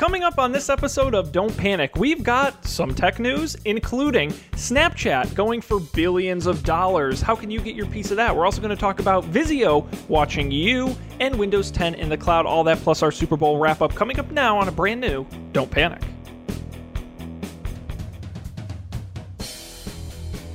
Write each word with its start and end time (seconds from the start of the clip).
Coming 0.00 0.22
up 0.22 0.38
on 0.38 0.50
this 0.50 0.70
episode 0.70 1.14
of 1.14 1.30
Don't 1.30 1.54
Panic, 1.58 1.94
we've 1.94 2.24
got 2.24 2.64
some 2.64 2.94
tech 2.94 3.18
news, 3.18 3.54
including 3.66 4.30
Snapchat 4.52 5.34
going 5.34 5.60
for 5.60 5.78
billions 5.78 6.46
of 6.46 6.64
dollars. 6.64 7.20
How 7.20 7.36
can 7.36 7.50
you 7.50 7.60
get 7.60 7.74
your 7.74 7.84
piece 7.84 8.10
of 8.10 8.16
that? 8.16 8.34
We're 8.34 8.46
also 8.46 8.62
going 8.62 8.74
to 8.74 8.80
talk 8.80 8.98
about 8.98 9.24
Vizio 9.24 9.86
watching 10.08 10.50
you 10.50 10.96
and 11.20 11.38
Windows 11.38 11.70
10 11.70 11.96
in 11.96 12.08
the 12.08 12.16
cloud. 12.16 12.46
All 12.46 12.64
that 12.64 12.78
plus 12.78 13.02
our 13.02 13.12
Super 13.12 13.36
Bowl 13.36 13.58
wrap 13.58 13.82
up 13.82 13.94
coming 13.94 14.18
up 14.18 14.30
now 14.30 14.56
on 14.56 14.68
a 14.68 14.72
brand 14.72 15.02
new 15.02 15.26
Don't 15.52 15.70
Panic. 15.70 16.00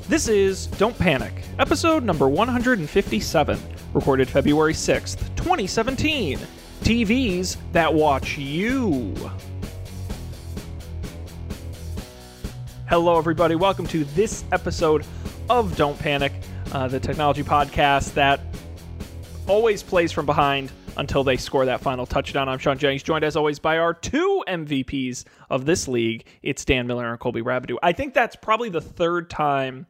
This 0.09 0.27
is 0.27 0.65
Don't 0.65 0.97
Panic, 0.97 1.33
episode 1.59 2.03
number 2.03 2.27
157, 2.27 3.59
recorded 3.93 4.27
February 4.27 4.73
6th, 4.73 5.19
2017. 5.35 6.39
TVs 6.85 7.57
that 7.71 7.91
watch 7.91 8.37
you. 8.37 9.15
Hello, 12.87 13.17
everybody. 13.17 13.55
Welcome 13.55 13.87
to 13.87 14.03
this 14.03 14.45
episode 14.51 15.03
of 15.49 15.75
Don't 15.75 15.97
Panic, 15.97 16.31
uh, 16.73 16.87
the 16.87 16.99
technology 16.99 17.41
podcast 17.41 18.13
that 18.13 18.39
always 19.47 19.81
plays 19.81 20.11
from 20.11 20.27
behind 20.27 20.71
until 20.97 21.23
they 21.23 21.37
score 21.37 21.65
that 21.65 21.81
final 21.81 22.05
touchdown. 22.05 22.47
I'm 22.47 22.59
Sean 22.59 22.77
Jennings, 22.77 23.01
joined 23.01 23.25
as 23.25 23.35
always 23.35 23.57
by 23.57 23.79
our 23.79 23.95
two 23.95 24.43
MVPs 24.47 25.23
of 25.49 25.65
this 25.65 25.87
league. 25.87 26.27
It's 26.43 26.63
Dan 26.63 26.85
Miller 26.85 27.09
and 27.09 27.19
Colby 27.19 27.41
Rabideau. 27.41 27.77
I 27.81 27.93
think 27.93 28.13
that's 28.13 28.35
probably 28.35 28.69
the 28.69 28.79
third 28.79 29.31
time 29.31 29.87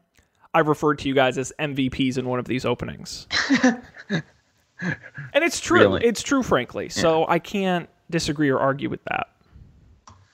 I've 0.54 0.66
referred 0.66 0.98
to 1.00 1.08
you 1.08 1.14
guys 1.14 1.36
as 1.36 1.52
MVPs 1.58 2.16
in 2.16 2.26
one 2.26 2.38
of 2.38 2.46
these 2.46 2.64
openings. 2.64 3.26
and 4.80 5.44
it's 5.44 5.60
true. 5.60 5.80
Really? 5.80 6.04
It's 6.04 6.22
true, 6.22 6.42
frankly. 6.42 6.88
So 6.88 7.26
I 7.28 7.38
can't 7.38 7.88
disagree 8.10 8.48
or 8.50 8.58
argue 8.58 8.88
with 8.88 9.02
that. 9.04 9.28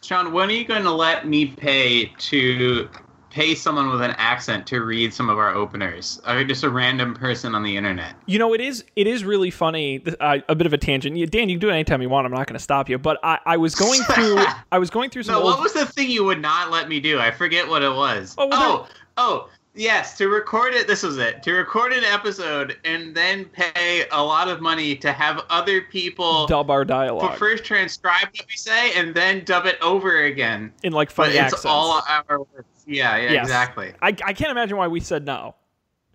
Sean, 0.02 0.32
when 0.32 0.48
are 0.48 0.52
you 0.52 0.64
going 0.64 0.82
to 0.82 0.90
let 0.92 1.26
me 1.28 1.46
pay 1.46 2.06
to 2.06 2.88
pay 3.30 3.54
someone 3.54 3.88
with 3.88 4.02
an 4.02 4.10
accent 4.18 4.66
to 4.66 4.80
read 4.82 5.14
some 5.14 5.30
of 5.30 5.38
our 5.38 5.54
openers? 5.54 6.20
Or 6.26 6.42
just 6.44 6.64
a 6.64 6.68
random 6.70 7.14
person 7.14 7.54
on 7.54 7.62
the 7.62 7.76
internet? 7.76 8.14
You 8.26 8.38
know, 8.40 8.52
it 8.52 8.60
is 8.60 8.84
it 8.96 9.06
is 9.06 9.24
really 9.24 9.50
funny. 9.50 10.02
Uh, 10.20 10.38
a 10.48 10.54
bit 10.56 10.66
of 10.66 10.72
a 10.72 10.78
tangent. 10.78 11.16
You- 11.16 11.26
Dan, 11.26 11.48
you 11.48 11.54
can 11.56 11.60
do 11.60 11.68
it 11.70 11.74
anytime 11.74 12.02
you 12.02 12.08
want. 12.08 12.26
I'm 12.26 12.32
not 12.32 12.46
going 12.48 12.58
to 12.58 12.62
stop 12.62 12.88
you. 12.88 12.98
But 12.98 13.18
I, 13.22 13.38
I 13.46 13.56
was 13.56 13.74
going 13.76 14.02
through 14.10 14.44
I 14.72 14.78
was 14.78 14.90
going 14.90 15.08
through 15.10 15.22
some 15.22 15.36
No, 15.36 15.42
old 15.42 15.54
what 15.54 15.60
was 15.62 15.72
the 15.72 15.86
thing 15.86 16.10
you 16.10 16.24
would 16.24 16.42
not 16.42 16.70
let 16.72 16.88
me 16.88 16.98
do? 17.00 17.20
I 17.20 17.30
forget 17.30 17.68
what 17.68 17.82
it 17.82 17.92
was. 17.94 18.34
Oh, 18.38 18.48
well, 18.48 18.88
oh, 19.16 19.48
oh, 19.48 19.50
yes, 19.74 20.16
to 20.18 20.28
record 20.28 20.74
it. 20.74 20.86
This 20.86 21.02
was 21.02 21.18
it. 21.18 21.42
To 21.44 21.52
record 21.52 21.92
an 21.92 22.04
episode 22.04 22.76
and 22.84 23.14
then 23.14 23.44
pay 23.46 24.04
a 24.12 24.22
lot 24.22 24.48
of 24.48 24.60
money 24.60 24.94
to 24.96 25.12
have 25.12 25.44
other 25.50 25.80
people 25.82 26.46
dub 26.46 26.70
our 26.70 26.80
for 26.82 26.84
dialogue 26.86 27.38
first 27.38 27.64
transcribe 27.64 28.28
what 28.36 28.46
we 28.48 28.56
say 28.56 28.92
and 28.94 29.14
then 29.14 29.44
dub 29.44 29.66
it 29.66 29.78
over 29.82 30.24
again. 30.24 30.72
in 30.82 30.92
like 30.92 31.08
But 31.08 31.14
funny 31.14 31.30
it's 31.34 31.40
accents. 31.54 31.64
all 31.66 32.02
our 32.08 32.38
words. 32.38 32.66
Yeah, 32.86 33.16
yeah, 33.16 33.32
Yes. 33.32 33.44
exactly. 33.46 33.92
I, 34.02 34.08
I 34.08 34.32
can't 34.32 34.50
imagine 34.50 34.76
why 34.76 34.88
we 34.88 35.00
said 35.00 35.24
no. 35.24 35.54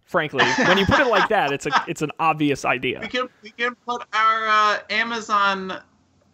Frankly, 0.05 0.45
when 0.65 0.77
you 0.77 0.85
put 0.85 0.99
it 1.01 1.07
like 1.07 1.27
that, 1.29 1.51
it's 1.51 1.65
a 1.65 1.71
it's 1.85 2.01
an 2.01 2.11
obvious 2.17 2.63
idea. 2.63 2.99
We 3.01 3.07
can 3.09 3.27
we 3.43 3.49
can 3.51 3.75
put 3.85 4.03
our 4.13 4.47
uh, 4.47 4.79
Amazon 4.89 5.71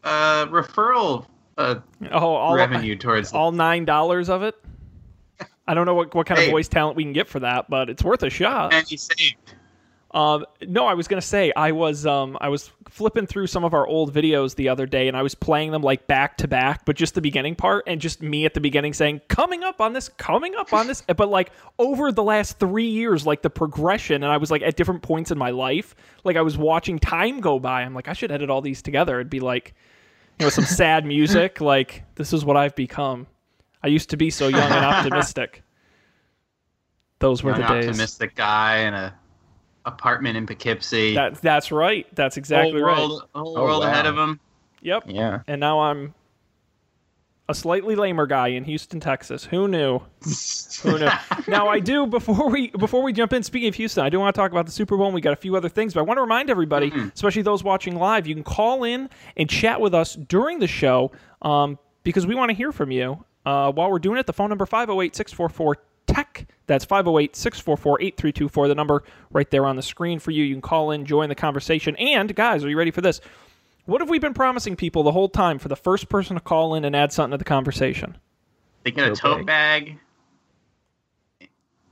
uh, 0.04 0.46
referral 0.48 1.26
uh, 1.58 1.76
Oh, 2.12 2.36
all 2.36 2.56
revenue 2.56 2.96
towards 2.96 3.34
all 3.34 3.52
nine 3.52 3.84
dollars 3.86 4.30
of 4.30 4.44
it. 4.44 4.56
I 5.68 5.74
don't 5.74 5.86
know 5.86 5.96
what, 5.96 6.14
what 6.14 6.28
kind 6.28 6.42
of 6.42 6.50
voice 6.50 6.68
talent 6.68 6.98
we 6.98 7.04
can 7.04 7.14
get 7.14 7.28
for 7.28 7.40
that, 7.40 7.70
but 7.70 7.90
it's 7.90 8.04
worth 8.04 8.24
a 8.24 8.30
shot. 8.30 8.74
and 8.74 8.90
you 8.92 8.98
saved. 8.98 9.56
Um, 10.14 10.46
no, 10.62 10.86
I 10.86 10.94
was 10.94 11.08
gonna 11.08 11.22
say 11.22 11.52
I 11.56 11.72
was 11.72 12.06
um 12.06 12.38
I 12.40 12.50
was 12.50 12.70
flipping 12.88 13.26
through 13.26 13.48
some 13.48 13.64
of 13.64 13.74
our 13.74 13.88
old 13.88 14.14
videos 14.14 14.54
the 14.56 14.70
other 14.70 14.86
day, 14.86 15.08
and 15.08 15.18
I 15.18 15.24
was 15.24 15.34
playing 15.34 15.72
them 15.72 15.82
like 15.82 16.06
back 16.06 16.38
to 16.38 16.48
back, 16.48 16.86
but 16.86 16.96
just 16.96 17.16
the 17.16 17.22
beginning 17.22 17.56
part, 17.56 17.86
and 17.88 18.00
just 18.00 18.22
me 18.22 18.46
at 18.46 18.54
the 18.54 18.62
beginning 18.62 18.94
saying 18.94 19.22
"coming 19.28 19.64
up 19.64 19.82
on 19.82 19.94
this, 19.94 20.10
coming 20.10 20.54
up 20.54 20.72
on 20.72 20.86
this," 20.86 21.02
but 21.18 21.30
like 21.30 21.52
over 21.80 22.12
the 22.12 22.22
last 22.22 22.60
three 22.60 22.90
years, 22.90 23.26
like 23.26 23.42
the 23.42 23.50
progression, 23.50 24.22
and 24.24 24.32
I 24.32 24.38
was 24.38 24.52
like 24.52 24.62
at 24.62 24.76
different 24.76 25.02
points 25.02 25.32
in 25.32 25.38
my 25.40 25.50
life, 25.50 25.96
like 26.24 26.38
I 26.38 26.42
was 26.44 26.60
watching 26.60 27.00
time 27.00 27.40
go 27.40 27.58
by. 27.58 27.82
I'm 27.82 27.96
like, 27.96 28.08
I 28.08 28.14
should 28.14 28.32
edit 28.32 28.52
all 28.52 28.62
these 28.62 28.84
together. 28.84 29.20
It'd 29.20 29.32
be 29.32 29.40
like, 29.40 29.74
you 30.40 30.46
know, 30.46 30.52
some 30.52 30.66
sad 30.68 31.08
music, 31.08 31.60
like 31.60 32.04
this 32.14 32.34
is 32.34 32.46
what 32.46 32.56
I've 32.56 32.76
become. 32.76 33.26
I 33.84 33.88
used 33.88 34.10
to 34.12 34.18
be 34.18 34.30
so 34.30 34.48
young 34.48 34.72
and 34.72 34.86
optimistic. 34.86 35.64
Those 37.20 37.44
were 37.44 37.52
Young 37.52 37.62
the 37.62 37.68
days. 37.68 37.86
optimistic 37.90 38.36
guy 38.36 38.80
in 38.80 38.94
a 38.94 39.14
apartment 39.86 40.38
in 40.38 40.46
Poughkeepsie. 40.46 41.16
That 41.16 41.42
that's 41.42 41.72
right. 41.72 42.06
That's 42.16 42.38
exactly 42.38 42.82
whole 42.82 42.90
right. 42.90 42.98
world, 42.98 43.24
whole 43.34 43.58
Oh, 43.58 43.64
world 43.64 43.84
ahead 43.84 44.06
of 44.06 44.18
him. 44.18 44.40
Yep. 44.82 45.04
Yeah. 45.08 45.40
And 45.48 45.60
now 45.62 45.80
I'm 45.82 46.14
a 47.50 47.54
slightly 47.54 47.96
lamer 47.96 48.26
guy 48.26 48.50
in 48.50 48.64
Houston, 48.66 49.00
Texas. 49.00 49.46
Who 49.46 49.68
knew? 49.70 50.00
Who 50.84 51.00
knew? 51.00 51.10
now 51.48 51.68
I 51.70 51.80
do 51.80 52.06
before 52.08 52.50
we 52.50 52.70
before 52.72 53.04
we 53.04 53.14
jump 53.14 53.32
in. 53.34 53.44
Speaking 53.44 53.70
of 53.70 53.76
Houston, 53.76 54.04
I 54.06 54.10
do 54.10 54.20
want 54.20 54.34
to 54.36 54.40
talk 54.40 54.52
about 54.52 54.66
the 54.66 54.72
Super 54.74 54.98
Bowl. 54.98 55.06
and 55.08 55.16
We 55.16 55.22
got 55.22 55.34
a 55.34 55.38
few 55.38 55.56
other 55.56 55.70
things, 55.70 55.94
but 55.94 56.02
I 56.02 56.04
want 56.04 56.18
to 56.18 56.22
remind 56.22 56.50
everybody, 56.50 56.92
especially 57.16 57.42
those 57.44 57.64
watching 57.64 57.96
live, 57.96 58.28
you 58.28 58.36
can 58.36 58.44
call 58.44 58.84
in 58.84 59.10
and 59.38 59.50
chat 59.50 59.80
with 59.80 59.94
us 59.94 60.16
during 60.16 60.60
the 60.60 60.68
show 60.68 61.12
um, 61.42 61.78
because 62.04 62.26
we 62.28 62.36
want 62.36 62.50
to 62.50 62.56
hear 62.56 62.72
from 62.74 62.92
you. 62.92 63.24
Uh, 63.46 63.72
while 63.72 63.92
we're 63.92 64.00
doing 64.00 64.18
it, 64.18 64.26
the 64.26 64.34
phone 64.34 64.50
number 64.50 64.66
508-644 64.66 65.76
tech. 66.08 66.48
That's 66.68 66.86
508-644-8324. 66.86 68.68
The 68.68 68.76
number 68.76 69.04
right 69.32 69.50
there 69.50 69.66
on 69.66 69.76
the 69.76 69.82
screen 69.82 70.20
for 70.20 70.32
you. 70.32 70.44
You 70.44 70.56
can 70.56 70.62
call 70.62 70.92
in, 70.92 71.06
join 71.06 71.30
the 71.30 71.36
conversation. 71.36 71.96
And 71.98 72.34
guys, 72.36 72.64
are 72.64 72.70
you 72.70 72.78
ready 72.78 72.92
for 72.92 73.02
this? 73.02 73.20
What 73.86 74.00
have 74.00 74.10
we 74.10 74.18
been 74.20 74.34
promising 74.34 74.76
people 74.78 75.04
the 75.04 75.12
whole 75.12 75.28
time 75.28 75.60
for 75.60 75.68
the 75.68 75.76
first 75.76 76.08
person 76.08 76.36
to 76.36 76.42
call 76.42 76.76
in 76.76 76.86
and 76.86 76.96
add 76.96 77.12
something 77.12 77.32
to 77.32 77.38
the 77.38 77.44
conversation? 77.44 78.18
They 78.84 78.92
get 78.92 79.06
a 79.06 79.10
Tote 79.10 79.38
tote 79.38 79.46
bag, 79.46 79.98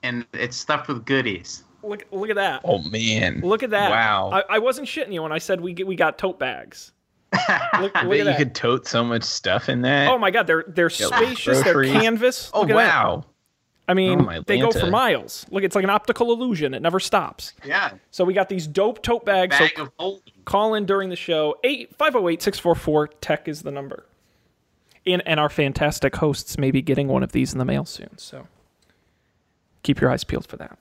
and 0.04 0.26
it's 0.34 0.58
stuffed 0.58 0.88
with 0.88 1.06
goodies. 1.06 1.64
Look, 1.84 2.06
look 2.12 2.30
at 2.30 2.36
that. 2.36 2.62
Oh 2.64 2.82
man. 2.84 3.42
Look 3.42 3.64
at 3.64 3.72
that. 3.72 3.92
Wow. 3.92 4.30
I, 4.32 4.56
I 4.56 4.60
wasn't 4.60 4.88
shitting 4.88 5.14
you 5.14 5.24
when 5.24 5.32
I 5.32 5.38
said 5.38 5.62
we 5.62 5.74
get, 5.74 5.88
we 5.88 5.96
got 5.96 6.18
tote 6.18 6.38
bags. 6.40 6.92
Look, 7.34 7.42
I 7.50 7.82
look 7.82 7.94
bet 7.94 8.06
at 8.06 8.18
you 8.18 8.24
that. 8.26 8.38
could 8.38 8.56
tote 8.56 8.88
so 8.88 9.04
much 9.04 9.24
stuff 9.24 9.70
in 9.70 9.82
that. 9.84 10.10
Oh 10.12 10.18
my 10.18 10.32
god, 10.32 10.48
they're 10.48 10.66
they're 10.68 10.90
spacious. 10.90 11.62
They're 11.64 11.84
canvas. 11.86 12.52
Oh, 12.54 12.60
Look 12.62 12.70
that. 12.70 12.76
wow. 12.76 13.26
I 13.88 13.94
mean, 13.94 14.22
Oh, 14.30 14.42
they 14.46 14.60
go 14.60 14.72
for 14.72 14.88
miles. 14.88 15.46
Look, 15.50 15.64
it's 15.64 15.76
like 15.76 15.84
an 15.84 15.90
optical 15.90 16.32
illusion. 16.32 16.74
It 16.74 16.82
never 16.82 17.00
stops. 17.00 17.54
Yeah, 17.66 17.94
So 18.12 18.24
we 18.24 18.34
got 18.34 18.48
these 18.48 18.66
dope 18.68 19.02
tote 19.02 19.26
bags. 19.26 19.58
bag 19.58 19.72
so 19.76 19.84
of 19.84 19.92
holding. 19.98 20.34
call 20.46 20.76
in 20.76 20.86
during 20.86 21.10
the 21.10 21.16
show. 21.18 21.58
8 21.64 21.98
508-644 21.98 23.08
tech 23.22 23.48
is 23.48 23.64
the 23.64 23.72
number. 23.72 24.06
And 25.06 25.22
and 25.26 25.40
our 25.40 25.50
fantastic 25.50 26.16
hosts 26.18 26.58
may 26.58 26.72
be 26.72 26.82
getting 26.82 27.08
one 27.08 27.24
of 27.24 27.32
these 27.32 27.54
in 27.54 27.60
the 27.60 27.66
mail 27.66 27.86
soon. 27.86 28.18
So 28.18 28.48
keep 29.84 30.00
your 30.00 30.12
eyes 30.12 30.24
peeled 30.24 30.48
for 30.48 30.58
that. 30.58 30.78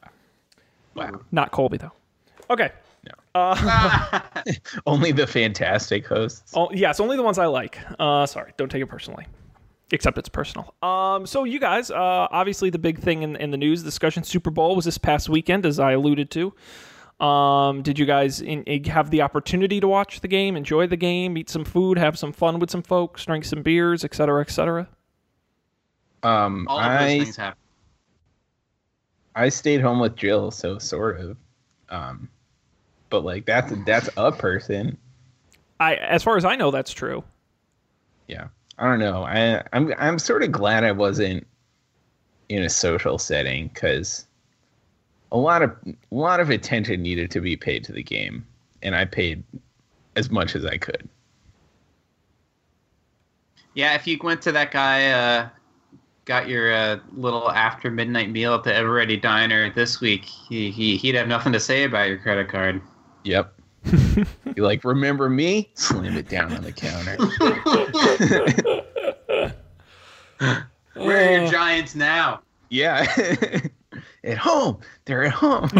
Wow. 0.94 1.20
Not 1.32 1.50
Colby 1.52 1.78
though. 1.78 1.92
Okay. 2.50 2.70
Only 4.86 5.12
the 5.12 5.26
fantastic 5.26 6.06
hosts. 6.06 6.52
Oh, 6.56 6.70
yes, 6.72 6.98
only 7.00 7.16
the 7.16 7.22
ones 7.22 7.38
I 7.38 7.46
like. 7.46 7.78
Uh, 7.98 8.26
sorry, 8.26 8.52
don't 8.56 8.68
take 8.68 8.82
it 8.82 8.86
personally. 8.86 9.26
Except 9.92 10.18
it's 10.18 10.28
personal. 10.28 10.74
Um, 10.82 11.26
so 11.26 11.44
you 11.44 11.58
guys, 11.58 11.91
uh, 11.91 11.96
obviously 12.30 12.70
the 12.70 12.78
big 12.78 12.98
thing 12.98 13.22
in, 13.22 13.36
in 13.36 13.50
the 13.50 13.56
news 13.56 13.82
discussion, 13.82 14.22
Super 14.22 14.50
Bowl 14.50 14.76
was 14.76 14.84
this 14.84 14.98
past 14.98 15.28
weekend, 15.28 15.66
as 15.66 15.78
I 15.80 15.92
alluded 15.92 16.30
to. 16.32 16.54
Um, 17.24 17.82
did 17.82 17.98
you 17.98 18.06
guys 18.06 18.41
in, 18.41 18.62
in- 18.64 18.84
have 18.84 19.10
the 19.10 19.22
opportunity 19.22 19.78
to 19.80 19.88
watch 19.88 20.20
the 20.20 20.28
game, 20.28 20.56
enjoy 20.56 20.86
the 20.86 20.97
game, 20.97 21.36
eat 21.36 21.50
some 21.50 21.64
food, 21.64 21.98
have 21.98 22.18
some 22.18 22.32
fun 22.32 22.58
with 22.60 22.70
some 22.70 22.82
folks, 22.82 23.24
drink 23.26 23.44
some 23.44 23.62
beers, 23.62 24.04
et 24.04 24.14
cetera, 24.14 24.41
et 24.41 24.50
cetera? 24.50 24.88
Um, 26.22 26.66
All 26.68 26.78
of 26.78 26.84
those 26.84 27.00
I 27.00 27.18
things 27.18 27.36
happen. 27.36 27.58
I 29.34 29.48
stayed 29.48 29.80
home 29.80 30.00
with 30.00 30.16
Jill, 30.16 30.50
so 30.50 30.78
sort 30.78 31.20
of. 31.20 31.36
Um, 31.88 32.28
but 33.10 33.25
like 33.25 33.44
that's 33.44 33.72
that's 33.84 34.09
a 34.16 34.32
person. 34.32 34.97
I, 35.78 35.94
as 35.97 36.22
far 36.22 36.37
as 36.37 36.44
I 36.44 36.56
know, 36.56 36.71
that's 36.71 36.93
true. 36.93 37.25
Yeah. 38.28 38.48
I 38.78 38.86
don't 38.86 38.98
know. 38.98 39.24
I 39.24 39.62
I'm 39.74 39.92
I'm 39.98 40.18
sort 40.18 40.42
of 40.42 40.51
glad 40.51 40.84
I 40.84 40.92
wasn't 40.92 41.47
in 42.48 42.62
a 42.62 42.71
social 42.71 43.18
setting 43.18 43.68
because 43.68 44.27
a 45.33 45.36
lot 45.36 45.62
of 45.62 45.71
a 45.86 46.15
lot 46.15 46.41
of 46.41 46.48
attention 46.48 47.03
needed 47.03 47.30
to 47.33 47.41
be 47.41 47.57
paid 47.57 47.84
to 47.84 47.92
the 47.92 48.03
game, 48.03 48.47
and 48.83 48.97
I 48.97 49.04
paid 49.04 49.45
as 50.16 50.30
much 50.30 50.56
as 50.56 50.65
I 50.65 50.78
could. 50.78 51.09
Yeah, 53.74 53.95
if 53.95 54.06
you 54.06 54.18
went 54.22 54.42
to 54.42 54.53
that 54.53 54.72
guy, 54.72 55.10
uh, 55.10 55.48
got 56.24 56.48
your 56.48 56.72
uh, 56.72 56.98
little 57.13 57.51
after 57.51 57.91
midnight 57.91 58.30
meal 58.30 58.54
at 58.54 58.65
the 58.65 58.72
Eveready 58.72 59.21
Diner 59.21 59.71
this 59.72 60.01
week, 60.01 60.24
he, 60.24 60.71
he 60.71 60.97
he'd 60.97 61.15
have 61.15 61.28
nothing 61.28 61.53
to 61.53 61.60
say 61.60 61.84
about 61.84 62.09
your 62.09 62.18
credit 62.18 62.48
card. 62.48 62.80
Yep. 63.24 63.54
you 64.56 64.64
like 64.64 64.84
remember 64.84 65.28
me? 65.28 65.70
Slam 65.74 66.16
it 66.16 66.28
down 66.28 66.52
on 66.52 66.62
the 66.62 66.72
counter. 66.72 67.16
Where 70.94 71.28
are 71.28 71.40
your 71.42 71.50
Giants 71.50 71.94
now? 71.94 72.42
Yeah. 72.68 73.06
at 74.24 74.38
home. 74.38 74.78
They're 75.06 75.24
at 75.24 75.32
home. 75.32 75.70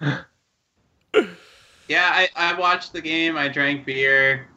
Yeah, 1.88 2.10
I, 2.12 2.28
I 2.34 2.58
watched 2.58 2.92
the 2.92 3.00
game. 3.00 3.36
I 3.36 3.48
drank 3.48 3.86
beer. 3.86 4.48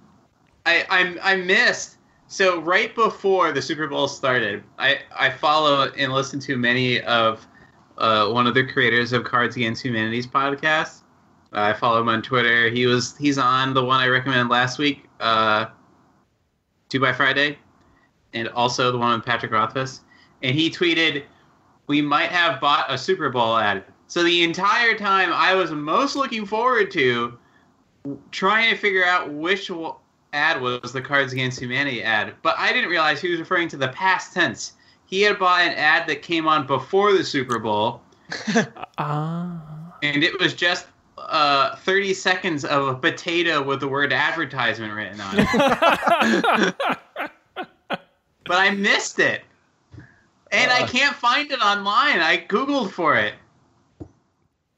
I 0.66 0.86
I'm, 0.90 1.20
I 1.22 1.36
missed. 1.36 1.98
So 2.28 2.60
right 2.62 2.94
before 2.94 3.52
the 3.52 3.62
Super 3.62 3.88
Bowl 3.88 4.08
started, 4.08 4.64
I 4.78 5.00
I 5.16 5.30
follow 5.30 5.92
and 5.98 6.14
listen 6.14 6.40
to 6.42 6.58
many 6.58 7.02
of 7.02 7.46
uh, 8.00 8.30
one 8.30 8.48
of 8.48 8.54
the 8.54 8.64
creators 8.64 9.14
of 9.14 9.24
Cards 9.24 9.56
Against 9.56 9.84
Humanity's 9.84 10.26
podcast. 10.26 11.02
Uh, 11.54 11.62
I 11.62 11.74
follow 11.74 12.02
him 12.02 12.10
on 12.10 12.22
Twitter. 12.22 12.70
He 12.70 12.86
was 12.86 13.16
he's 13.18 13.38
on 13.38 13.74
the 13.74 13.84
one 13.84 14.00
I 14.00 14.08
recommended 14.08 14.50
last 14.50 14.80
week, 14.80 15.08
uh, 15.20 15.68
Two 16.88 17.00
by 17.00 17.14
Friday, 17.14 17.58
and 18.34 18.48
also 18.50 18.92
the 18.92 18.98
one 18.98 19.16
with 19.16 19.26
Patrick 19.26 19.52
Rothfuss. 19.52 20.02
And 20.42 20.56
he 20.56 20.70
tweeted, 20.70 21.24
"We 21.88 22.02
might 22.02 22.30
have 22.30 22.60
bought 22.60 22.92
a 22.92 22.98
Super 22.98 23.30
Bowl 23.30 23.58
ad." 23.58 23.84
So 24.08 24.24
the 24.24 24.44
entire 24.44 24.98
time, 24.98 25.32
I 25.32 25.54
was 25.54 25.72
most 25.72 26.16
looking 26.16 26.46
forward 26.46 26.90
to 26.92 27.38
trying 28.32 28.72
to 28.72 28.78
figure 28.78 29.06
out 29.06 29.32
which 29.32 29.70
ad 30.34 30.62
was 30.62 30.94
the 30.94 31.02
Cards 31.02 31.34
Against 31.34 31.60
Humanity 31.60 32.02
ad, 32.04 32.34
but 32.42 32.56
I 32.58 32.72
didn't 32.74 32.90
realize 32.90 33.22
he 33.22 33.30
was 33.30 33.40
referring 33.40 33.68
to 33.70 33.78
the 33.78 33.90
past 33.90 34.34
tense. 34.34 34.74
He 35.10 35.22
had 35.24 35.40
bought 35.40 35.62
an 35.62 35.74
ad 35.74 36.08
that 36.08 36.22
came 36.22 36.48
on 36.48 36.68
before 36.68 37.14
the 37.14 37.24
Super 37.24 37.58
Bowl. 37.60 38.02
Ah. 39.02 39.96
and 40.04 40.24
it 40.24 40.38
was 40.40 40.54
just 40.54 40.86
uh, 41.18 41.76
30 41.78 42.14
seconds 42.14 42.64
of 42.66 42.88
a 42.90 42.94
potato 42.96 43.64
with 43.64 43.80
the 43.80 43.88
word 43.88 44.12
advertisement 44.14 44.94
written 44.94 45.20
on 45.22 45.36
it. 45.40 46.76
but 47.88 48.00
I 48.50 48.72
missed 48.72 49.20
it. 49.20 49.42
And 50.52 50.70
I 50.72 50.86
can't 50.86 51.16
find 51.16 51.50
it 51.52 51.60
online. 51.62 52.20
I 52.20 52.46
Googled 52.50 52.92
for 52.92 53.16
it. 53.16 53.36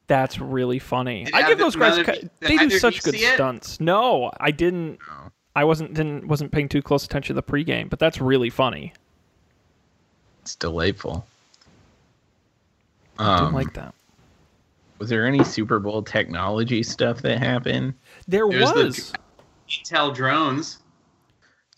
That's 0.06 0.38
really 0.38 0.78
funny. 0.78 1.24
Did 1.24 1.34
I 1.34 1.48
give 1.48 1.58
those 1.58 1.74
guys. 1.76 2.04
ca- 2.04 2.28
They 2.40 2.56
do 2.56 2.70
such 2.78 3.02
good 3.02 3.14
see 3.14 3.24
it? 3.24 3.34
stunts. 3.34 3.80
No, 3.80 4.30
I 4.38 4.50
didn't. 4.50 4.98
No. 5.08 5.30
I 5.56 5.64
wasn't 5.64 5.94
didn't 5.94 6.28
wasn't 6.28 6.52
paying 6.52 6.68
too 6.68 6.80
close 6.82 7.04
attention 7.04 7.34
to 7.34 7.42
the 7.42 7.46
pregame, 7.52 7.90
but 7.90 7.98
that's 7.98 8.20
really 8.20 8.50
funny. 8.50 8.92
It's 10.42 10.54
delightful. 10.56 11.24
I 13.18 13.24
Um, 13.34 13.38
didn't 13.44 13.54
like 13.54 13.74
that. 13.74 13.94
was 14.98 15.08
there 15.08 15.26
any 15.26 15.42
Super 15.44 15.78
Bowl 15.78 16.02
technology 16.02 16.82
stuff 16.82 17.22
that 17.22 17.38
happened? 17.38 17.94
There 18.28 18.48
There's 18.48 18.72
the- 18.72 18.84
was. 18.84 19.12
Intel 19.68 20.14
drones. 20.14 20.78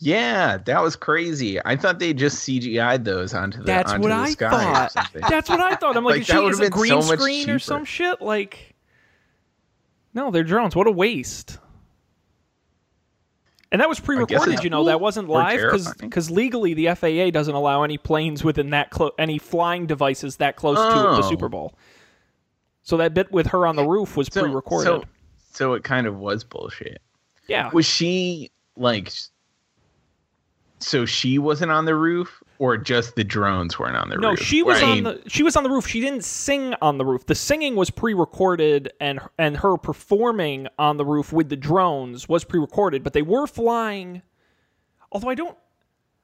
Yeah, 0.00 0.58
that 0.58 0.82
was 0.82 0.96
crazy. 0.96 1.64
I 1.64 1.76
thought 1.76 1.99
they 1.99 2.12
just 2.12 2.38
CGI'd 2.46 3.05
those 3.05 3.32
onto 3.32 3.58
the 3.58 3.64
That's 3.64 3.93
onto 3.93 4.02
what 4.02 4.08
the 4.08 4.14
I 4.22 4.31
sky 4.31 4.46
or 4.46 4.75
thought. 4.75 4.93
something. 4.93 5.22
That's 5.28 5.49
what 5.49 5.61
I 5.61 5.75
thought. 5.76 5.96
I'm 5.96 6.05
like, 6.05 6.12
Like, 6.14 6.20
is, 6.22 6.26
that 6.28 6.43
would've 6.43 6.61
it 6.61 6.62
been 6.64 6.70
green 6.72 7.02
so 7.02 7.08
much 7.08 7.20
screen 7.20 7.49
or 7.50 7.58
some 7.58 7.84
shit? 7.84 8.20
Like, 8.20 8.75
no, 10.12 10.31
they're 10.31 10.43
drones. 10.44 10.75
What 10.76 10.87
a 10.87 10.90
waste. 10.93 11.58
And 13.75 13.81
that 13.81 13.88
was 13.88 13.99
pre-recorded, 13.99 14.62
you 14.62 14.71
know. 14.71 14.85
That 14.85 15.00
wasn't 15.00 15.29
live 15.29 15.59
because 15.99 16.31
legally 16.31 16.75
the 16.75 16.94
FAA 16.94 17.31
doesn't 17.32 17.56
allow 17.56 17.82
any 17.82 17.99
planes 17.99 18.44
within 18.44 18.71
that 18.71 18.91
close, 18.91 19.11
any 19.19 19.37
flying 19.38 19.87
devices 19.87 20.37
that 20.37 20.55
close 20.55 20.76
to 20.79 21.00
the 21.00 21.09
Oh. 21.09 21.29
Super 21.29 21.49
Bowl. 21.49 21.75
So 22.85 22.97
that 22.99 23.15
bit 23.15 23.32
with 23.32 23.49
her 23.49 23.67
on 23.67 23.75
the 23.75 23.82
roof 23.85 24.17
was 24.17 24.29
So- 24.31 24.43
pre-recorded. 24.43 24.85
So, 24.87 25.05
so 25.55 25.73
it 25.75 25.82
kind 25.82 26.06
of 26.06 26.19
was 26.19 26.44
bullshit. 26.44 27.03
yeah, 27.49 27.69
Was 27.73 27.85
she 27.85 28.53
like? 28.76 29.11
So 30.79 31.05
she 31.05 31.41
wasn't 31.41 31.73
on 31.73 31.85
the 31.85 31.97
roof, 31.97 32.44
or 32.58 32.76
just 32.76 33.16
the 33.16 33.24
drones 33.24 33.78
weren't 33.78 33.96
on 33.96 34.08
the 34.08 34.16
No, 34.16 34.30
roof? 34.30 34.38
she 34.40 34.62
was 34.62 34.80
I 34.82 34.90
on 34.90 35.02
the 35.02 35.22
she 35.26 35.42
was 35.42 35.56
on 35.56 35.64
the 35.64 35.70
roof. 35.70 35.86
She 35.86 36.00
didn't 36.00 36.24
sing 36.24 36.74
on 36.80 36.98
the 36.98 37.04
roof. 37.04 37.26
The 37.26 37.34
singing 37.34 37.74
was 37.76 37.90
pre-recorded, 37.90 38.92
and 39.00 39.20
and 39.38 39.56
her 39.56 39.76
performing 39.76 40.68
on 40.78 40.96
the 40.96 41.04
roof 41.04 41.32
with 41.32 41.48
the 41.48 41.56
drones 41.56 42.28
was 42.28 42.44
pre-recorded. 42.44 43.02
But 43.02 43.12
they 43.12 43.22
were 43.22 43.46
flying. 43.46 44.22
Although 45.12 45.28
I 45.30 45.34
don't, 45.34 45.56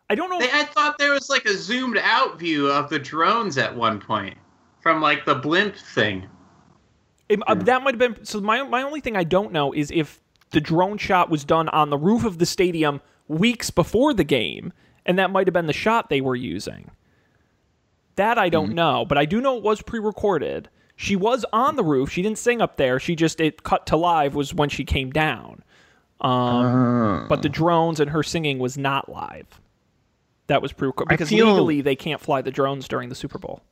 I 0.09 0.15
don't 0.15 0.31
know. 0.31 0.39
They, 0.41 0.51
I 0.53 0.65
thought 0.65 0.99
there 0.99 1.13
was 1.13 1.29
like 1.31 1.45
a 1.45 1.55
zoomed 1.55 1.99
out 2.03 2.39
view 2.39 2.69
of 2.71 2.91
the 2.91 2.99
drones 2.99 3.57
at 3.59 3.75
one 3.77 4.01
point 4.01 4.37
from 4.81 5.01
like 5.01 5.25
the 5.25 5.35
blimp 5.35 5.77
thing. 5.77 6.27
It- 7.29 7.41
uh, 7.47 7.55
that 7.55 7.83
might 7.83 8.01
have 8.01 8.15
been. 8.17 8.25
So 8.25 8.41
my 8.41 8.63
my 8.65 8.83
only 8.83 9.01
thing 9.01 9.17
I 9.17 9.25
don't 9.25 9.53
know 9.53 9.73
is 9.73 9.91
if 9.93 10.21
the 10.51 10.61
drone 10.61 10.99
shot 10.99 11.31
was 11.31 11.45
done 11.45 11.69
on 11.69 11.91
the 11.91 11.99
roof 11.99 12.25
of 12.25 12.39
the 12.39 12.47
stadium 12.47 13.01
weeks 13.29 13.71
before 13.71 14.13
the 14.13 14.25
game, 14.25 14.73
and 15.07 15.19
that 15.19 15.31
might 15.31 15.47
have 15.47 15.55
been 15.55 15.67
the 15.67 15.73
shot 15.73 16.09
they 16.11 16.21
were 16.21 16.37
using. 16.37 16.91
That 18.17 18.39
I 18.39 18.49
don't 18.49 18.75
know, 18.75 19.05
but 19.05 19.17
I 19.19 19.25
do 19.25 19.41
know 19.41 19.57
it 19.57 19.63
was 19.63 19.81
pre-recorded. 19.83 20.69
She 20.97 21.17
was 21.17 21.45
on 21.53 21.77
the 21.77 21.85
roof. 21.85 22.11
She 22.11 22.21
didn't 22.23 22.39
sing 22.39 22.61
up 22.61 22.77
there. 22.77 22.99
She 23.01 23.17
just 23.17 23.41
it 23.41 23.63
cut 23.63 23.87
to 23.87 23.97
live 23.97 24.35
was 24.35 24.53
when 24.53 24.69
she 24.69 24.85
came 24.85 25.11
down. 25.11 25.63
Um, 26.21 27.27
but 27.29 27.41
the 27.43 27.49
drones 27.49 28.01
and 28.01 28.11
her 28.11 28.23
singing 28.23 28.59
was 28.59 28.77
not 28.77 29.09
live. 29.09 29.47
That 30.49 30.61
was 30.61 30.73
pre-recorded 30.73 31.09
because 31.09 31.31
feel- 31.31 31.47
legally 31.47 31.81
they 31.81 31.97
can't 31.97 32.21
fly 32.21 32.43
the 32.43 32.51
drones 32.51 32.89
during 32.89 33.09
the 33.09 33.15
Super 33.15 33.39
Bowl. 33.39 33.63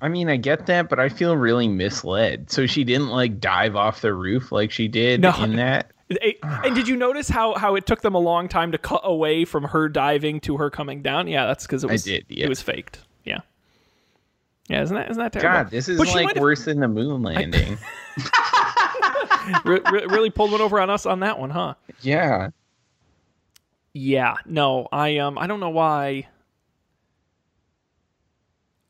I 0.00 0.08
mean, 0.08 0.28
I 0.28 0.36
get 0.36 0.66
that, 0.66 0.88
but 0.88 1.00
I 1.00 1.08
feel 1.08 1.36
really 1.36 1.66
misled. 1.68 2.50
So 2.50 2.66
she 2.66 2.84
didn't 2.84 3.08
like 3.08 3.40
dive 3.40 3.74
off 3.76 4.00
the 4.00 4.14
roof 4.14 4.52
like 4.52 4.70
she 4.70 4.86
did 4.88 5.20
No. 5.20 5.34
in 5.42 5.56
that. 5.56 5.90
And 6.10 6.74
did 6.74 6.88
you 6.88 6.96
notice 6.96 7.28
how 7.28 7.54
how 7.54 7.74
it 7.74 7.86
took 7.86 8.00
them 8.00 8.14
a 8.14 8.18
long 8.18 8.48
time 8.48 8.72
to 8.72 8.78
cut 8.78 9.02
away 9.04 9.44
from 9.44 9.64
her 9.64 9.88
diving 9.88 10.40
to 10.40 10.56
her 10.56 10.70
coming 10.70 11.02
down? 11.02 11.28
Yeah, 11.28 11.46
that's 11.46 11.66
because 11.66 11.84
it 11.84 11.90
was 11.90 12.04
did, 12.04 12.24
yeah. 12.28 12.46
it 12.46 12.48
was 12.48 12.62
faked. 12.62 13.00
Yeah, 13.24 13.40
yeah, 14.68 14.82
isn't 14.82 14.96
that 14.96 15.10
isn't 15.10 15.22
that 15.22 15.32
terrible? 15.32 15.64
God, 15.64 15.70
this 15.70 15.88
is 15.88 15.98
But 15.98 16.14
like 16.14 16.36
worse 16.36 16.64
than 16.64 16.80
the 16.80 16.88
moon 16.88 17.22
landing. 17.22 17.78
Re- 19.64 19.80
re- 19.90 20.06
really 20.06 20.28
pulled 20.28 20.52
one 20.52 20.60
over 20.60 20.78
on 20.78 20.90
us 20.90 21.06
on 21.06 21.20
that 21.20 21.38
one, 21.38 21.50
huh? 21.50 21.74
yeah. 22.02 22.50
Yeah, 23.94 24.36
no, 24.44 24.86
I 24.92 25.18
um 25.18 25.38
I 25.38 25.46
don't 25.46 25.60
know 25.60 25.70
why. 25.70 26.28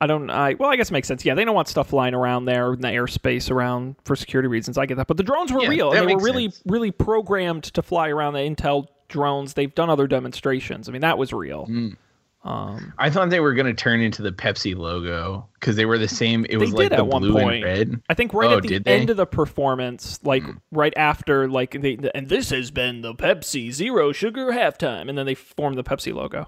I 0.00 0.06
don't. 0.06 0.30
I 0.30 0.54
well, 0.54 0.70
I 0.70 0.76
guess 0.76 0.90
it 0.90 0.92
makes 0.92 1.08
sense. 1.08 1.24
Yeah, 1.24 1.34
they 1.34 1.44
don't 1.44 1.54
want 1.56 1.66
stuff 1.68 1.88
flying 1.88 2.14
around 2.14 2.44
there 2.44 2.72
in 2.74 2.80
the 2.80 2.88
airspace 2.88 3.50
around 3.50 3.96
for 4.04 4.14
security 4.14 4.46
reasons. 4.48 4.78
I 4.78 4.86
get 4.86 4.96
that, 4.96 5.08
but 5.08 5.16
the 5.16 5.24
drones 5.24 5.52
were 5.52 5.62
Yeah, 5.62 5.68
real. 5.68 5.90
They 5.90 6.02
were 6.14 6.20
really, 6.22 6.50
sense. 6.50 6.62
really 6.66 6.90
programmed 6.92 7.64
to 7.64 7.82
fly 7.82 8.08
around 8.08 8.34
the 8.34 8.40
Intel 8.40 8.86
drones. 9.08 9.54
They've 9.54 9.74
done 9.74 9.90
other 9.90 10.06
demonstrations. 10.06 10.88
I 10.88 10.92
mean, 10.92 11.00
that 11.02 11.18
was 11.18 11.32
real. 11.32 11.66
Mm. 11.66 11.96
Um, 12.44 12.94
I 12.96 13.10
thought 13.10 13.30
they 13.30 13.40
were 13.40 13.52
going 13.52 13.66
to 13.66 13.74
turn 13.74 14.00
into 14.00 14.22
the 14.22 14.30
Pepsi 14.30 14.74
logo 14.76 15.48
because 15.54 15.74
they 15.74 15.84
were 15.84 15.98
the 15.98 16.06
same. 16.08 16.46
It 16.48 16.56
was 16.58 16.72
like 16.72 16.90
the 16.90 17.02
blue 17.02 17.32
point. 17.32 17.56
and 17.56 17.64
red. 17.64 18.02
I 18.08 18.14
think 18.14 18.32
right 18.32 18.52
Oh, 18.52 18.58
at 18.58 18.62
the 18.62 18.78
they? 18.78 18.92
end 19.00 19.10
of 19.10 19.16
the 19.16 19.26
performance, 19.26 20.20
like 20.22 20.44
right 20.70 20.94
after, 20.96 21.48
like 21.48 21.72
they, 21.82 21.98
and 22.14 22.28
this 22.28 22.50
has 22.50 22.70
been 22.70 23.00
the 23.00 23.14
Pepsi 23.14 23.72
Zero 23.72 24.12
Sugar 24.12 24.52
halftime, 24.52 25.08
and 25.08 25.18
then 25.18 25.26
they 25.26 25.34
formed 25.34 25.76
the 25.76 25.82
Pepsi 25.84 26.14
logo. 26.14 26.46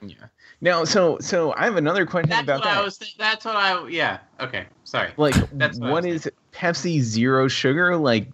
Yeah. 0.00 0.14
Now, 0.60 0.84
so 0.84 1.18
so 1.20 1.52
I 1.54 1.64
have 1.64 1.76
another 1.76 2.06
question 2.06 2.30
That's 2.30 2.42
about 2.42 2.60
what 2.60 2.64
that. 2.64 2.78
I 2.78 2.82
was. 2.82 2.98
Th- 2.98 3.16
that's 3.16 3.44
what 3.44 3.56
I. 3.56 3.86
Yeah. 3.88 4.18
Okay. 4.40 4.66
Sorry. 4.84 5.12
like, 5.16 5.34
That's 5.52 5.78
what 5.78 5.88
I 5.88 5.92
what 5.92 6.04
is 6.06 6.28
Pepsi 6.52 7.00
Zero 7.00 7.48
Sugar? 7.48 7.96
Like, 7.96 8.30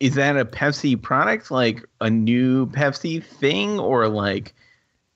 is 0.00 0.14
that 0.14 0.36
a 0.36 0.44
Pepsi 0.44 1.00
product? 1.00 1.50
Like 1.50 1.84
a 2.00 2.10
new 2.10 2.66
Pepsi 2.66 3.22
thing, 3.22 3.78
or 3.78 4.08
like 4.08 4.54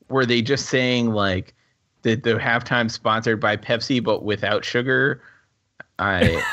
were 0.08 0.24
they 0.24 0.42
just 0.42 0.66
saying 0.66 1.10
like 1.10 1.54
that 2.02 2.22
the 2.22 2.34
halftime 2.34 2.90
sponsored 2.90 3.40
by 3.40 3.56
Pepsi 3.56 4.02
but 4.02 4.22
without 4.22 4.64
sugar? 4.64 5.22
I 5.98 6.42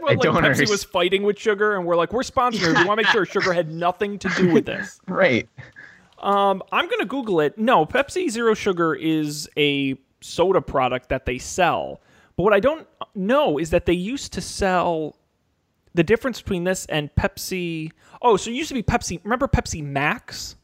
Well, 0.00 0.14
like 0.14 0.20
don't 0.20 0.34
Pepsi 0.36 0.62
underst- 0.62 0.70
was 0.70 0.84
fighting 0.84 1.24
with 1.24 1.38
sugar, 1.38 1.76
and 1.76 1.84
we're 1.84 1.96
like, 1.96 2.12
we're 2.12 2.22
sponsored. 2.22 2.76
We 2.76 2.84
want 2.84 2.98
to 3.00 3.04
make 3.04 3.12
sure 3.12 3.26
sugar 3.26 3.52
had 3.52 3.70
nothing 3.70 4.18
to 4.20 4.28
do 4.30 4.52
with 4.52 4.64
this. 4.64 4.98
right. 5.08 5.48
Um, 6.20 6.62
I'm 6.70 6.88
gonna 6.88 7.06
Google 7.06 7.40
it. 7.40 7.58
No, 7.58 7.86
Pepsi 7.86 8.28
Zero 8.30 8.54
Sugar 8.54 8.94
is 8.94 9.48
a 9.56 9.96
soda 10.20 10.60
product 10.60 11.08
that 11.08 11.26
they 11.26 11.38
sell. 11.38 12.00
But 12.36 12.44
what 12.44 12.52
I 12.52 12.60
don't 12.60 12.86
know 13.14 13.58
is 13.58 13.70
that 13.70 13.86
they 13.86 13.92
used 13.92 14.32
to 14.34 14.40
sell 14.40 15.16
the 15.94 16.02
difference 16.02 16.40
between 16.40 16.64
this 16.64 16.86
and 16.86 17.14
Pepsi. 17.14 17.90
Oh, 18.22 18.36
so 18.36 18.50
it 18.50 18.54
used 18.54 18.68
to 18.68 18.74
be 18.74 18.82
Pepsi. 18.82 19.20
Remember 19.24 19.48
Pepsi 19.48 19.82
Max? 19.82 20.56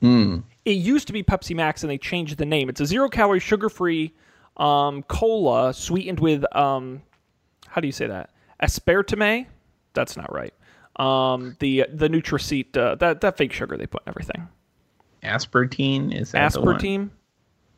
Hmm. 0.00 0.38
It 0.64 0.72
used 0.72 1.06
to 1.06 1.12
be 1.12 1.22
Pepsi 1.22 1.54
Max, 1.54 1.82
and 1.82 1.90
they 1.90 1.98
changed 1.98 2.38
the 2.38 2.46
name. 2.46 2.68
It's 2.68 2.80
a 2.80 2.86
zero 2.86 3.08
calorie, 3.08 3.40
sugar 3.40 3.68
free 3.68 4.12
um, 4.56 5.02
cola 5.04 5.72
sweetened 5.74 6.20
with 6.20 6.44
um, 6.56 7.02
how 7.68 7.80
do 7.80 7.86
you 7.86 7.92
say 7.92 8.06
that? 8.06 8.30
Aspartame. 8.62 9.46
That's 9.92 10.16
not 10.16 10.32
right. 10.32 10.54
Um, 10.96 11.56
the 11.60 11.86
the 11.92 12.08
NutraSweet 12.08 12.76
uh, 12.76 12.94
that 12.96 13.20
that 13.20 13.36
fake 13.36 13.52
sugar 13.52 13.76
they 13.76 13.86
put 13.86 14.02
in 14.06 14.08
everything. 14.08 14.48
Aspartame 15.26 16.14
is 16.18 16.32
that? 16.32 16.52
Aspartame. 16.52 17.10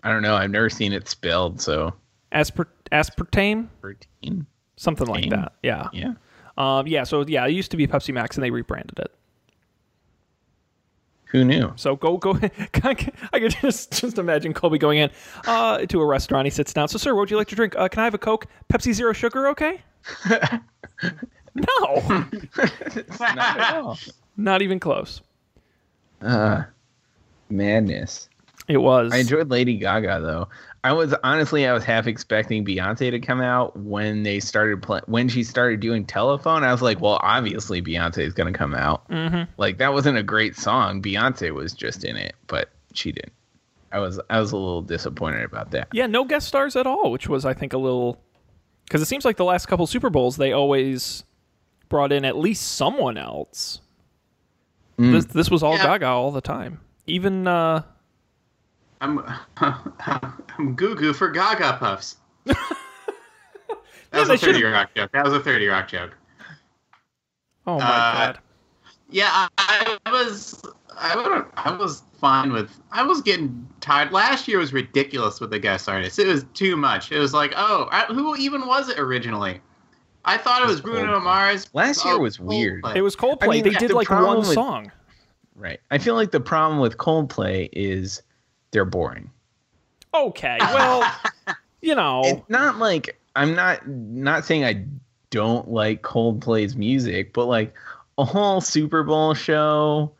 I 0.02 0.10
don't 0.12 0.22
know. 0.22 0.34
I've 0.36 0.50
never 0.50 0.70
seen 0.70 0.92
it 0.92 1.08
spelled. 1.08 1.60
So 1.60 1.92
Aspart- 2.32 2.66
aspartame, 2.92 3.68
aspartame. 3.82 4.46
something 4.76 5.06
like 5.06 5.30
that. 5.30 5.52
Yeah. 5.62 5.88
Yeah. 5.92 6.12
Um, 6.56 6.86
yeah. 6.86 7.04
So 7.04 7.24
yeah, 7.26 7.46
it 7.46 7.52
used 7.52 7.70
to 7.72 7.76
be 7.76 7.86
Pepsi 7.86 8.12
Max, 8.14 8.36
and 8.36 8.44
they 8.44 8.50
rebranded 8.50 8.98
it. 8.98 9.12
Who 11.26 11.44
knew? 11.44 11.72
So 11.76 11.94
go 11.96 12.16
go. 12.16 12.38
I 12.82 12.94
could 12.94 13.50
just 13.60 13.92
just 14.00 14.18
imagine 14.18 14.54
Colby 14.54 14.78
going 14.78 14.98
in 14.98 15.10
uh, 15.46 15.78
to 15.86 16.00
a 16.00 16.06
restaurant. 16.06 16.46
He 16.46 16.50
sits 16.50 16.72
down. 16.72 16.88
So 16.88 16.96
sir, 16.96 17.14
what 17.14 17.20
would 17.20 17.30
you 17.30 17.36
like 17.36 17.48
to 17.48 17.54
drink? 17.54 17.74
Uh, 17.76 17.88
can 17.88 18.00
I 18.00 18.04
have 18.04 18.14
a 18.14 18.18
Coke? 18.18 18.46
Pepsi 18.72 18.92
Zero 18.94 19.12
Sugar, 19.12 19.48
okay? 19.48 19.82
no, 21.54 21.96
Not 23.20 23.38
at 23.60 23.74
all. 23.74 23.98
not 24.36 24.62
even 24.62 24.80
close. 24.80 25.20
Uh, 26.22 26.62
madness. 27.50 28.28
It 28.68 28.78
was. 28.78 29.12
I 29.12 29.18
enjoyed 29.18 29.50
Lady 29.50 29.76
Gaga 29.78 30.20
though. 30.20 30.48
I 30.84 30.92
was 30.92 31.14
honestly 31.24 31.66
I 31.66 31.72
was 31.72 31.84
half 31.84 32.06
expecting 32.06 32.64
Beyonce 32.64 33.10
to 33.10 33.18
come 33.18 33.40
out 33.40 33.76
when 33.76 34.22
they 34.22 34.40
started 34.40 34.82
play- 34.82 35.00
when 35.06 35.28
she 35.28 35.42
started 35.42 35.80
doing 35.80 36.04
telephone. 36.04 36.62
I 36.64 36.70
was 36.72 36.82
like, 36.82 37.00
well, 37.00 37.18
obviously 37.22 37.80
Beyonce 37.82 38.18
is 38.18 38.34
going 38.34 38.52
to 38.52 38.56
come 38.56 38.74
out. 38.74 39.08
Mm-hmm. 39.08 39.50
Like 39.56 39.78
that 39.78 39.92
wasn't 39.92 40.18
a 40.18 40.22
great 40.22 40.54
song. 40.54 41.00
Beyonce 41.02 41.52
was 41.52 41.72
just 41.72 42.04
in 42.04 42.16
it, 42.16 42.34
but 42.46 42.68
she 42.92 43.10
didn't. 43.12 43.32
I 43.90 44.00
was 44.00 44.20
I 44.28 44.38
was 44.38 44.52
a 44.52 44.56
little 44.56 44.82
disappointed 44.82 45.44
about 45.44 45.70
that. 45.70 45.88
Yeah, 45.92 46.06
no 46.06 46.24
guest 46.24 46.46
stars 46.46 46.76
at 46.76 46.86
all, 46.86 47.10
which 47.10 47.26
was 47.28 47.46
I 47.46 47.54
think 47.54 47.72
a 47.72 47.78
little 47.78 48.18
because 48.84 49.00
it 49.00 49.06
seems 49.06 49.24
like 49.24 49.38
the 49.38 49.44
last 49.44 49.66
couple 49.66 49.86
Super 49.86 50.10
Bowls 50.10 50.36
they 50.36 50.52
always 50.52 51.24
brought 51.88 52.12
in 52.12 52.26
at 52.26 52.36
least 52.36 52.74
someone 52.74 53.16
else. 53.16 53.80
Mm. 54.98 55.12
This 55.12 55.24
this 55.24 55.50
was 55.50 55.62
all 55.62 55.74
Yeah. 55.76 55.84
Gaga 55.84 56.06
all 56.06 56.30
the 56.30 56.42
time. 56.42 56.80
Even 57.08 57.46
uh, 57.46 57.82
I'm 59.00 59.20
I'm 59.56 60.74
goo 60.76 60.94
goo 60.94 61.12
for 61.12 61.28
Gaga 61.30 61.78
puffs. 61.78 62.16
that 62.44 62.56
was 64.12 64.28
a 64.28 64.36
30 64.38 64.38
should've- 64.60 64.72
rock 64.72 64.90
joke. 64.94 65.10
That 65.12 65.24
was 65.24 65.32
a 65.32 65.40
30 65.40 65.66
rock 65.68 65.88
joke. 65.88 66.16
oh 67.66 67.78
my 67.78 67.84
Uh, 67.84 68.12
god, 68.32 68.38
Yeah, 69.10 69.48
I, 69.58 69.96
I 70.06 70.10
was 70.12 70.62
I 70.96 71.16
was 71.16 71.44
I 71.56 71.70
was 71.76 72.02
fine 72.20 72.52
with 72.52 72.70
I 72.92 73.02
was 73.02 73.22
getting 73.22 73.66
tired. 73.80 74.12
Last 74.12 74.46
year 74.48 74.58
was 74.58 74.72
ridiculous 74.72 75.40
with 75.40 75.50
the 75.50 75.58
guest 75.58 75.88
artists. 75.88 76.18
It 76.18 76.26
was 76.26 76.44
too 76.54 76.76
much. 76.76 77.10
It 77.12 77.18
was 77.18 77.32
like, 77.32 77.52
oh, 77.56 77.88
I, 77.90 78.04
who 78.06 78.36
even 78.36 78.66
was 78.66 78.88
it 78.88 78.98
originally? 78.98 79.60
I 80.24 80.36
thought 80.36 80.60
it 80.60 80.66
was 80.66 80.80
It 80.80 80.84
was 80.84 80.92
Bruno 80.92 81.20
Coldplay. 81.20 81.24
Mars. 81.24 81.70
Last 81.72 82.04
year 82.04 82.14
Oh, 82.14 82.18
was 82.18 82.38
weird. 82.38 82.84
It 82.94 83.00
was 83.00 83.16
Coldplay. 83.16 83.44
I 83.44 83.48
mean, 83.48 83.64
they 83.64 83.70
yeah, 83.70 83.78
did 83.78 83.90
the 83.90 83.94
like 83.94 84.08
problem 84.08 84.28
one 84.28 84.38
with- 84.38 84.48
song. 84.48 84.92
Right. 85.58 85.80
I 85.90 85.98
feel 85.98 86.14
like 86.14 86.30
the 86.30 86.40
problem 86.40 86.80
with 86.80 86.96
Coldplay 86.96 87.68
is 87.72 88.22
they're 88.70 88.84
boring. 88.84 89.30
Okay, 90.14 90.56
well, 90.60 91.12
you 91.82 91.94
know, 91.94 92.22
It's 92.24 92.48
not 92.48 92.78
like 92.78 93.18
I'm 93.34 93.54
not 93.54 93.86
not 93.86 94.44
saying 94.44 94.64
I 94.64 94.86
don't 95.30 95.68
like 95.68 96.02
Coldplay's 96.02 96.76
music, 96.76 97.32
but 97.32 97.46
like 97.46 97.74
a 98.16 98.24
whole 98.24 98.60
Super 98.60 99.02
Bowl 99.02 99.34
show 99.34 100.12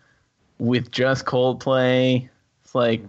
with 0.58 0.90
just 0.90 1.24
Coldplay, 1.24 2.28
it's 2.64 2.74
like 2.74 3.02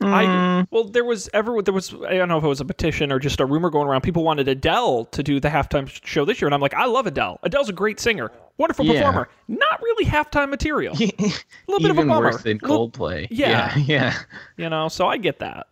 I 0.00 0.24
mm, 0.26 0.66
well, 0.70 0.84
there 0.84 1.04
was 1.04 1.30
ever 1.32 1.62
there 1.62 1.72
was 1.72 1.94
I 1.94 2.14
don't 2.14 2.28
know 2.28 2.36
if 2.36 2.44
it 2.44 2.48
was 2.48 2.60
a 2.60 2.64
petition 2.64 3.10
or 3.12 3.18
just 3.18 3.40
a 3.40 3.46
rumor 3.46 3.70
going 3.70 3.86
around. 3.88 4.00
People 4.02 4.24
wanted 4.24 4.48
Adele 4.48 5.04
to 5.06 5.22
do 5.22 5.40
the 5.40 5.48
halftime 5.48 5.88
show 6.04 6.24
this 6.24 6.40
year, 6.40 6.48
and 6.48 6.54
I'm 6.54 6.60
like, 6.60 6.74
I 6.74 6.84
love 6.86 7.06
Adele. 7.06 7.38
Adele's 7.44 7.68
a 7.68 7.72
great 7.72 8.00
singer, 8.00 8.30
wonderful 8.58 8.84
Yeah. 8.84 8.94
performer. 9.02 9.28
Not 9.48 9.80
really 9.82 10.04
halftime 10.04 10.50
material, 10.50 10.94
a 11.00 11.06
little 11.06 11.80
bit 11.80 11.90
of 11.90 11.96
a 11.96 12.00
even 12.00 12.08
bummer. 12.08 12.26
worse 12.26 12.42
than 12.42 12.58
Coldplay. 12.58 13.28
Yeah. 13.30 13.74
yeah, 13.76 13.84
yeah. 13.86 14.18
you 14.56 14.68
know. 14.68 14.88
So 14.88 15.06
I 15.06 15.16
get 15.16 15.38
that. 15.38 15.68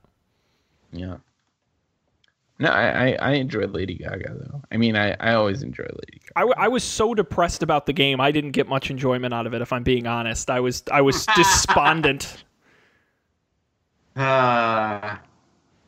yeah. 0.92 1.16
No, 2.58 2.68
I, 2.68 3.08
I, 3.08 3.12
I 3.20 3.30
enjoyed 3.32 3.72
Lady 3.72 3.94
Gaga 3.94 4.34
though. 4.34 4.62
I 4.70 4.76
mean, 4.76 4.94
I, 4.94 5.16
I 5.18 5.34
always 5.34 5.64
enjoy 5.64 5.82
Lady 5.82 6.20
Gaga. 6.20 6.32
I, 6.36 6.40
w- 6.42 6.54
I 6.56 6.68
was 6.68 6.84
so 6.84 7.12
depressed 7.12 7.64
about 7.64 7.86
the 7.86 7.92
game. 7.92 8.20
I 8.20 8.30
didn't 8.30 8.52
get 8.52 8.68
much 8.68 8.88
enjoyment 8.88 9.34
out 9.34 9.48
of 9.48 9.54
it. 9.54 9.62
If 9.62 9.72
I'm 9.72 9.82
being 9.82 10.06
honest, 10.06 10.48
I 10.48 10.60
was 10.60 10.84
I 10.92 11.00
was 11.00 11.26
despondent. 11.36 12.44
Uh, 14.16 15.16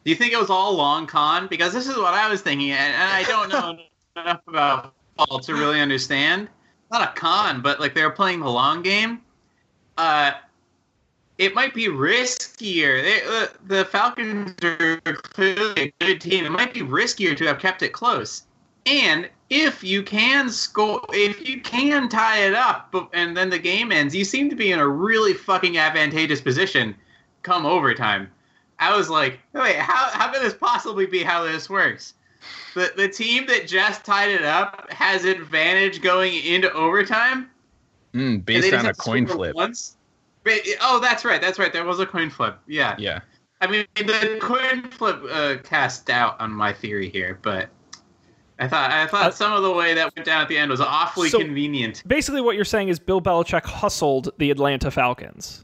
do 0.04 0.10
you 0.10 0.16
think 0.16 0.32
it 0.32 0.40
was 0.40 0.50
all 0.50 0.74
long 0.74 1.06
con? 1.06 1.46
Because 1.48 1.72
this 1.72 1.86
is 1.86 1.96
what 1.96 2.14
I 2.14 2.28
was 2.28 2.42
thinking, 2.42 2.70
and, 2.70 2.94
and 2.94 3.10
I 3.10 3.22
don't 3.24 3.48
know 3.48 3.78
enough 4.20 4.40
about 4.46 4.94
football 5.16 5.40
to 5.40 5.54
really 5.54 5.80
understand. 5.80 6.48
Not 6.90 7.02
a 7.02 7.12
con, 7.18 7.60
but 7.60 7.80
like 7.80 7.94
they 7.94 8.02
were 8.02 8.10
playing 8.10 8.40
the 8.40 8.50
long 8.50 8.82
game. 8.82 9.22
Uh, 9.96 10.32
it 11.38 11.54
might 11.54 11.74
be 11.74 11.86
riskier. 11.86 13.02
They, 13.02 13.22
uh, 13.26 13.46
the 13.66 13.84
Falcons 13.86 14.54
are 14.62 15.00
clearly 15.16 15.92
a 16.00 16.04
good 16.04 16.20
team. 16.20 16.44
It 16.44 16.50
might 16.50 16.72
be 16.72 16.80
riskier 16.80 17.36
to 17.36 17.46
have 17.46 17.58
kept 17.58 17.82
it 17.82 17.92
close. 17.92 18.44
And 18.86 19.28
if 19.50 19.82
you 19.82 20.02
can 20.02 20.48
score, 20.50 21.00
if 21.10 21.48
you 21.48 21.60
can 21.60 22.08
tie 22.08 22.46
it 22.46 22.54
up, 22.54 22.94
and 23.12 23.36
then 23.36 23.50
the 23.50 23.58
game 23.58 23.90
ends, 23.90 24.14
you 24.14 24.24
seem 24.24 24.50
to 24.50 24.56
be 24.56 24.72
in 24.72 24.78
a 24.78 24.86
really 24.86 25.32
fucking 25.32 25.78
advantageous 25.78 26.40
position 26.40 26.94
come 27.44 27.64
overtime. 27.64 28.28
I 28.80 28.96
was 28.96 29.08
like, 29.08 29.38
wait, 29.52 29.76
how, 29.76 30.08
how 30.10 30.32
could 30.32 30.42
this 30.42 30.54
possibly 30.54 31.06
be 31.06 31.22
how 31.22 31.44
this 31.44 31.70
works? 31.70 32.14
The, 32.74 32.92
the 32.96 33.08
team 33.08 33.46
that 33.46 33.68
just 33.68 34.04
tied 34.04 34.30
it 34.30 34.42
up 34.42 34.90
has 34.90 35.24
advantage 35.24 36.02
going 36.02 36.34
into 36.44 36.72
overtime? 36.72 37.48
Mm, 38.12 38.44
based 38.44 38.74
on 38.74 38.86
a 38.86 38.94
coin 38.94 39.26
flip. 39.26 39.54
Once? 39.54 39.96
But- 40.42 40.60
Oh, 40.80 40.98
that's 41.00 41.24
right. 41.24 41.40
That's 41.40 41.58
right. 41.58 41.72
There 41.72 41.84
was 41.84 42.00
a 42.00 42.06
coin 42.06 42.30
flip. 42.30 42.58
Yeah. 42.66 42.96
Yeah. 42.98 43.20
I 43.60 43.66
mean, 43.68 43.86
the 43.94 44.38
coin 44.42 44.90
flip 44.90 45.22
uh, 45.30 45.56
cast 45.62 46.04
doubt 46.06 46.36
on 46.40 46.50
my 46.50 46.72
theory 46.72 47.08
here, 47.08 47.38
but 47.42 47.70
I 48.58 48.68
thought 48.68 48.90
I 48.90 49.06
thought 49.06 49.26
Uh, 49.26 49.30
some 49.30 49.52
of 49.54 49.62
the 49.62 49.72
way 49.72 49.94
that 49.94 50.14
went 50.14 50.26
down 50.26 50.42
at 50.42 50.48
the 50.48 50.58
end 50.58 50.70
was 50.70 50.80
awfully 50.80 51.30
So- 51.30 51.38
convenient. 51.38 52.02
Basically, 52.06 52.40
what 52.42 52.56
you're 52.56 52.64
saying 52.66 52.88
is 52.88 52.98
Bill 52.98 53.22
Belichick 53.22 53.64
hustled 53.64 54.30
the 54.38 54.50
Atlanta 54.50 54.90
Falcons. 54.90 55.63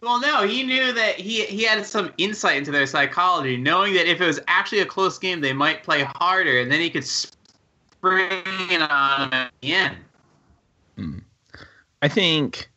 Well, 0.00 0.20
no, 0.20 0.46
he 0.46 0.62
knew 0.62 0.92
that 0.92 1.16
he 1.16 1.44
he 1.46 1.64
had 1.64 1.84
some 1.84 2.12
insight 2.18 2.56
into 2.56 2.70
their 2.70 2.86
psychology, 2.86 3.56
knowing 3.56 3.94
that 3.94 4.06
if 4.06 4.20
it 4.20 4.26
was 4.26 4.40
actually 4.46 4.80
a 4.80 4.86
close 4.86 5.18
game, 5.18 5.40
they 5.40 5.52
might 5.52 5.82
play 5.82 6.04
harder, 6.04 6.60
and 6.60 6.70
then 6.70 6.80
he 6.80 6.88
could 6.88 7.04
spring 7.04 8.42
it 8.70 8.80
on 8.80 9.20
them 9.20 9.32
at 9.32 9.52
the 9.60 9.72
end. 9.72 9.96
I 12.02 12.08
think 12.08 12.70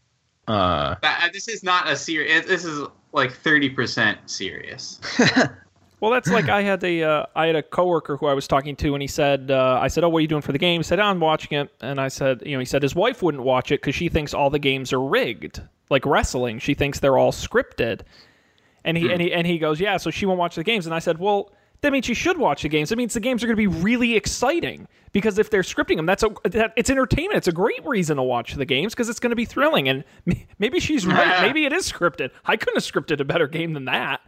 uh 0.47 0.95
That, 1.01 1.23
uh, 1.23 1.29
this 1.31 1.47
is 1.47 1.63
not 1.63 1.87
a 1.87 1.95
serious. 1.95 2.45
This 2.45 2.65
is 2.65 2.87
like 3.13 3.31
thirty 3.31 3.69
percent 3.69 4.17
serious. 4.25 4.99
Well, 6.01 6.09
that's 6.09 6.29
like 6.31 6.49
I 6.49 6.63
had 6.63 6.83
a 6.83 7.03
uh, 7.03 7.25
I 7.35 7.45
had 7.45 7.55
a 7.55 7.61
coworker 7.61 8.17
who 8.17 8.25
I 8.25 8.33
was 8.33 8.47
talking 8.47 8.75
to, 8.77 8.95
and 8.95 9.03
he 9.03 9.07
said, 9.07 9.51
uh, 9.51 9.77
I 9.79 9.87
said, 9.87 10.03
"Oh, 10.03 10.09
what 10.09 10.17
are 10.17 10.21
you 10.21 10.27
doing 10.27 10.41
for 10.41 10.51
the 10.51 10.57
game?" 10.57 10.79
He 10.79 10.83
said, 10.83 10.99
"Oh, 10.99 11.03
"I'm 11.03 11.19
watching 11.19 11.55
it," 11.59 11.69
and 11.79 12.01
I 12.01 12.07
said, 12.07 12.41
you 12.43 12.53
know, 12.53 12.59
he 12.59 12.65
said 12.65 12.81
his 12.81 12.95
wife 12.95 13.21
wouldn't 13.21 13.43
watch 13.43 13.71
it 13.71 13.81
because 13.81 13.93
she 13.93 14.09
thinks 14.09 14.33
all 14.33 14.49
the 14.49 14.57
games 14.57 14.91
are 14.91 14.99
rigged, 14.99 15.61
like 15.91 16.05
wrestling. 16.05 16.59
She 16.59 16.73
thinks 16.73 16.99
they're 16.99 17.17
all 17.17 17.31
scripted, 17.31 18.01
and 18.83 18.97
he 18.97 19.05
hmm. 19.05 19.11
and 19.11 19.21
he 19.21 19.33
and 19.33 19.45
he 19.45 19.59
goes, 19.59 19.79
"Yeah," 19.79 19.97
so 19.97 20.09
she 20.09 20.25
won't 20.25 20.39
watch 20.39 20.55
the 20.55 20.63
games, 20.63 20.85
and 20.85 20.95
I 20.95 20.99
said, 20.99 21.19
"Well." 21.19 21.51
That 21.81 21.91
means 21.91 22.05
she 22.05 22.13
should 22.13 22.37
watch 22.37 22.61
the 22.61 22.69
games. 22.69 22.89
That 22.89 22.97
means 22.97 23.15
the 23.15 23.19
games 23.19 23.43
are 23.43 23.47
going 23.47 23.57
to 23.57 23.59
be 23.59 23.65
really 23.65 24.15
exciting 24.15 24.87
because 25.13 25.39
if 25.39 25.49
they're 25.49 25.63
scripting 25.63 25.95
them, 25.95 26.05
that's 26.05 26.21
a 26.21 26.29
that, 26.43 26.73
it's 26.75 26.91
entertainment. 26.91 27.37
It's 27.37 27.47
a 27.47 27.51
great 27.51 27.83
reason 27.83 28.17
to 28.17 28.23
watch 28.23 28.53
the 28.53 28.65
games 28.65 28.93
because 28.93 29.09
it's 29.09 29.19
going 29.19 29.31
to 29.31 29.35
be 29.35 29.45
thrilling. 29.45 29.89
And 29.89 30.03
maybe 30.59 30.79
she's 30.79 31.07
right. 31.07 31.41
Maybe 31.47 31.65
it 31.65 31.73
is 31.73 31.91
scripted. 31.91 32.29
I 32.45 32.55
couldn't 32.55 32.75
have 32.75 32.83
scripted 32.83 33.19
a 33.19 33.25
better 33.25 33.47
game 33.47 33.73
than 33.73 33.85
that. 33.85 34.21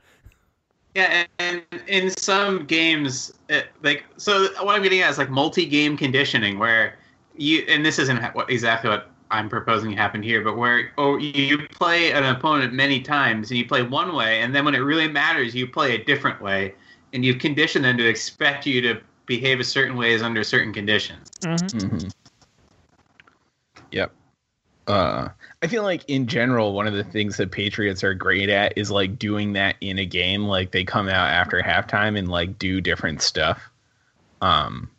Yeah, 0.95 1.25
and 1.39 1.63
in 1.87 2.09
some 2.09 2.65
games, 2.65 3.33
it, 3.49 3.67
like 3.81 4.03
so, 4.17 4.47
what 4.63 4.75
I'm 4.75 4.81
getting 4.83 5.01
at 5.01 5.11
is 5.11 5.17
like 5.19 5.29
multi-game 5.29 5.97
conditioning, 5.97 6.59
where 6.59 6.97
you 7.35 7.65
and 7.67 7.85
this 7.85 7.97
isn't 7.97 8.21
what, 8.35 8.49
exactly 8.49 8.89
what 8.89 9.09
I'm 9.33 9.49
proposing 9.49 9.91
happened 9.91 10.23
here, 10.23 10.41
but 10.43 10.57
where 10.57 10.91
oh 10.97 11.17
you 11.17 11.67
play 11.69 12.11
an 12.11 12.23
opponent 12.23 12.71
many 12.71 13.01
times 13.01 13.49
and 13.49 13.57
you 13.57 13.65
play 13.67 13.81
one 13.81 14.15
way, 14.15 14.41
and 14.41 14.53
then 14.55 14.63
when 14.63 14.75
it 14.75 14.79
really 14.79 15.07
matters, 15.07 15.55
you 15.55 15.67
play 15.67 15.95
a 15.95 16.03
different 16.03 16.39
way, 16.41 16.75
and 17.13 17.25
you 17.25 17.33
condition 17.35 17.81
them 17.81 17.97
to 17.97 18.07
expect 18.07 18.65
you 18.67 18.79
to 18.81 19.01
behave 19.25 19.59
a 19.59 19.63
certain 19.63 19.97
ways 19.97 20.21
under 20.21 20.43
certain 20.43 20.71
conditions. 20.71 21.29
mhm. 21.41 22.11
Yep. 23.91 24.11
Uh 24.87 25.29
I 25.61 25.67
feel 25.67 25.83
like 25.83 26.03
in 26.07 26.27
general 26.27 26.73
one 26.73 26.87
of 26.87 26.93
the 26.93 27.03
things 27.03 27.37
that 27.37 27.51
Patriots 27.51 28.03
are 28.03 28.13
great 28.13 28.49
at 28.49 28.77
is 28.77 28.91
like 28.91 29.17
doing 29.17 29.53
that 29.53 29.77
in 29.81 29.97
a 29.97 30.05
game 30.05 30.43
like 30.43 30.71
they 30.71 30.83
come 30.83 31.07
out 31.07 31.29
after 31.29 31.61
halftime 31.61 32.17
and 32.19 32.27
like 32.27 32.59
do 32.59 32.81
different 32.81 33.21
stuff. 33.21 33.69
Um 34.41 34.89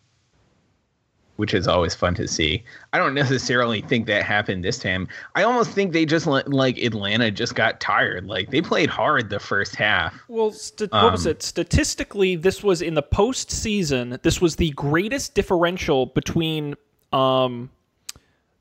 which 1.36 1.52
is 1.54 1.66
always 1.66 1.94
fun 1.94 2.14
to 2.14 2.28
see. 2.28 2.62
I 2.92 2.98
don't 2.98 3.14
necessarily 3.14 3.80
think 3.80 4.06
that 4.06 4.24
happened 4.24 4.64
this 4.64 4.78
time. 4.78 5.08
I 5.34 5.42
almost 5.42 5.70
think 5.72 5.92
they 5.92 6.06
just 6.06 6.26
like 6.26 6.78
Atlanta 6.78 7.30
just 7.30 7.54
got 7.54 7.80
tired. 7.80 8.26
Like 8.26 8.50
they 8.50 8.62
played 8.62 8.88
hard 8.88 9.30
the 9.30 9.40
first 9.40 9.74
half. 9.74 10.14
Well, 10.28 10.52
st- 10.52 10.92
what 10.92 11.12
was 11.12 11.26
Um, 11.26 11.32
it? 11.32 11.42
Statistically, 11.42 12.36
this 12.36 12.62
was 12.62 12.82
in 12.82 12.94
the 12.94 13.02
postseason. 13.02 14.22
This 14.22 14.40
was 14.40 14.56
the 14.56 14.70
greatest 14.70 15.34
differential 15.34 16.06
between 16.06 16.76
um, 17.12 17.70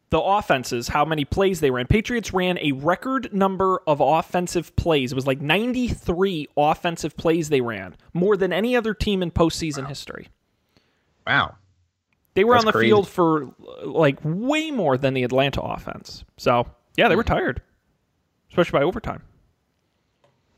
the 0.10 0.20
offenses, 0.22 0.88
how 0.88 1.06
many 1.06 1.26
plays 1.26 1.60
they 1.60 1.72
ran. 1.72 1.88
Patriots 1.88 2.34
ran 2.34 2.58
a 2.60 2.72
record 2.72 3.34
number 3.34 3.82
of 3.88 4.00
offensive 4.00 4.76
plays. 4.76 5.12
It 5.12 5.16
was 5.16 5.26
like 5.28 5.42
93 5.42 6.50
offensive 6.58 7.18
plays 7.18 7.50
they 7.50 7.62
ran, 7.62 7.96
more 8.14 8.38
than 8.38 8.54
any 8.54 8.76
other 8.76 8.94
team 8.94 9.24
in 9.24 9.32
postseason 9.32 9.88
history. 9.88 10.28
Wow. 11.26 11.56
They 12.36 12.44
were 12.44 12.54
That's 12.54 12.64
on 12.64 12.66
the 12.68 12.72
crazy. 12.72 12.88
field 12.90 13.08
for 13.08 13.54
like 13.86 14.18
way 14.24 14.72
more 14.72 14.98
than 14.98 15.14
the 15.14 15.24
Atlanta 15.24 15.62
offense. 15.62 16.24
So, 16.38 16.66
yeah, 16.98 17.08
they 17.08 17.16
were 17.16 17.24
tired, 17.24 17.62
especially 18.50 18.80
by 18.80 18.84
overtime. 18.84 19.22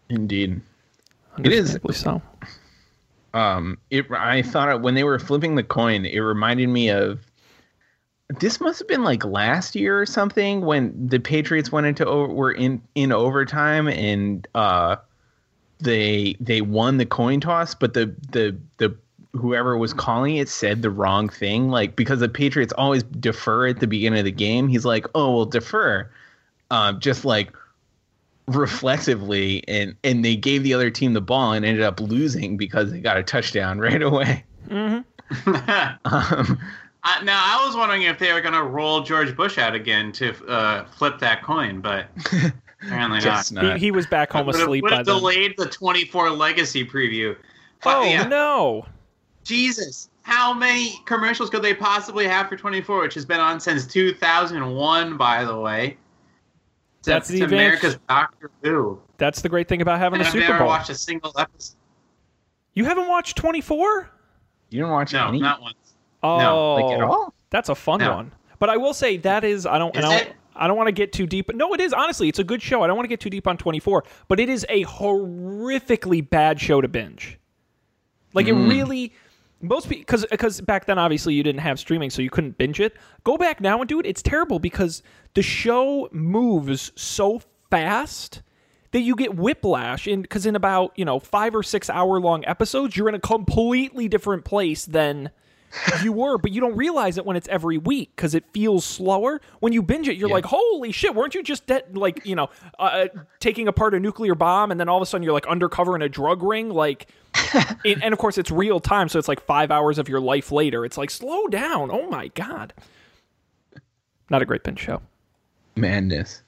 Indeed. 0.10 0.62
It 1.44 1.52
is 1.52 1.78
so. 1.92 2.22
um 3.34 3.78
it 3.90 4.06
i 4.12 4.42
thought 4.42 4.70
it, 4.70 4.82
when 4.82 4.94
they 4.94 5.04
were 5.04 5.20
flipping 5.20 5.56
the 5.56 5.64
coin 5.64 6.06
it 6.06 6.20
reminded 6.20 6.70
me 6.70 6.90
of 6.90 7.20
this 8.40 8.62
must 8.62 8.80
have 8.80 8.88
been 8.88 9.04
like 9.04 9.26
last 9.26 9.76
year 9.76 10.00
or 10.02 10.06
something 10.06 10.62
when 10.62 10.94
the 11.10 11.20
Patriots 11.20 11.72
went 11.74 11.86
into 11.88 12.06
o- 12.08 12.28
were 12.32 12.54
in 12.54 12.82
in 12.96 13.12
overtime 13.12 13.90
and 13.90 14.48
uh 14.56 14.96
they 15.80 16.36
they 16.40 16.62
won 16.62 16.98
the 16.98 17.06
coin 17.06 17.42
toss, 17.42 17.76
but 17.76 17.94
the 17.94 18.16
the 18.32 18.58
the 18.78 18.96
whoever 19.36 19.78
was 19.78 19.94
calling 19.94 20.38
it 20.38 20.50
said 20.50 20.82
the 20.82 20.90
wrong 20.90 21.30
thing. 21.30 21.70
Like 21.70 21.96
because 21.96 22.20
the 22.20 22.30
Patriots 22.30 22.74
always 22.78 23.04
defer 23.04 23.68
at 23.68 23.80
the 23.80 23.88
beginning 23.88 24.20
of 24.20 24.26
the 24.26 24.32
game, 24.32 24.68
he's 24.68 24.86
like, 24.86 25.06
"Oh, 25.16 25.36
well, 25.36 25.46
defer," 25.46 26.10
um, 26.72 27.00
just 27.00 27.26
like 27.26 27.52
reflexively, 28.48 29.64
and 29.68 29.96
and 30.04 30.24
they 30.24 30.36
gave 30.36 30.64
the 30.64 30.74
other 30.74 30.90
team 30.90 31.14
the 31.14 31.22
ball 31.22 31.54
and 31.54 31.66
ended 31.66 31.84
up 31.84 32.00
losing 32.00 32.58
because 32.58 32.92
they 32.92 33.00
got 33.00 33.18
a 33.18 33.24
touchdown 33.24 33.80
right 33.80 34.02
away. 34.02 34.44
Um, 36.06 36.60
I, 37.04 37.24
now 37.24 37.42
I 37.44 37.66
was 37.66 37.76
wondering 37.76 38.04
if 38.04 38.20
they 38.20 38.32
were 38.34 38.42
going 38.42 38.54
to 38.54 38.64
roll 38.64 39.02
George 39.02 39.36
Bush 39.36 39.58
out 39.58 39.74
again 39.76 40.12
to 40.14 40.34
uh, 40.48 40.86
flip 40.86 41.20
that 41.20 41.44
coin, 41.44 41.82
but 41.82 42.08
apparently 42.84 43.20
not. 43.20 43.52
not. 43.52 43.74
He, 43.78 43.86
he 43.86 43.92
was 43.92 44.06
back 44.08 44.32
home 44.32 44.50
asleep 44.50 44.84
would 44.84 44.90
by 44.90 44.98
have 44.98 45.06
then. 45.06 45.18
delayed 45.18 45.56
the 45.58 45.68
24 45.68 46.32
legacy 46.32 46.86
preview. 46.86 47.36
But, 47.84 47.98
Oh 47.98 48.04
yeah, 48.04 48.28
no! 48.28 48.86
Jesus, 49.46 50.10
how 50.24 50.54
many 50.54 51.00
commercials 51.06 51.50
could 51.50 51.62
they 51.62 51.74
possibly 51.74 52.28
have 52.28 52.50
for 52.50 52.58
24, 52.58 53.00
which 53.00 53.14
has 53.14 53.26
been 53.26 53.40
on 53.40 53.60
since 53.60 53.86
2001, 53.86 55.18
by 55.18 55.46
the 55.46 55.58
way? 55.58 55.98
That's 57.04 57.30
the. 57.30 57.44
America's 57.44 57.98
Doctor 58.10 58.50
Who. 58.64 59.00
That's 59.18 59.42
the 59.42 59.50
great 59.50 59.68
thing 59.68 59.82
about 59.82 60.00
having 60.00 60.20
And 60.20 60.24
a 60.24 60.28
I've 60.28 60.34
Super 60.34 60.48
never 60.48 60.58
Bowl. 60.60 60.68
watched 60.68 60.90
a 60.90 60.96
single 60.96 61.32
episode. 61.38 61.78
You 62.74 62.86
haven't 62.86 63.08
watched 63.08 63.38
24? 63.38 64.10
you 64.72 64.80
didn't 64.82 64.92
watch 64.92 65.14
No, 65.14 65.28
any 65.30 65.40
not 65.40 65.62
once. 65.62 65.76
Oh, 66.24 66.74
like 66.74 66.98
at 66.98 67.04
all. 67.04 67.34
That's 67.52 67.70
a 67.70 67.76
fun 67.76 68.00
No. 68.00 68.16
one. 68.16 68.32
But 68.60 68.70
I 68.70 68.78
will 68.78 68.94
say 68.94 69.18
that 69.18 69.44
is 69.44 69.66
I 69.66 69.78
don't 69.78 69.96
Is 69.96 70.04
and 70.04 70.12
I 70.12 70.24
don't, 70.24 70.36
I 70.56 70.68
don't 70.68 70.76
want 70.76 70.88
to 70.88 70.92
get 70.92 71.14
too 71.14 71.28
deep. 71.28 71.54
No, 71.54 71.74
it 71.74 71.80
is 71.80 71.94
honestly. 71.94 72.28
It's 72.28 72.40
a 72.40 72.44
good 72.44 72.62
show. 72.62 72.82
I 72.82 72.88
don't 72.88 72.96
want 72.96 73.06
to 73.06 73.10
get 73.10 73.20
too 73.20 73.30
deep 73.30 73.48
on 73.48 73.58
24, 73.58 74.04
but 74.28 74.40
it 74.40 74.50
is 74.50 74.66
a 74.70 74.84
horrifically 74.86 76.28
bad 76.28 76.60
show 76.60 76.82
to 76.82 76.88
binge. 76.88 77.38
Like 78.34 78.48
it 78.48 78.56
mm. 78.56 78.70
really 78.70 79.14
most 79.68 79.90
because 79.90 80.26
because 80.30 80.62
back 80.62 80.86
then 80.86 80.98
obviously 80.98 81.34
you 81.34 81.44
didn't 81.44 81.62
have 81.62 81.80
streaming 81.80 82.10
so 82.10 82.22
you 82.22 82.30
couldn't 82.30 82.58
binge 82.58 82.80
it. 82.80 82.96
Go 83.24 83.38
back 83.38 83.62
now 83.62 83.80
and 83.80 83.88
do 83.88 84.00
it. 84.00 84.06
It's 84.06 84.22
terrible 84.22 84.60
because 84.60 85.04
the 85.34 85.42
show 85.42 86.10
moves 86.12 86.92
so 86.96 87.42
fast 87.70 88.42
that 88.92 89.02
you 89.02 89.16
get 89.16 89.36
whiplash 89.36 90.08
in 90.08 90.22
because 90.22 90.46
in 90.46 90.56
about 90.56 90.94
you 90.96 91.04
know 91.04 91.20
five 91.20 91.56
or 91.56 91.64
six 91.64 91.90
hour 91.90 92.20
long 92.20 92.46
episodes 92.46 92.96
you're 92.96 93.10
in 93.10 93.16
a 93.16 93.20
completely 93.20 94.08
different 94.08 94.46
place 94.46 94.86
than 94.86 95.32
you 96.04 96.12
were 96.12 96.38
but 96.38 96.52
you 96.52 96.62
don't 96.62 96.76
realize 96.76 97.18
it 97.18 97.26
when 97.26 97.36
it's 97.36 97.48
every 97.48 97.78
week 97.78 98.12
because 98.16 98.34
it 98.36 98.44
feels 98.54 98.86
slower. 98.86 99.42
When 99.60 99.74
you 99.74 99.82
binge 99.82 100.08
it 100.08 100.18
you're 100.18 100.30
like 100.30 100.46
holy 100.46 100.92
shit 100.92 101.14
weren't 101.16 101.36
you 101.36 101.44
just 101.44 101.68
dead 101.68 101.98
like 101.98 102.26
you 102.26 102.36
know 102.36 102.50
uh, 102.80 103.08
taking 103.40 103.68
apart 103.68 103.94
a 103.94 104.00
nuclear 104.00 104.36
bomb 104.36 104.72
and 104.72 104.80
then 104.80 104.90
all 104.90 104.98
of 104.98 105.02
a 105.04 105.06
sudden 105.06 105.24
you're 105.24 105.34
like 105.34 105.48
undercover 105.48 105.96
in 105.96 106.02
a 106.02 106.10
drug 106.10 106.44
ring? 106.44 106.70
Like 106.70 107.08
and, 107.86 108.04
and 108.04 108.14
of 108.14 108.20
course 108.20 108.38
it's 108.38 108.52
real 108.52 108.80
time 108.80 109.10
so 109.10 109.20
it's 109.20 109.28
like 109.28 109.42
five 109.42 109.72
hours 109.72 109.98
of 109.98 110.08
your 110.10 110.20
life 110.22 110.52
later. 110.52 110.86
It's 110.86 110.98
like 110.98 111.10
slow 111.10 111.48
down. 111.48 111.92
Oh 111.92 112.10
my 112.10 112.30
god. 112.30 112.74
Not 114.30 114.42
a 114.42 114.46
great 114.46 114.64
binge 114.64 114.80
show. 114.80 115.02
Madness. 115.76 116.42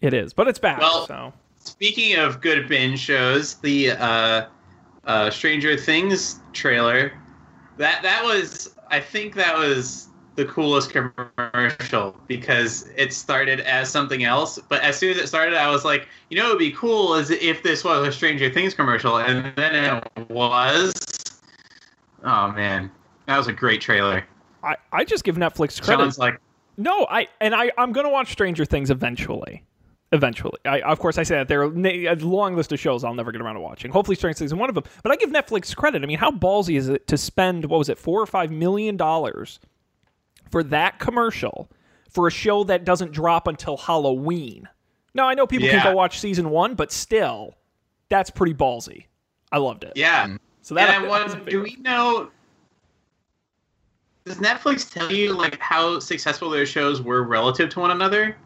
it 0.00 0.14
is 0.14 0.32
but 0.32 0.48
it's 0.48 0.58
back 0.58 0.80
Well- 0.80 1.06
so. 1.06 1.32
Speaking 1.64 2.18
of 2.18 2.40
good 2.40 2.66
binge 2.66 2.98
shows, 2.98 3.54
the 3.54 3.92
uh, 3.92 4.46
uh, 5.04 5.30
Stranger 5.30 5.76
Things 5.76 6.40
trailer 6.52 7.12
that 7.78 8.02
that 8.02 8.24
was 8.24 8.74
I 8.90 9.00
think 9.00 9.34
that 9.34 9.56
was 9.56 10.08
the 10.36 10.44
coolest 10.46 10.90
commercial 10.90 12.16
because 12.26 12.88
it 12.96 13.12
started 13.12 13.60
as 13.60 13.90
something 13.90 14.24
else, 14.24 14.58
but 14.68 14.82
as 14.82 14.96
soon 14.96 15.10
as 15.10 15.18
it 15.18 15.26
started, 15.26 15.54
I 15.54 15.70
was 15.70 15.84
like, 15.84 16.08
you 16.30 16.38
know, 16.38 16.46
it 16.46 16.50
would 16.50 16.58
be 16.58 16.72
cool 16.72 17.14
as 17.14 17.30
if 17.30 17.62
this 17.62 17.84
was 17.84 18.08
a 18.08 18.12
Stranger 18.12 18.50
Things 18.50 18.72
commercial, 18.72 19.18
and 19.18 19.54
then 19.56 19.74
it 19.74 20.30
was. 20.30 20.94
Oh 22.24 22.52
man, 22.52 22.90
that 23.26 23.36
was 23.36 23.48
a 23.48 23.52
great 23.52 23.80
trailer. 23.80 24.24
I, 24.62 24.76
I 24.92 25.04
just 25.04 25.24
give 25.24 25.36
netflix 25.36 25.82
credit 25.82 26.02
Sean's 26.02 26.18
like, 26.18 26.38
No, 26.76 27.06
I 27.10 27.28
and 27.40 27.54
I 27.54 27.72
I'm 27.76 27.92
gonna 27.92 28.10
watch 28.10 28.32
Stranger 28.32 28.64
Things 28.64 28.90
eventually. 28.90 29.64
Eventually, 30.14 30.58
I 30.66 30.80
of 30.82 30.98
course 30.98 31.16
I 31.16 31.22
say 31.22 31.36
that 31.36 31.48
there 31.48 31.62
are 31.62 31.72
a 31.72 32.14
long 32.16 32.54
list 32.54 32.70
of 32.70 32.78
shows 32.78 33.02
I'll 33.02 33.14
never 33.14 33.32
get 33.32 33.40
around 33.40 33.54
to 33.54 33.60
watching. 33.60 33.90
Hopefully, 33.90 34.14
Stranger 34.14 34.38
Things 34.38 34.50
is 34.52 34.54
one 34.54 34.68
of 34.68 34.74
them. 34.74 34.84
But 35.02 35.10
I 35.10 35.16
give 35.16 35.30
Netflix 35.30 35.74
credit. 35.74 36.02
I 36.02 36.06
mean, 36.06 36.18
how 36.18 36.30
ballsy 36.30 36.76
is 36.76 36.88
it 36.90 37.06
to 37.06 37.16
spend 37.16 37.64
what 37.64 37.78
was 37.78 37.88
it 37.88 37.98
four 37.98 38.20
or 38.20 38.26
five 38.26 38.50
million 38.50 38.98
dollars 38.98 39.58
for 40.50 40.62
that 40.64 40.98
commercial 40.98 41.70
for 42.10 42.26
a 42.26 42.30
show 42.30 42.62
that 42.64 42.84
doesn't 42.84 43.12
drop 43.12 43.46
until 43.46 43.78
Halloween? 43.78 44.68
Now 45.14 45.28
I 45.28 45.34
know 45.34 45.46
people 45.46 45.68
can 45.68 45.82
go 45.82 45.94
watch 45.96 46.20
season 46.20 46.50
one, 46.50 46.74
but 46.74 46.92
still, 46.92 47.54
that's 48.10 48.28
pretty 48.28 48.52
ballsy. 48.54 49.06
I 49.50 49.58
loved 49.58 49.84
it. 49.84 49.92
yeah. 49.96 50.36
So 50.60 50.74
that 50.74 50.90
and 50.90 51.06
I 51.06 51.08
want, 51.08 51.46
do 51.48 51.62
we 51.62 51.76
know? 51.80 52.30
Does 54.24 54.36
Netflix 54.36 54.90
tell 54.92 55.10
you 55.10 55.32
like 55.36 55.58
how 55.58 55.98
successful 55.98 56.48
their 56.50 56.66
shows 56.66 57.02
were 57.02 57.24
relative 57.24 57.68
to 57.70 57.80
one 57.80 57.90
another? 57.90 58.36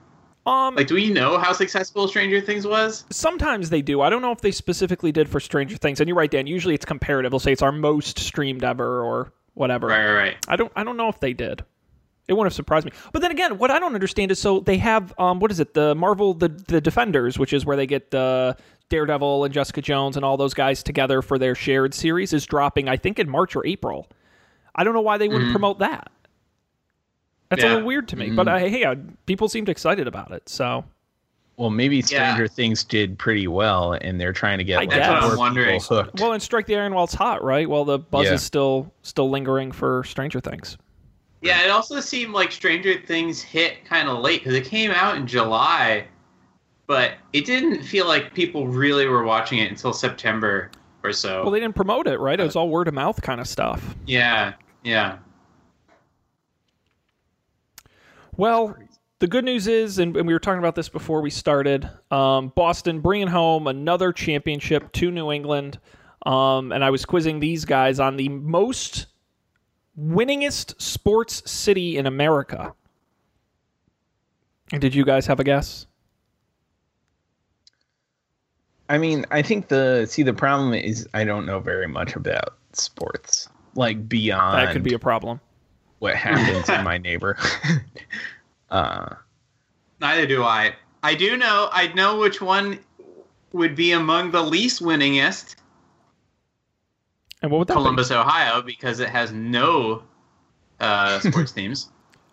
Um 0.46 0.76
Like, 0.76 0.86
do 0.86 0.94
we 0.94 1.10
know 1.10 1.38
how 1.38 1.52
successful 1.52 2.08
Stranger 2.08 2.40
Things 2.40 2.66
was? 2.66 3.04
Sometimes 3.10 3.70
they 3.70 3.82
do. 3.82 4.00
I 4.00 4.10
don't 4.10 4.22
know 4.22 4.32
if 4.32 4.40
they 4.40 4.52
specifically 4.52 5.12
did 5.12 5.28
for 5.28 5.40
Stranger 5.40 5.76
Things. 5.76 6.00
And 6.00 6.08
you're 6.08 6.16
right, 6.16 6.30
Dan. 6.30 6.46
Usually 6.46 6.74
it's 6.74 6.84
comparative. 6.84 7.30
They'll 7.30 7.40
say 7.40 7.52
it's 7.52 7.62
our 7.62 7.72
most 7.72 8.18
streamed 8.18 8.64
ever 8.64 9.02
or 9.02 9.32
whatever. 9.54 9.88
Right, 9.88 10.06
right, 10.06 10.14
right. 10.14 10.36
I 10.48 10.56
don't. 10.56 10.72
I 10.76 10.84
don't 10.84 10.96
know 10.96 11.08
if 11.08 11.20
they 11.20 11.32
did. 11.32 11.64
It 12.28 12.32
wouldn't 12.32 12.46
have 12.52 12.56
surprised 12.56 12.86
me. 12.86 12.92
But 13.12 13.22
then 13.22 13.30
again, 13.30 13.58
what 13.58 13.70
I 13.70 13.78
don't 13.78 13.94
understand 13.94 14.30
is 14.32 14.40
so 14.40 14.60
they 14.60 14.78
have 14.78 15.14
um 15.18 15.38
what 15.38 15.50
is 15.50 15.60
it 15.60 15.74
the 15.74 15.94
Marvel 15.94 16.34
the 16.34 16.48
the 16.48 16.80
Defenders, 16.80 17.38
which 17.38 17.52
is 17.52 17.64
where 17.64 17.76
they 17.76 17.86
get 17.86 18.10
the 18.10 18.56
Daredevil 18.88 19.44
and 19.44 19.54
Jessica 19.54 19.82
Jones 19.82 20.16
and 20.16 20.24
all 20.24 20.36
those 20.36 20.54
guys 20.54 20.82
together 20.82 21.22
for 21.22 21.38
their 21.38 21.54
shared 21.54 21.94
series 21.94 22.32
is 22.32 22.44
dropping 22.46 22.88
I 22.88 22.96
think 22.96 23.18
in 23.18 23.28
March 23.28 23.54
or 23.56 23.66
April. 23.66 24.08
I 24.74 24.84
don't 24.84 24.92
know 24.92 25.00
why 25.00 25.18
they 25.18 25.28
wouldn't 25.28 25.52
promote 25.52 25.78
that. 25.78 26.10
That's 27.48 27.62
a 27.62 27.68
little 27.68 27.84
weird 27.84 28.08
to 28.08 28.16
me. 28.16 28.30
But 28.30 28.48
uh, 28.48 28.58
hey, 28.58 28.84
uh, 28.84 28.96
people 29.26 29.48
seemed 29.48 29.68
excited 29.68 30.06
about 30.08 30.32
it. 30.32 30.48
So 30.48 30.84
Well, 31.56 31.70
maybe 31.70 32.02
Stranger 32.02 32.42
Yeah. 32.42 32.48
Things 32.48 32.82
did 32.84 33.18
pretty 33.18 33.46
well, 33.48 33.92
and 33.92 34.20
they're 34.20 34.32
trying 34.32 34.58
to 34.58 34.64
get 34.64 34.76
I 34.76 34.80
like, 34.80 34.90
guess. 34.90 35.22
More 35.22 35.32
I'm 35.32 35.38
wondering. 35.38 35.80
people 35.80 35.96
hooked. 35.96 36.20
Well, 36.20 36.32
and 36.32 36.42
Strike 36.42 36.66
the 36.66 36.76
Iron 36.76 36.94
while 36.94 37.04
it's 37.04 37.14
hot, 37.14 37.42
right? 37.44 37.68
Well, 37.68 37.84
the 37.84 37.98
buzz 37.98 38.26
Yeah. 38.26 38.34
is 38.34 38.42
still 38.42 38.92
still 39.02 39.30
lingering 39.30 39.72
for 39.72 40.02
Stranger 40.04 40.40
Things. 40.40 40.76
Yeah, 41.42 41.62
it 41.64 41.70
also 41.70 42.00
seemed 42.00 42.32
like 42.34 42.50
Stranger 42.50 43.00
Things 43.06 43.40
hit 43.42 43.84
kind 43.84 44.08
of 44.08 44.18
late 44.18 44.40
because 44.40 44.54
it 44.54 44.64
came 44.64 44.90
out 44.90 45.16
in 45.16 45.26
July, 45.26 46.06
but 46.86 47.12
it 47.32 47.44
didn't 47.44 47.82
feel 47.82 48.06
like 48.08 48.34
people 48.34 48.66
really 48.66 49.06
were 49.06 49.22
watching 49.22 49.58
it 49.58 49.70
until 49.70 49.92
September 49.92 50.70
or 51.04 51.12
so. 51.12 51.42
Well, 51.42 51.52
they 51.52 51.60
didn't 51.60 51.76
promote 51.76 52.08
it, 52.08 52.18
right? 52.18 52.40
It 52.40 52.42
was 52.42 52.56
all 52.56 52.68
word 52.68 52.88
of 52.88 52.94
mouth 52.94 53.22
kind 53.22 53.40
of 53.40 53.46
stuff. 53.46 53.94
yeah, 54.06 54.54
yeah. 54.82 55.18
Well, 58.36 58.76
the 59.18 59.26
good 59.26 59.44
news 59.44 59.66
is, 59.66 59.98
and, 59.98 60.16
and 60.16 60.26
we 60.26 60.32
were 60.32 60.40
talking 60.40 60.58
about 60.58 60.74
this 60.74 60.88
before 60.88 61.22
we 61.22 61.30
started, 61.30 61.88
um, 62.10 62.52
Boston 62.54 63.00
bringing 63.00 63.28
home 63.28 63.66
another 63.66 64.12
championship 64.12 64.92
to 64.92 65.10
New 65.10 65.32
England. 65.32 65.78
Um, 66.26 66.72
and 66.72 66.84
I 66.84 66.90
was 66.90 67.04
quizzing 67.04 67.40
these 67.40 67.64
guys 67.64 67.98
on 68.00 68.16
the 68.16 68.28
most 68.28 69.06
winningest 69.98 70.80
sports 70.80 71.50
city 71.50 71.96
in 71.96 72.06
America. 72.06 72.74
Did 74.70 74.94
you 74.94 75.04
guys 75.04 75.26
have 75.26 75.40
a 75.40 75.44
guess? 75.44 75.86
I 78.88 78.98
mean, 78.98 79.24
I 79.30 79.42
think 79.42 79.68
the 79.68 80.06
see 80.08 80.22
the 80.22 80.34
problem 80.34 80.74
is 80.74 81.08
I 81.14 81.24
don't 81.24 81.46
know 81.46 81.60
very 81.60 81.88
much 81.88 82.14
about 82.14 82.56
sports, 82.72 83.48
like 83.74 84.08
beyond 84.08 84.58
That 84.58 84.72
could 84.72 84.82
be 84.82 84.94
a 84.94 84.98
problem. 84.98 85.40
What 85.98 86.14
happens 86.16 86.68
in 86.68 86.84
my 86.84 86.98
neighbor. 86.98 87.36
uh, 88.70 89.14
Neither 90.00 90.26
do 90.26 90.42
I. 90.42 90.74
I 91.02 91.14
do 91.14 91.36
know. 91.36 91.68
I 91.72 91.88
know 91.94 92.18
which 92.18 92.40
one 92.40 92.78
would 93.52 93.74
be 93.74 93.92
among 93.92 94.30
the 94.32 94.42
least 94.42 94.82
winningest. 94.82 95.56
And 97.42 97.50
what 97.50 97.58
would 97.58 97.68
that 97.68 97.74
Columbus, 97.74 98.10
Ohio, 98.10 98.62
because 98.62 99.00
it 99.00 99.08
has 99.08 99.32
no 99.32 100.02
uh, 100.80 101.20
sports 101.20 101.52
teams. 101.52 101.90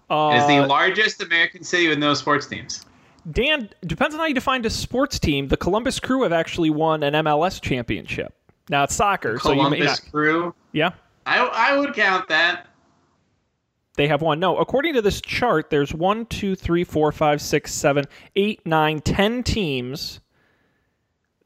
be? 0.10 0.16
It 0.16 0.38
is 0.38 0.48
the 0.48 0.58
Uh, 0.64 0.68
largest 0.68 1.22
American 1.22 1.64
city 1.64 1.88
with 1.88 2.00
no 2.00 2.14
sports 2.14 2.46
teams. 2.48 2.86
Dan, 3.32 3.70
depends 3.86 4.14
on 4.14 4.20
how 4.20 4.26
you 4.28 4.34
define 4.34 4.62
a 4.62 4.70
sports 4.70 5.18
team. 5.18 5.48
The 5.48 5.56
Columbus 5.58 6.00
Crew 6.00 6.24
have 6.24 6.34
actually 6.34 6.70
won 6.70 7.04
an 7.04 7.14
MLS 7.14 7.62
championship. 7.62 8.34
Now 8.70 8.84
it's 8.84 8.96
soccer, 8.96 9.40
so 9.40 9.52
you 9.52 9.56
may 9.70 9.78
Columbus 9.78 10.04
not. 10.04 10.12
Crew. 10.12 10.56
Yeah, 10.74 10.90
I, 11.26 11.40
I 11.40 11.78
would 11.78 11.94
count 11.94 12.28
that. 12.28 12.68
They 13.96 14.08
have 14.08 14.22
one. 14.22 14.40
No, 14.40 14.58
according 14.58 14.94
to 14.96 15.02
this 15.02 15.22
chart, 15.22 15.70
there's 15.70 15.94
one, 15.94 16.26
two, 16.26 16.56
three, 16.56 16.84
four, 16.84 17.12
five, 17.12 17.42
six, 17.42 17.74
seven, 17.74 18.06
eight, 18.36 18.66
nine, 18.66 19.00
ten 19.02 19.44
teams 19.44 20.20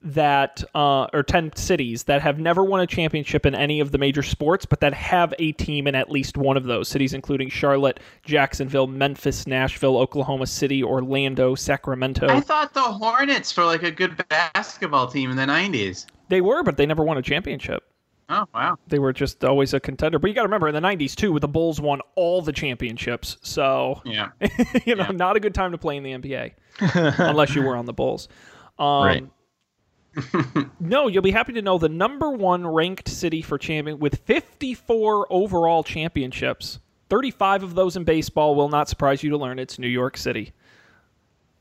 that 0.02 0.64
uh, 0.76 1.08
or 1.12 1.24
10 1.24 1.56
cities 1.56 2.04
that 2.04 2.22
have 2.22 2.40
never 2.40 2.64
won 2.64 2.80
a 2.80 2.88
championship 2.88 3.46
in 3.46 3.56
any 3.56 3.80
of 3.80 3.92
the 3.92 3.98
major 3.98 4.22
sports 4.22 4.66
but 4.66 4.80
that 4.80 4.94
have 4.94 5.34
a 5.40 5.52
team 5.54 5.88
in 5.88 5.96
at 5.96 6.10
least 6.12 6.38
one 6.38 6.56
of 6.56 6.66
those 6.66 6.88
cities 6.88 7.14
including 7.14 7.50
charlotte 7.50 8.00
jacksonville 8.24 8.86
memphis 8.86 9.48
nashville 9.48 9.98
oklahoma 9.98 10.46
city 10.46 10.84
orlando 10.84 11.56
sacramento 11.56 12.28
I 12.30 12.42
thought 12.42 12.74
the 12.76 12.82
Hornets 12.82 13.58
were 13.58 13.66
like 13.66 13.84
a 13.84 13.92
good 13.92 14.24
basketball 14.30 15.08
team 15.08 15.32
in 15.32 15.36
the 15.36 15.44
'90s. 15.44 16.06
they 16.30 16.42
were 16.42 16.62
but 16.62 16.78
they 16.78 16.86
never 16.86 17.04
won 17.04 17.18
a 17.18 17.24
championship 17.24 17.84
Oh 18.30 18.46
wow! 18.54 18.78
they 18.88 19.00
were 19.00 19.14
just 19.14 19.44
always 19.46 19.74
a 19.74 19.80
contender 19.80 20.20
but 20.20 20.28
you 20.28 20.34
got 20.34 20.42
to 20.42 20.48
remember 20.48 20.68
in 20.68 20.76
the 20.76 20.82
90s 20.82 21.16
too 21.16 21.40
the 21.40 21.48
bulls 21.48 21.80
won 21.80 22.02
all 22.16 22.42
the 22.42 22.52
championships 22.52 23.38
so 23.42 24.02
Yeah. 24.04 24.30
you 24.86 24.96
know 24.96 25.06
Yeah. 25.06 25.12
not 25.12 25.38
a 25.38 25.40
good 25.40 25.56
time 25.56 25.72
to 25.72 25.78
play 25.78 25.96
in 25.98 26.04
the 26.04 26.12
nba 26.12 26.52
unless 27.20 27.56
you 27.56 27.62
were 27.64 27.76
on 27.78 27.86
the 27.86 27.94
bulls 27.94 28.28
um, 28.78 29.04
Right. 29.06 29.24
No, 30.80 31.08
you'll 31.08 31.22
be 31.22 31.32
happy 31.32 31.54
to 31.54 31.62
know 31.62 31.78
the 31.78 31.90
number 31.90 32.32
one 32.32 32.66
ranked 32.66 33.08
city 33.08 33.42
for 33.42 33.58
champion 33.58 34.00
with 34.00 34.18
54 34.26 35.28
overall 35.30 35.84
championships. 35.84 36.80
35 37.10 37.62
of 37.64 37.76
those 37.76 37.96
in 37.96 38.04
baseball 38.04 38.56
will 38.56 38.68
not 38.70 38.90
surprise 38.90 39.22
you 39.24 39.30
to 39.30 39.38
learn 39.38 39.60
it's 39.60 39.78
New 39.78 39.88
York 39.88 40.18
City. 40.18 40.54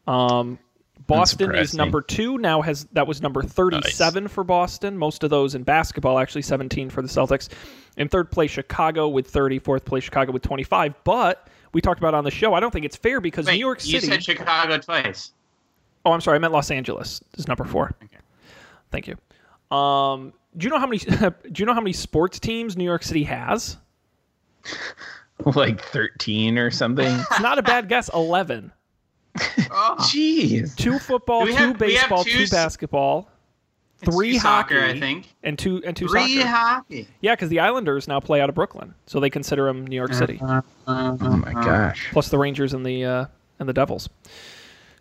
Um, 0.07 0.59
Boston 1.07 1.55
is 1.55 1.75
number 1.75 2.01
two. 2.01 2.39
Now 2.39 2.63
has 2.63 2.85
that 2.93 3.07
was 3.07 3.23
number 3.23 3.43
37 3.43 4.29
for 4.29 4.45
Boston. 4.45 4.99
Most 4.99 5.23
of 5.23 5.31
those 5.31 5.55
in 5.55 5.63
basketball, 5.63 6.19
actually 6.19 6.43
17 6.43 6.91
for 6.91 7.03
the 7.03 7.09
Celtics. 7.09 7.49
In 7.97 8.09
third 8.09 8.31
place, 8.31 8.51
Chicago 8.51 9.09
with 9.09 9.27
30. 9.29 9.59
Fourth 9.59 9.85
place, 9.85 10.05
Chicago 10.05 10.33
with 10.33 10.43
25. 10.43 10.95
But 11.05 11.49
we 11.73 11.81
talked 11.81 12.01
about 12.01 12.15
on 12.15 12.25
the 12.25 12.31
show. 12.31 12.55
I 12.55 12.61
don't 12.61 12.71
think 12.73 12.85
it's 12.85 12.97
fair 12.97 13.21
because 13.21 13.47
Wait, 13.47 13.55
New 13.55 13.61
York 13.61 13.81
City. 13.81 13.93
you 13.93 14.01
City. 14.01 14.13
said 14.13 14.25
Chicago 14.25 14.79
twice. 14.79 15.33
Oh, 16.05 16.13
I'm 16.13 16.21
sorry. 16.21 16.37
I 16.37 16.39
meant 16.39 16.53
Los 16.53 16.71
Angeles 16.71 17.23
is 17.37 17.47
number 17.49 17.65
four. 17.65 17.95
Okay. 18.03 18.19
Thank 18.91 19.09
you. 19.09 19.77
Um, 19.77 20.33
do 20.57 20.65
you 20.65 20.71
know 20.71 20.79
how 20.79 20.87
many? 20.87 20.99
do 20.99 21.33
you 21.57 21.67
know 21.67 21.75
how 21.75 21.81
many 21.81 21.93
sports 21.93 22.39
teams 22.39 22.77
New 22.77 22.85
York 22.85 23.03
City 23.03 23.25
has? 23.25 23.77
like 25.45 25.81
13 25.83 26.59
or 26.59 26.71
something. 26.71 27.15
It's 27.31 27.41
not 27.41 27.59
a 27.59 27.63
bad 27.63 27.89
guess. 27.89 28.09
Eleven. 28.13 28.73
Oh, 29.71 29.97
Jeez. 30.01 30.75
Two 30.77 30.99
football, 30.99 31.41
Do 31.45 31.47
we 31.47 31.53
two 31.53 31.57
have- 31.59 31.81
we 31.81 31.95
have 31.95 32.03
baseball, 32.09 32.25
two 32.25 32.31
two 32.33 32.43
s- 32.45 32.51
basketball, 32.51 33.29
three 34.05 34.35
two 34.35 34.39
soccer, 34.41 34.81
hockey, 34.81 34.97
I 34.97 35.01
think. 35.01 35.35
and 35.43 35.59
two 35.59 35.83
and 35.85 35.97
two 35.97 36.09
Three 36.09 36.39
soccer. 36.39 36.49
hockey. 36.49 37.09
yeah, 37.21 37.35
because 37.35 37.49
the 37.49 37.61
Islanders 37.61 38.07
now 38.09 38.21
play 38.21 38.41
out 38.41 38.49
of 38.49 38.55
Brooklyn, 38.55 38.95
so 39.07 39.21
they 39.21 39.31
consider 39.31 39.65
them 39.67 39.87
New 39.87 39.97
York 39.97 40.15
City. 40.15 40.39
Oh 40.43 40.63
my 40.87 41.53
gosh. 41.53 42.09
plus 42.13 42.29
the 42.29 42.39
Rangers 42.39 42.73
and 42.75 42.85
the 42.87 43.05
uh, 43.05 43.25
and 43.59 43.69
the 43.69 43.73
Devils. 43.73 44.09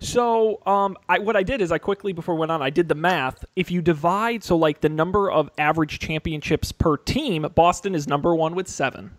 So, 0.01 0.61
um, 0.65 0.97
I, 1.07 1.19
what 1.19 1.35
I 1.37 1.43
did 1.43 1.61
is 1.61 1.71
I 1.71 1.77
quickly 1.77 2.11
before 2.11 2.35
we 2.35 2.39
went 2.39 2.51
on, 2.51 2.61
I 2.61 2.69
did 2.69 2.89
the 2.89 2.95
math. 2.95 3.45
If 3.55 3.71
you 3.71 3.81
divide, 3.81 4.43
so 4.43 4.57
like 4.57 4.81
the 4.81 4.89
number 4.89 5.31
of 5.31 5.49
average 5.57 5.99
championships 5.99 6.71
per 6.73 6.97
team, 6.97 7.47
Boston 7.55 7.95
is 7.95 8.07
number 8.07 8.35
one 8.35 8.55
with 8.55 8.67
seven, 8.67 9.11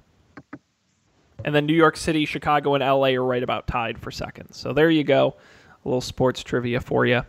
and 1.47 1.55
then 1.55 1.65
New 1.65 1.73
York 1.75 1.97
City, 1.97 2.27
Chicago, 2.27 2.75
and 2.75 2.83
LA 2.85 3.11
are 3.15 3.25
right 3.25 3.43
about 3.43 3.67
tied 3.67 3.99
for 3.99 4.11
second. 4.11 4.53
So 4.53 4.75
there 4.75 4.91
you 4.91 5.05
go, 5.05 5.37
a 5.85 5.89
little 5.89 6.01
sports 6.03 6.43
trivia 6.43 6.81
for 6.81 7.07
you. 7.07 7.23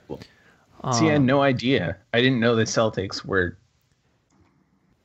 See, 0.93 1.07
I 1.09 1.13
had 1.13 1.21
no 1.21 1.41
idea. 1.41 1.97
I 2.13 2.21
didn't 2.21 2.39
know 2.39 2.55
the 2.55 2.63
Celtics 2.63 3.23
were 3.25 3.57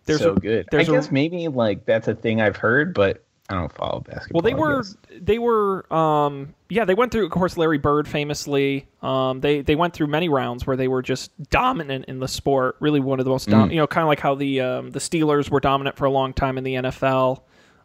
There's 0.05 0.21
so 0.21 0.33
a- 0.35 0.41
good. 0.41 0.67
there's 0.71 0.89
I 0.89 0.93
a- 0.93 0.97
guess 0.97 1.11
maybe 1.11 1.49
like 1.49 1.85
that's 1.87 2.09
a 2.09 2.15
thing 2.15 2.41
I've 2.41 2.57
heard, 2.57 2.93
but 2.95 3.23
I 3.49 3.55
don't 3.55 3.73
follow 3.73 4.01
basketball. 4.01 4.41
Well, 4.43 4.51
they 4.51 4.55
were 4.55 4.85
they 5.21 5.39
were 5.39 5.93
um, 5.93 6.55
yeah 6.69 6.85
they 6.85 6.95
went 6.95 7.13
through 7.13 7.25
of 7.27 7.31
course 7.33 7.57
Larry 7.57 7.79
Bird 7.79 8.09
famously 8.09 8.87
um, 9.03 9.41
they 9.41 9.61
they 9.63 9.75
went 9.77 9.93
through 9.95 10.07
many 10.09 10.29
rounds 10.29 10.67
where 10.67 10.77
they 10.77 10.89
were 10.89 11.03
just 11.03 11.31
dominant 11.51 12.05
in 12.07 12.19
the 12.19 12.29
sport 12.29 12.77
really 12.81 13.01
one 13.01 13.19
of 13.19 13.25
the 13.25 13.31
most 13.31 13.49
dom- 13.49 13.71
you 13.71 13.77
know 13.77 13.87
kind 13.87 14.03
of 14.03 14.09
like 14.09 14.21
how 14.21 14.35
the 14.35 14.61
um, 14.61 14.91
the 14.91 14.99
Steelers 15.01 15.51
were 15.51 15.61
dominant 15.61 15.97
for 15.97 16.05
a 16.07 16.11
long 16.11 16.33
time 16.33 16.57
in 16.59 16.65
the 16.65 16.75
NFL 16.75 17.41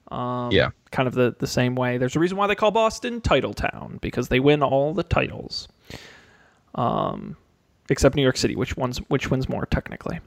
um, 0.09 0.51
Yeah. 0.51 0.69
kind 0.91 1.07
of 1.07 1.13
the 1.13 1.35
the 1.39 1.47
same 1.47 1.75
way 1.75 1.97
there's 1.97 2.15
a 2.15 2.19
reason 2.19 2.37
why 2.37 2.47
they 2.47 2.55
call 2.55 2.71
Boston 2.71 3.21
Title 3.21 3.53
Town 3.53 3.99
because 4.01 4.27
they 4.29 4.39
win 4.39 4.63
all 4.63 4.93
the 4.93 5.03
titles 5.03 5.67
um, 6.75 7.35
except 7.89 8.15
New 8.15 8.21
York 8.23 8.37
City 8.37 8.55
which 8.55 8.77
one's 8.77 8.97
which 9.09 9.29
wins 9.31 9.47
more 9.49 9.65
technically 9.65 10.19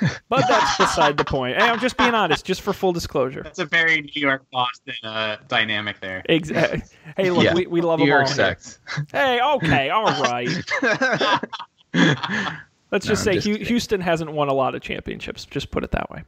but 0.28 0.44
that's 0.48 0.76
beside 0.76 1.16
the 1.16 1.24
point 1.24 1.56
hey, 1.56 1.64
I'm 1.66 1.78
just 1.80 1.96
being 1.96 2.12
honest 2.14 2.44
just 2.44 2.60
for 2.60 2.72
full 2.74 2.92
disclosure 2.92 3.42
That's 3.42 3.58
a 3.58 3.64
very 3.64 4.02
New 4.02 4.20
York 4.20 4.44
Boston 4.52 4.94
uh, 5.02 5.36
dynamic 5.48 6.00
there. 6.00 6.22
Exactly. 6.28 6.82
Hey, 7.16 7.30
look, 7.30 7.44
Yeah. 7.44 7.54
we, 7.54 7.66
we 7.66 7.80
love 7.80 7.98
New 7.98 8.04
them 8.04 8.10
York 8.10 8.26
all 8.28 8.34
here. 8.34 8.56
Hey, 9.12 9.40
okay, 9.40 9.88
all 9.88 10.04
right. 10.22 10.48
Let's 12.90 13.06
just 13.06 13.24
No, 13.24 13.32
say 13.32 13.34
just 13.34 13.46
Hu- 13.46 13.52
kidding. 13.54 13.66
Houston 13.66 14.00
hasn't 14.00 14.32
won 14.32 14.48
a 14.48 14.52
lot 14.54 14.74
of 14.74 14.82
championships. 14.82 15.44
Just 15.46 15.70
put 15.70 15.84
it 15.84 15.90
that 15.92 16.10
way. 16.10 16.22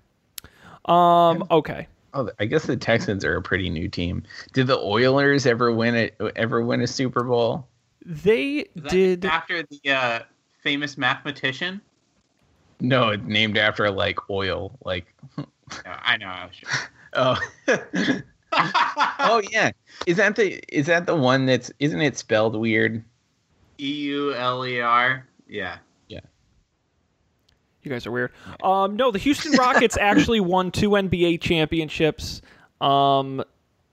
Um. 0.87 1.45
Okay. 1.51 1.87
Oh, 2.13 2.31
I 2.39 2.47
guess 2.47 2.65
the 2.67 2.77
Texans 2.77 3.25
are 3.25 3.37
a 3.37 3.43
pretty 3.43 3.71
new 3.71 3.89
team. 3.89 4.25
Did 4.53 4.67
the 4.67 4.79
Oilers 4.79 5.47
ever 5.47 5.73
win 5.73 5.95
it? 5.95 6.21
Ever 6.37 6.65
win 6.65 6.81
a 6.81 6.87
Super 6.87 7.23
Bowl? 7.23 7.67
They 8.05 8.67
did. 8.89 9.25
after 9.25 9.63
the 9.63 9.91
uh, 9.91 10.21
famous 10.63 10.99
mathematician. 10.99 11.81
No, 12.81 13.11
it's 13.11 13.23
named 13.25 13.59
after 13.59 13.91
like 13.91 14.31
oil. 14.31 14.73
Like 14.85 15.15
No, 15.85 15.97
I 16.03 16.17
know. 16.17 16.27
I 16.27 16.47
was 16.47 16.55
sure. 16.57 16.69
oh, 17.15 18.23
oh 19.21 19.43
yeah. 19.51 19.71
Is 20.07 20.17
that 20.17 20.37
the 20.37 20.61
is 20.75 20.87
that 20.87 21.07
the 21.07 21.15
one 21.15 21.47
that's 21.47 21.71
isn't 21.79 22.01
it 22.01 22.19
spelled 22.19 22.57
weird? 22.57 23.05
E 23.79 23.93
U 23.93 24.35
L 24.35 24.67
E 24.67 24.81
R. 24.81 25.27
Yeah. 25.49 25.79
You 27.83 27.91
guys 27.91 28.07
are 28.07 28.11
weird. 28.11 28.33
Um. 28.63 28.97
No, 28.97 29.11
the 29.11 29.19
Houston 29.19 29.53
Rockets 29.53 29.97
actually 30.01 30.41
won 30.41 30.71
two 30.71 30.91
NBA 30.91 31.41
championships. 31.41 32.43
Um, 32.81 33.43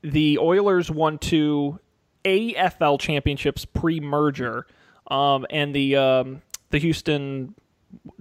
the 0.01 0.37
Oilers 0.39 0.91
won 0.91 1.17
two 1.17 1.79
AFL 2.25 2.99
championships 2.99 3.65
pre-merger. 3.65 4.67
Um, 5.09 5.45
and 5.49 5.73
the 5.73 5.95
um 5.95 6.41
the 6.69 6.79
Houston 6.79 7.55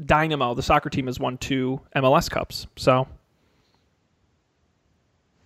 Dynamo, 0.05 0.55
the 0.55 0.62
soccer 0.62 0.88
team, 0.88 1.07
has 1.07 1.18
won 1.18 1.37
two 1.38 1.81
MLS 1.96 2.31
cups. 2.31 2.68
So 2.76 3.09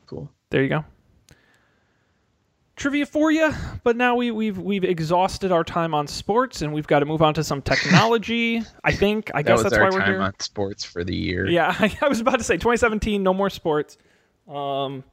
Cool. 0.07 0.31
there 0.51 0.63
you 0.63 0.69
go. 0.69 0.85
Trivia 2.81 3.05
for 3.05 3.31
you, 3.31 3.53
but 3.85 3.95
now 3.95 4.15
we, 4.17 4.31
we've 4.31 4.57
we've 4.59 4.85
exhausted 4.85 5.53
our 5.53 5.63
time 5.63 5.93
on 5.93 6.07
sports, 6.07 6.63
and 6.63 6.73
we've 6.73 6.87
got 6.87 7.01
to 7.01 7.05
move 7.05 7.21
on 7.21 7.35
to 7.35 7.45
some 7.45 7.61
technology. 7.61 8.63
I 8.85 8.93
think. 8.93 9.31
I 9.35 9.43
That 9.43 9.49
guess 9.59 9.63
that's 9.63 9.77
why 9.77 9.91
we're 9.91 10.01
time 10.01 10.07
here. 10.13 10.23
on 10.23 10.33
sports 10.41 10.83
for 10.83 11.05
the 11.05 11.15
year. 11.15 11.47
Yeah, 11.47 11.75
I 12.03 12.09
was 12.09 12.21
about 12.21 12.39
to 12.39 12.45
say 12.45 12.55
2017, 12.55 13.23
no 13.23 13.35
more 13.35 13.51
sports. 13.51 13.99
Um, 14.49 15.05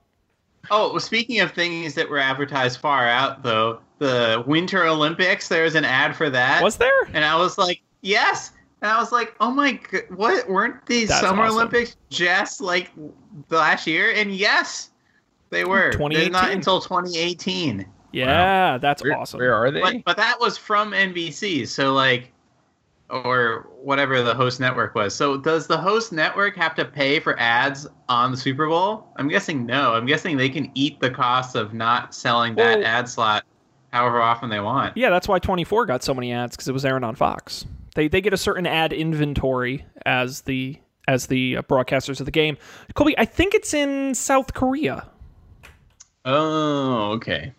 Oh, 0.69 0.91
well, 0.91 0.99
speaking 0.99 1.39
of 1.39 1.51
things 1.51 1.93
that 1.93 2.10
were 2.10 2.17
advertised 2.19 2.80
far 2.80 3.08
out, 3.08 3.41
though, 3.43 3.80
the 3.99 4.43
Winter 4.47 4.86
Olympics, 4.86 5.47
there 5.47 5.63
was 5.63 5.75
an 5.75 5.86
ad 5.86 6.15
for 6.15 6.30
that. 6.30 6.62
was 6.63 6.75
there? 6.77 7.03
And 7.13 7.23
I 7.23 7.36
was 7.38 7.58
like, 7.58 7.82
yes. 8.01 8.51
And 8.82 8.91
I 8.91 8.99
was 8.99 9.12
like, 9.12 9.34
oh 9.39 9.51
my 9.51 9.73
god, 9.73 10.03
what? 10.10 10.49
Weren't 10.49 10.86
these 10.86 11.08
That's 11.10 11.21
Summer 11.21 11.43
awesome. 11.43 11.56
Olympics 11.58 11.95
just 12.10 12.60
like 12.62 12.91
last 13.49 13.88
year? 13.88 14.12
And 14.13 14.34
yes, 14.36 14.89
they 15.49 15.65
were. 15.65 15.93
They're 15.93 16.29
not 16.29 16.51
until 16.51 16.81
2018. 16.81 17.86
Yeah, 18.12 18.77
that's 18.77 19.03
Where, 19.03 19.17
awesome. 19.17 19.39
where 19.39 19.53
are 19.53 19.69
they? 19.69 19.81
But, 19.81 20.03
but 20.05 20.17
that 20.17 20.39
was 20.39 20.57
from 20.57 20.91
NBC. 20.91 21.67
So, 21.67 21.93
like, 21.93 22.31
or 23.10 23.67
whatever 23.81 24.21
the 24.21 24.33
host 24.33 24.60
network 24.60 24.95
was. 24.95 25.13
So, 25.13 25.38
does 25.38 25.67
the 25.67 25.77
host 25.77 26.12
network 26.12 26.55
have 26.55 26.73
to 26.75 26.86
pay 26.86 27.19
for 27.19 27.39
ads 27.39 27.88
on 28.10 28.31
the 28.31 28.38
Super 28.38 28.67
Bowl? 28.67 29.07
I'm 29.17 29.27
guessing 29.27 29.65
no. 29.65 29.93
I'm 29.93 30.05
guessing 30.05 30.38
they 30.38 30.49
can 30.49 30.71
eat 30.73 30.99
the 30.99 31.12
cost 31.12 31.55
of 31.55 31.73
not 31.73 32.15
selling 32.15 32.55
that 32.55 32.79
Well- 32.79 32.88
ad 32.88 33.07
slot 33.10 33.43
however 33.93 34.21
often 34.21 34.49
they 34.49 34.60
want. 34.60 34.95
Yeah, 34.97 35.10
that's 35.10 35.27
why 35.27 35.39
24 35.39 35.86
got 35.86 36.03
so 36.03 36.13
many 36.13 36.31
ads 36.33 36.55
because 36.55 36.67
it 36.67 36.73
was 36.73 36.86
airing 36.86 37.03
on 37.03 37.15
Fox. 37.15 37.65
They 37.95 38.07
they 38.07 38.21
get 38.21 38.33
a 38.33 38.38
certain 38.38 38.67
ad 38.67 38.93
inventory 38.93 39.86
as 40.05 40.41
the 40.41 40.77
as 41.07 41.27
the 41.27 41.57
uh, 41.57 41.62
broadcasters 41.63 42.19
of 42.19 42.25
the 42.25 42.31
game. 42.31 42.57
Colby, 42.93 43.17
I 43.17 43.25
think 43.25 43.53
it's 43.55 43.73
in 43.73 44.13
South 44.13 44.53
Korea. 44.53 45.07
Oh, 46.28 47.12
okay. 47.13 47.54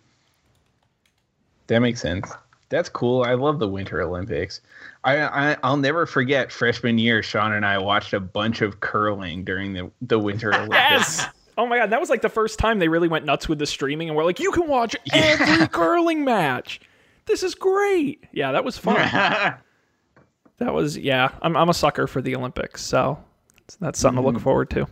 That 1.67 1.79
makes 1.79 1.99
sense. 1.99 2.31
That's 2.69 2.87
cool. 2.87 3.23
I 3.23 3.33
love 3.33 3.57
the 3.57 3.67
Winter 3.67 3.99
Olympics. 4.01 4.61
I, 5.03 5.17
I 5.21 5.57
I'll 5.63 5.77
never 5.77 6.05
forget 6.05 6.51
freshman 6.51 6.99
year. 6.99 7.23
Sean 7.23 7.53
and 7.53 7.65
I 7.65 7.79
watched 7.79 8.13
a 8.13 8.19
bunch 8.19 8.61
of 8.61 8.79
curling 8.79 9.43
during 9.43 9.73
the 9.73 9.91
the 10.01 10.19
Winter 10.19 10.49
Olympics. 10.53 10.77
Yes. 10.77 11.25
Oh 11.57 11.65
my 11.65 11.77
god, 11.77 11.89
that 11.89 11.99
was 11.99 12.11
like 12.11 12.21
the 12.21 12.29
first 12.29 12.59
time 12.59 12.77
they 12.77 12.87
really 12.87 13.07
went 13.07 13.25
nuts 13.25 13.49
with 13.49 13.57
the 13.57 13.65
streaming, 13.65 14.07
and 14.07 14.15
we're 14.15 14.23
like, 14.23 14.39
you 14.39 14.51
can 14.51 14.67
watch 14.67 14.95
every 15.13 15.67
curling 15.69 16.23
match. 16.23 16.79
This 17.25 17.41
is 17.41 17.55
great. 17.55 18.23
Yeah, 18.31 18.51
that 18.51 18.63
was 18.63 18.77
fun. 18.77 18.95
that 20.57 20.73
was 20.73 20.95
yeah. 20.95 21.29
I'm 21.41 21.57
I'm 21.57 21.69
a 21.69 21.73
sucker 21.73 22.05
for 22.05 22.21
the 22.21 22.35
Olympics, 22.35 22.83
so 22.83 23.17
that's 23.79 23.99
something 23.99 24.21
to 24.21 24.27
look 24.27 24.37
hmm. 24.37 24.43
forward 24.43 24.69
to. 24.71 24.87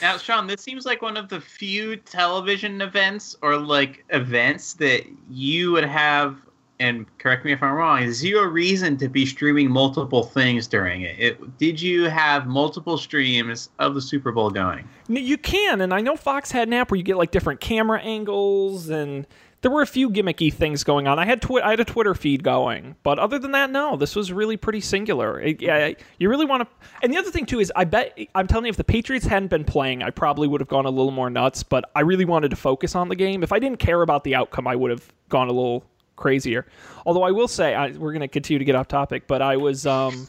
Now, 0.00 0.16
Sean, 0.18 0.46
this 0.46 0.60
seems 0.60 0.84
like 0.84 1.00
one 1.00 1.16
of 1.16 1.28
the 1.28 1.40
few 1.40 1.96
television 1.96 2.80
events 2.80 3.36
or 3.42 3.56
like 3.56 4.04
events 4.10 4.74
that 4.74 5.04
you 5.30 5.72
would 5.72 5.84
have 5.84 6.36
and 6.82 7.06
correct 7.18 7.44
me 7.44 7.52
if 7.52 7.62
I'm 7.62 7.74
wrong, 7.74 8.10
zero 8.10 8.42
reason 8.42 8.96
to 8.98 9.08
be 9.08 9.24
streaming 9.24 9.70
multiple 9.70 10.24
things 10.24 10.66
during 10.66 11.02
it. 11.02 11.16
it. 11.16 11.58
Did 11.58 11.80
you 11.80 12.04
have 12.04 12.48
multiple 12.48 12.98
streams 12.98 13.70
of 13.78 13.94
the 13.94 14.00
Super 14.00 14.32
Bowl 14.32 14.50
going? 14.50 14.88
You 15.06 15.38
can, 15.38 15.80
and 15.80 15.94
I 15.94 16.00
know 16.00 16.16
Fox 16.16 16.50
had 16.50 16.66
an 16.66 16.74
app 16.74 16.90
where 16.90 16.98
you 16.98 17.04
get 17.04 17.16
like 17.16 17.30
different 17.30 17.60
camera 17.60 18.00
angles, 18.00 18.88
and 18.88 19.28
there 19.62 19.70
were 19.70 19.82
a 19.82 19.86
few 19.86 20.10
gimmicky 20.10 20.52
things 20.52 20.84
going 20.84 21.08
on. 21.08 21.18
I 21.18 21.24
had 21.24 21.40
twi- 21.40 21.62
I 21.62 21.70
had 21.70 21.80
a 21.80 21.84
Twitter 21.84 22.14
feed 22.14 22.42
going, 22.42 22.96
but 23.02 23.18
other 23.18 23.38
than 23.38 23.52
that, 23.52 23.70
no, 23.70 23.96
this 23.96 24.14
was 24.14 24.32
really 24.32 24.56
pretty 24.56 24.80
singular. 24.80 25.40
It, 25.40 25.62
yeah, 25.62 25.92
you 26.18 26.28
really 26.28 26.44
want 26.44 26.68
to. 26.68 26.86
And 27.02 27.12
the 27.12 27.16
other 27.16 27.30
thing 27.30 27.46
too 27.46 27.60
is, 27.60 27.72
I 27.74 27.84
bet 27.84 28.18
I'm 28.34 28.46
telling 28.46 28.66
you, 28.66 28.70
if 28.70 28.76
the 28.76 28.84
Patriots 28.84 29.24
hadn't 29.24 29.48
been 29.48 29.64
playing, 29.64 30.02
I 30.02 30.10
probably 30.10 30.48
would 30.48 30.60
have 30.60 30.68
gone 30.68 30.84
a 30.84 30.90
little 30.90 31.12
more 31.12 31.30
nuts. 31.30 31.62
But 31.62 31.90
I 31.94 32.00
really 32.00 32.24
wanted 32.24 32.50
to 32.50 32.56
focus 32.56 32.94
on 32.94 33.08
the 33.08 33.16
game. 33.16 33.42
If 33.42 33.52
I 33.52 33.58
didn't 33.58 33.78
care 33.78 34.02
about 34.02 34.24
the 34.24 34.34
outcome, 34.34 34.66
I 34.66 34.76
would 34.76 34.90
have 34.90 35.08
gone 35.28 35.48
a 35.48 35.52
little 35.52 35.84
crazier. 36.16 36.66
Although 37.06 37.22
I 37.22 37.30
will 37.30 37.48
say, 37.48 37.74
I, 37.74 37.92
we're 37.92 38.12
going 38.12 38.20
to 38.20 38.28
continue 38.28 38.58
to 38.58 38.64
get 38.64 38.74
off 38.74 38.88
topic, 38.88 39.26
but 39.26 39.42
I 39.42 39.56
was, 39.56 39.86
um, 39.86 40.28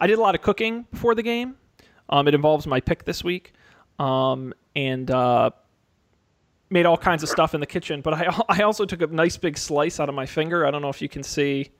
I 0.00 0.06
did 0.06 0.18
a 0.18 0.20
lot 0.20 0.34
of 0.34 0.42
cooking 0.42 0.86
before 0.90 1.14
the 1.14 1.22
game. 1.22 1.56
Um, 2.08 2.28
it 2.28 2.34
involves 2.34 2.66
my 2.66 2.80
pick 2.80 3.04
this 3.04 3.24
week, 3.24 3.54
um, 3.98 4.52
and 4.76 5.10
uh, 5.10 5.50
made 6.72 6.86
all 6.86 6.96
kinds 6.96 7.22
of 7.22 7.28
stuff 7.28 7.54
in 7.54 7.60
the 7.60 7.66
kitchen. 7.66 8.00
But 8.00 8.14
I, 8.14 8.42
I 8.48 8.62
also 8.62 8.84
took 8.84 9.02
a 9.02 9.06
nice 9.06 9.36
big 9.36 9.56
slice 9.58 10.00
out 10.00 10.08
of 10.08 10.14
my 10.14 10.26
finger. 10.26 10.66
I 10.66 10.70
don't 10.70 10.82
know 10.82 10.88
if 10.88 11.02
you 11.02 11.08
can 11.08 11.22
see 11.22 11.70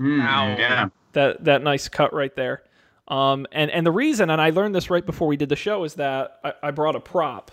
Mm, 0.00 0.58
yeah. 0.58 0.88
that 1.14 1.42
that 1.44 1.62
nice 1.62 1.88
cut 1.88 2.12
right 2.14 2.34
there. 2.36 2.62
Um, 3.08 3.46
and 3.50 3.68
and 3.70 3.84
the 3.84 3.90
reason, 3.90 4.30
and 4.30 4.40
I 4.40 4.50
learned 4.50 4.74
this 4.74 4.90
right 4.90 5.04
before 5.04 5.26
we 5.26 5.36
did 5.36 5.48
the 5.48 5.56
show, 5.56 5.82
is 5.82 5.94
that 5.94 6.38
I, 6.44 6.52
I 6.62 6.70
brought 6.70 6.94
a 6.94 7.00
prop. 7.00 7.50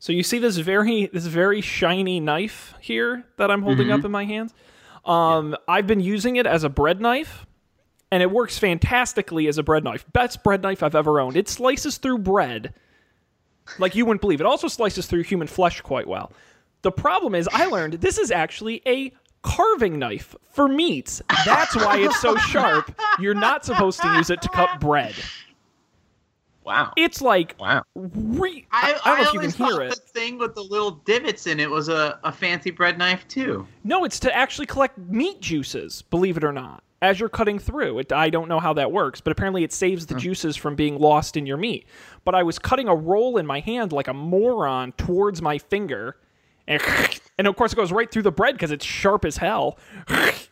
So 0.00 0.12
you 0.12 0.24
see 0.24 0.38
this 0.40 0.56
very 0.56 1.06
this 1.06 1.26
very 1.26 1.60
shiny 1.60 2.18
knife 2.18 2.74
here 2.80 3.24
that 3.36 3.50
I'm 3.50 3.62
holding 3.62 3.92
up 3.92 4.04
in 4.04 4.10
my 4.10 4.24
hands. 4.24 4.54
Um, 5.04 5.56
I've 5.68 5.86
been 5.86 6.00
using 6.00 6.34
it 6.36 6.46
as 6.46 6.64
a 6.64 6.68
bread 6.68 7.00
knife, 7.00 7.46
and 8.10 8.22
it 8.24 8.30
works 8.30 8.58
fantastically 8.58 9.46
as 9.46 9.56
a 9.58 9.62
bread 9.62 9.84
knife. 9.84 10.04
Best 10.12 10.42
bread 10.42 10.62
knife 10.62 10.82
I've 10.82 10.96
ever 10.96 11.20
owned. 11.20 11.36
It 11.36 11.48
slices 11.48 11.98
through 11.98 12.18
bread 12.18 12.74
like 13.78 13.94
you 13.94 14.04
wouldn't 14.06 14.20
believe. 14.20 14.40
It 14.40 14.46
also 14.46 14.68
slices 14.68 15.06
through 15.06 15.22
human 15.24 15.46
flesh 15.48 15.80
quite 15.80 16.06
well. 16.06 16.32
The 16.82 16.92
problem 16.92 17.34
is, 17.34 17.48
I 17.52 17.66
learned 17.66 17.94
this 17.94 18.18
is 18.18 18.30
actually 18.30 18.82
a 18.86 19.12
carving 19.42 19.98
knife 19.98 20.34
for 20.50 20.68
meats. 20.68 21.22
That's 21.44 21.74
why 21.76 21.98
it's 21.98 22.20
so 22.20 22.36
sharp. 22.36 22.94
You're 23.18 23.34
not 23.34 23.64
supposed 23.64 24.00
to 24.02 24.08
use 24.14 24.30
it 24.30 24.42
to 24.42 24.48
cut 24.48 24.80
bread. 24.80 25.14
Wow. 26.64 26.92
It's 26.96 27.22
like 27.22 27.54
Wow. 27.58 27.82
re- 27.94 28.66
I, 28.70 28.94
I, 29.04 29.08
don't 29.08 29.22
know 29.22 29.28
if 29.28 29.32
you 29.32 29.40
can 29.40 29.50
hear 29.50 29.66
thought 29.76 29.82
it. 29.84 29.90
the 29.90 29.96
thing 30.20 30.36
with 30.38 30.54
the 30.54 30.62
little 30.62 30.90
divots 30.90 31.46
in 31.46 31.60
it 31.60 31.70
was 31.70 31.88
a, 31.88 32.20
a 32.24 32.30
fancy 32.30 32.70
bread 32.70 32.98
knife 32.98 33.26
too. 33.26 33.66
No, 33.84 34.04
it's 34.04 34.20
to 34.20 34.36
actually 34.36 34.66
collect 34.66 34.98
meat 34.98 35.40
juices, 35.40 36.02
believe 36.02 36.36
it 36.36 36.44
or 36.44 36.52
not, 36.52 36.82
as 37.00 37.20
you're 37.20 37.28
cutting 37.28 37.58
through. 37.58 38.00
It, 38.00 38.12
I 38.12 38.30
don't 38.30 38.48
know 38.48 38.60
how 38.60 38.72
that 38.74 38.90
works, 38.92 39.20
but 39.20 39.30
apparently 39.30 39.64
it 39.64 39.72
saves 39.72 40.06
the 40.06 40.14
hmm. 40.14 40.20
juices 40.20 40.56
from 40.56 40.74
being 40.74 40.98
lost 40.98 41.36
in 41.36 41.46
your 41.46 41.56
meat. 41.56 41.86
But 42.24 42.34
I 42.34 42.42
was 42.42 42.58
cutting 42.58 42.88
a 42.88 42.94
roll 42.94 43.38
in 43.38 43.46
my 43.46 43.60
hand 43.60 43.92
like 43.92 44.08
a 44.08 44.14
moron 44.14 44.92
towards 44.92 45.40
my 45.40 45.58
finger. 45.58 46.16
And, 46.66 46.82
and 47.38 47.46
of 47.46 47.56
course, 47.56 47.72
it 47.72 47.76
goes 47.76 47.92
right 47.92 48.10
through 48.10 48.22
the 48.22 48.32
bread 48.32 48.54
because 48.54 48.70
it's 48.70 48.84
sharp 48.84 49.24
as 49.24 49.36
hell. 49.36 49.78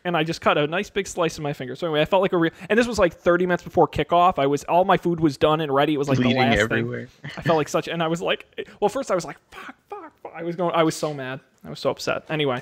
And 0.03 0.15
I 0.15 0.23
just 0.23 0.39
cut 0.39 0.57
a 0.57 0.65
nice 0.65 0.89
big 0.89 1.05
slice 1.05 1.37
of 1.37 1.43
my 1.43 1.51
finger. 1.51 1.75
So 1.75 1.87
anyway, 1.87 2.01
I 2.01 2.05
felt 2.05 2.21
like 2.21 2.31
a 2.31 2.37
real. 2.37 2.53
And 2.69 2.79
this 2.79 2.87
was 2.87 2.97
like 2.97 3.13
30 3.13 3.45
minutes 3.45 3.63
before 3.63 3.89
kickoff. 3.89 4.39
I 4.39 4.47
was 4.47 4.63
all 4.63 4.85
my 4.85 4.95
food 4.95 5.19
was 5.19 5.35
done 5.35 5.59
and 5.59 5.69
ready. 5.69 5.93
It 5.93 5.97
was 5.97 6.07
like 6.07 6.17
Bleeding 6.17 6.37
the 6.37 6.47
last 6.47 6.59
everywhere. 6.59 7.07
thing. 7.07 7.31
I 7.35 7.41
felt 7.41 7.57
like 7.57 7.67
such, 7.67 7.89
and 7.89 8.01
I 8.01 8.07
was 8.07 8.21
like, 8.21 8.45
well, 8.79 8.87
first 8.87 9.11
I 9.11 9.15
was 9.15 9.25
like, 9.25 9.37
fuck, 9.51 9.75
fuck, 9.89 10.13
fuck. 10.23 10.31
I 10.33 10.43
was 10.43 10.55
going, 10.55 10.73
I 10.73 10.83
was 10.83 10.95
so 10.95 11.13
mad. 11.13 11.41
I 11.65 11.69
was 11.69 11.79
so 11.79 11.89
upset. 11.89 12.23
Anyway, 12.29 12.61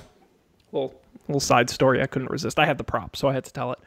little 0.72 1.00
little 1.28 1.40
side 1.40 1.68
story. 1.70 2.02
I 2.02 2.06
couldn't 2.06 2.30
resist. 2.30 2.58
I 2.58 2.66
had 2.66 2.78
the 2.78 2.84
prop, 2.84 3.16
so 3.16 3.28
I 3.28 3.32
had 3.32 3.44
to 3.44 3.52
tell 3.52 3.72
it. 3.72 3.78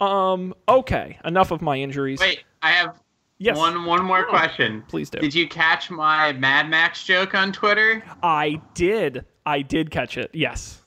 Um, 0.00 0.54
okay, 0.68 1.18
enough 1.24 1.50
of 1.50 1.60
my 1.62 1.76
injuries. 1.76 2.20
Wait, 2.20 2.44
I 2.62 2.70
have 2.70 3.00
Yes. 3.38 3.56
one 3.56 3.84
one 3.84 4.04
more 4.04 4.26
Oh, 4.26 4.30
question. 4.30 4.82
please 4.88 5.10
do. 5.10 5.18
Did 5.20 5.34
you 5.34 5.48
catch 5.48 5.90
my 5.90 6.32
Mad 6.32 6.68
Max 6.68 7.04
joke 7.04 7.34
on 7.34 7.52
Twitter? 7.52 8.02
I 8.22 8.60
did. 8.74 9.24
I 9.46 9.62
did 9.62 9.90
catch 9.90 10.16
it. 10.18 10.30
Yes. 10.34 10.82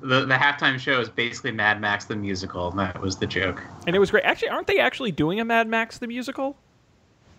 The 0.00 0.24
the 0.24 0.34
halftime 0.34 0.78
show 0.78 1.00
is 1.00 1.08
basically 1.08 1.52
Mad 1.52 1.80
Max 1.80 2.06
the 2.06 2.16
musical, 2.16 2.70
and 2.70 2.78
that 2.78 3.00
was 3.00 3.16
the 3.16 3.26
joke. 3.26 3.62
And 3.86 3.94
it 3.94 3.98
was 3.98 4.10
great. 4.10 4.24
Actually, 4.24 4.48
aren't 4.48 4.66
they 4.66 4.78
actually 4.78 5.12
doing 5.12 5.38
a 5.40 5.44
Mad 5.44 5.68
Max 5.68 5.98
the 5.98 6.06
musical? 6.06 6.56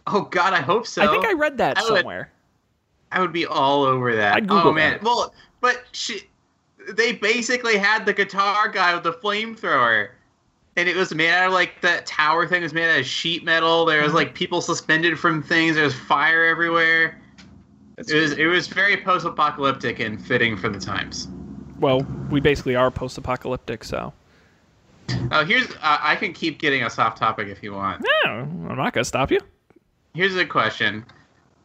Oh 0.07 0.21
God, 0.21 0.53
I 0.53 0.61
hope 0.61 0.85
so. 0.85 1.01
I 1.01 1.07
think 1.07 1.25
I 1.25 1.33
read 1.33 1.57
that 1.57 1.77
I 1.77 1.81
would- 1.83 1.97
somewhere. 1.99 2.31
I 3.11 3.19
would 3.21 3.31
be 3.33 3.45
all 3.45 3.83
over 3.83 4.15
that. 4.15 4.33
I'd 4.35 4.47
Google 4.47 4.69
oh 4.69 4.73
man, 4.73 4.93
that. 4.93 5.03
well, 5.03 5.33
but 5.61 5.83
she, 5.91 6.21
they 6.91 7.13
basically 7.13 7.77
had 7.77 8.05
the 8.05 8.13
guitar 8.13 8.69
guy 8.69 8.93
with 8.93 9.03
the 9.03 9.13
flamethrower, 9.13 10.09
and 10.75 10.89
it 10.89 10.95
was 10.95 11.13
made 11.13 11.29
out 11.29 11.47
of 11.47 11.53
like 11.53 11.81
that 11.81 12.05
tower 12.05 12.47
thing 12.47 12.61
was 12.63 12.73
made 12.73 12.91
out 12.91 12.99
of 12.99 13.05
sheet 13.05 13.43
metal. 13.43 13.85
There 13.85 14.01
was 14.03 14.13
like 14.13 14.33
people 14.33 14.61
suspended 14.61 15.19
from 15.19 15.43
things. 15.43 15.75
There 15.75 15.83
was 15.83 15.95
fire 15.95 16.45
everywhere. 16.45 17.19
That's 17.95 18.11
It 18.11 18.19
was 18.19 18.31
it 18.33 18.45
was 18.47 18.67
very 18.67 18.97
post-apocalyptic 18.97 19.99
and 19.99 20.23
fitting 20.23 20.57
for 20.57 20.69
the 20.69 20.79
times. 20.79 21.27
Well, 21.79 22.01
we 22.29 22.39
basically 22.39 22.75
are 22.75 22.89
post-apocalyptic, 22.89 23.83
so. 23.83 24.13
Oh, 25.31 25.43
here's 25.43 25.69
uh, 25.81 25.97
I 26.01 26.15
can 26.15 26.33
keep 26.33 26.59
getting 26.59 26.83
us 26.83 26.97
off 26.97 27.19
topic 27.19 27.49
if 27.49 27.61
you 27.61 27.73
want. 27.73 28.01
No, 28.25 28.31
I'm 28.31 28.75
not 28.77 28.93
gonna 28.93 29.03
stop 29.03 29.31
you. 29.31 29.39
Here's 30.13 30.35
a 30.35 30.45
question. 30.45 31.05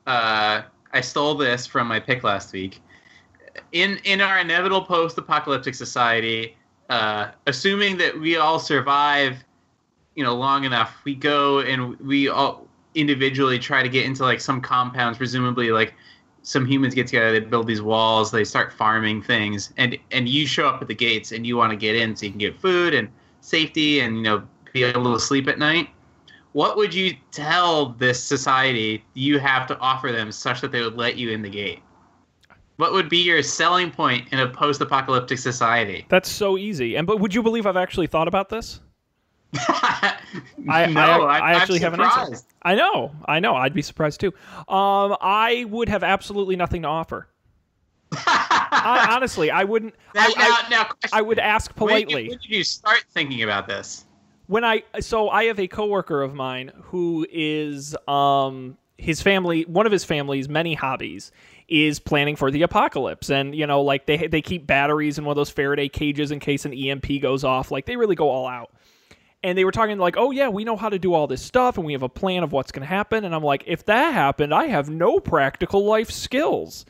Uh, 0.07 0.63
I 0.93 1.01
stole 1.01 1.35
this 1.35 1.67
from 1.67 1.87
my 1.87 2.01
pick 2.01 2.25
last 2.25 2.53
week. 2.53 2.81
In 3.73 3.99
in 4.05 4.21
our 4.21 4.39
inevitable 4.39 4.83
post-apocalyptic 4.83 5.75
society, 5.75 6.57
uh, 6.89 7.29
assuming 7.47 7.97
that 7.99 8.19
we 8.19 8.37
all 8.37 8.59
survive, 8.59 9.45
you 10.15 10.25
know, 10.25 10.35
long 10.35 10.65
enough, 10.65 10.97
we 11.05 11.15
go 11.15 11.61
and 11.61 11.99
we 12.01 12.29
all 12.29 12.67
individually 12.95 13.59
try 13.59 13.83
to 13.83 13.89
get 13.89 14.05
into 14.07 14.23
like 14.23 14.41
some 14.41 14.61
compounds. 14.61 15.19
Presumably, 15.19 15.71
like 15.71 15.95
some 16.43 16.67
humans 16.67 16.95
get 16.95 17.07
together, 17.07 17.33
they 17.33 17.41
build 17.41 17.67
these 17.67 17.83
walls, 17.83 18.31
they 18.31 18.45
start 18.45 18.73
farming 18.73 19.23
things, 19.23 19.73
and 19.77 19.99
and 20.11 20.29
you 20.29 20.47
show 20.47 20.69
up 20.69 20.83
at 20.83 20.89
the 20.89 20.95
gates 20.95 21.33
and 21.33 21.47
you 21.47 21.57
want 21.57 21.71
to 21.71 21.77
get 21.77 21.97
in 21.97 22.17
so 22.17 22.27
you 22.27 22.33
can 22.33 22.39
get 22.39 22.61
food 22.61 22.95
and 22.95 23.09
safety 23.41 24.01
and 24.01 24.17
you 24.17 24.23
know 24.23 24.43
be 24.73 24.83
able 24.85 25.15
to 25.15 25.21
sleep 25.21 25.49
at 25.49 25.59
night 25.59 25.89
what 26.53 26.77
would 26.77 26.95
you 26.95 27.15
tell 27.31 27.91
this 27.91 28.23
society 28.23 29.05
you 29.15 29.39
have 29.39 29.67
to 29.69 29.79
offer 29.79 30.11
them 30.11 30.33
such 30.33 30.61
that 30.61 30.73
they 30.73 30.83
would 30.83 30.97
let 30.97 31.17
you 31.17 31.31
in 31.31 31.43
the 31.43 31.49
gate? 31.49 31.83
What 32.79 32.93
would 32.93 33.09
be 33.09 33.19
your 33.19 33.43
selling 33.43 33.91
point 33.91 34.29
in 34.33 34.39
a 34.39 34.49
post-apocalyptic 34.49 35.39
society? 35.39 36.07
That's 36.09 36.31
so 36.31 36.57
easy. 36.57 36.97
And 36.97 37.07
but 37.07 37.21
would 37.21 37.35
you 37.35 37.43
believe 37.43 37.67
I've 37.67 37.77
actually 37.77 38.07
thought 38.07 38.29
about 38.29 38.49
this? 38.49 38.81
I, 39.55 40.87
no, 40.87 41.01
I, 41.01 41.39
I, 41.39 41.39
I 41.39 41.53
actually 41.55 41.81
have 41.81 41.95
an 41.95 42.01
answer. 42.01 42.45
I 42.63 42.75
know, 42.75 43.13
I 43.27 43.41
know. 43.41 43.55
I'd 43.55 43.75
be 43.75 43.83
surprised 43.83 44.21
too. 44.21 44.33
Um, 44.69 45.17
I 45.21 45.67
would 45.69 45.89
have 45.89 46.03
absolutely 46.03 46.57
nothing 46.57 46.83
to 46.83 46.89
offer. 46.89 47.29
I, 48.13 49.09
honestly, 49.11 49.51
I 49.51 49.65
wouldn't. 49.65 49.95
now, 50.15 50.27
I, 50.37 50.67
now, 50.71 50.85
now. 50.85 50.91
I 51.13 51.23
would 51.23 51.39
ask 51.39 51.71
When 51.73 51.89
politely. 51.89 52.29
When 52.29 52.39
did 52.39 52.51
you 52.51 52.65
start 52.65 53.05
thinking 53.13 53.43
about 53.43 53.67
this? 53.67 54.05
when 54.49 54.65
I 54.65 54.83
so 55.01 55.29
I 55.29 55.45
have 55.45 55.61
a 55.61 55.69
coworker 55.69 56.23
of 56.23 56.35
mine 56.35 56.73
who 56.75 57.27
is 57.31 57.95
um 58.09 58.77
his 58.97 59.23
family 59.23 59.63
one 59.67 59.87
of 59.87 59.93
his 59.93 60.05
family's 60.05 60.49
many 60.49 60.75
hobbies 60.75 61.31
is 61.69 61.99
planning 61.99 62.35
for 62.35 62.51
the 62.51 62.63
apocalypse 62.63 63.29
and 63.29 63.55
you 63.55 63.67
know 63.67 63.83
like 63.83 64.07
they 64.07 64.27
they 64.27 64.41
keep 64.41 64.67
batteries 64.67 65.19
in 65.19 65.25
one 65.25 65.33
of 65.33 65.37
those 65.37 65.51
Faraday 65.51 65.89
cages 65.89 66.31
in 66.31 66.41
case 66.41 66.65
an 66.65 66.73
EMP 66.73 67.21
goes 67.21 67.45
off 67.45 67.71
like 67.71 67.85
they 67.87 67.97
really 67.97 68.17
go 68.17 68.29
all 68.31 68.47
out. 68.47 68.73
And 69.41 69.57
they 69.57 69.65
were 69.65 69.71
talking 69.71 69.99
like, 69.99 70.17
"Oh 70.17 70.33
yeah, 70.33 70.49
we 70.49 70.65
know 70.65 70.77
how 70.77 70.89
to 70.89 70.99
do 70.99 71.15
all 71.15 71.29
this 71.29 71.43
stuff 71.43 71.77
and 71.77 71.87
we 71.87 71.93
have 71.93 72.03
a 72.03 72.09
plan 72.09 72.43
of 72.43 72.51
what's 72.51 72.73
going 72.73 72.81
to 72.81 72.89
happen." 72.89 73.25
And 73.25 73.33
I'm 73.33 73.45
like, 73.45 73.63
"If 73.67 73.85
that 73.85 74.13
happened, 74.13 74.53
I 74.53 74.67
have 74.67 74.91
no 74.91 75.21
practical 75.21 75.85
life 75.85 76.11
skills." 76.11 76.85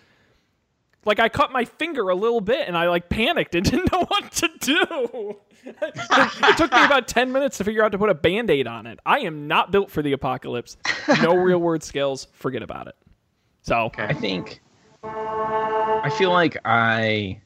Like 1.05 1.21
I 1.21 1.29
cut 1.29 1.53
my 1.53 1.65
finger 1.65 2.09
a 2.09 2.15
little 2.15 2.41
bit 2.41 2.67
and 2.67 2.77
I 2.77 2.89
like 2.89 3.09
panicked 3.09 3.55
and 3.55 3.65
didn't 3.71 3.93
know 3.93 4.05
what 4.05 4.33
to 4.33 4.49
do. 4.61 5.37
it 5.65 6.57
took 6.57 6.73
me 6.73 6.85
about 6.85 7.09
10 7.09 7.33
minutes 7.33 7.59
to 7.59 7.65
figure 7.65 7.85
out 7.85 7.93
to 7.93 7.99
put 7.99 8.11
a 8.11 8.15
band-aid 8.15 8.67
on 8.67 8.87
it. 8.87 8.99
I 9.05 9.21
am 9.21 9.47
not 9.47 9.71
built 9.71 9.91
for 9.91 10.03
the 10.03 10.13
apocalypse. 10.13 10.77
No 11.23 11.35
real 11.37 11.59
world 11.59 11.83
skills. 11.83 12.29
Forget 12.33 12.63
about 12.63 12.89
it. 12.89 12.97
So, 13.63 13.91
I 13.97 14.15
think 14.15 14.61
I 15.03 16.11
feel 16.17 16.31
like 16.31 16.57
I 16.65 17.41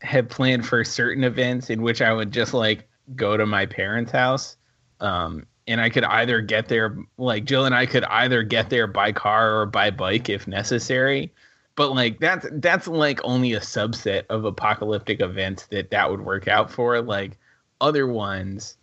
had 0.00 0.28
planned 0.28 0.66
for 0.66 0.84
certain 0.84 1.24
events 1.24 1.70
in 1.70 1.82
which 1.82 2.02
I 2.02 2.12
would 2.12 2.32
just 2.32 2.54
like 2.54 2.88
go 3.14 3.36
to 3.36 3.46
my 3.46 3.66
parents' 3.66 4.12
house. 4.12 4.56
Um, 5.00 5.46
and 5.66 5.80
I 5.80 5.90
could 5.90 6.04
either 6.04 6.40
get 6.40 6.68
there, 6.68 6.96
like 7.18 7.44
Jill 7.44 7.64
and 7.64 7.74
I 7.74 7.86
could 7.86 8.04
either 8.04 8.42
get 8.42 8.70
there 8.70 8.86
by 8.86 9.12
car 9.12 9.60
or 9.60 9.66
by 9.66 9.90
bike 9.90 10.28
if 10.28 10.46
necessary. 10.46 11.32
But 11.74 11.94
like 11.94 12.20
that's 12.20 12.46
that's 12.54 12.86
like 12.86 13.20
only 13.24 13.54
a 13.54 13.60
subset 13.60 14.24
of 14.28 14.44
apocalyptic 14.44 15.20
events 15.20 15.66
that 15.66 15.90
that 15.90 16.10
would 16.10 16.20
work 16.20 16.46
out 16.46 16.70
for. 16.70 17.00
Like 17.00 17.38
other 17.80 18.06
ones, 18.06 18.76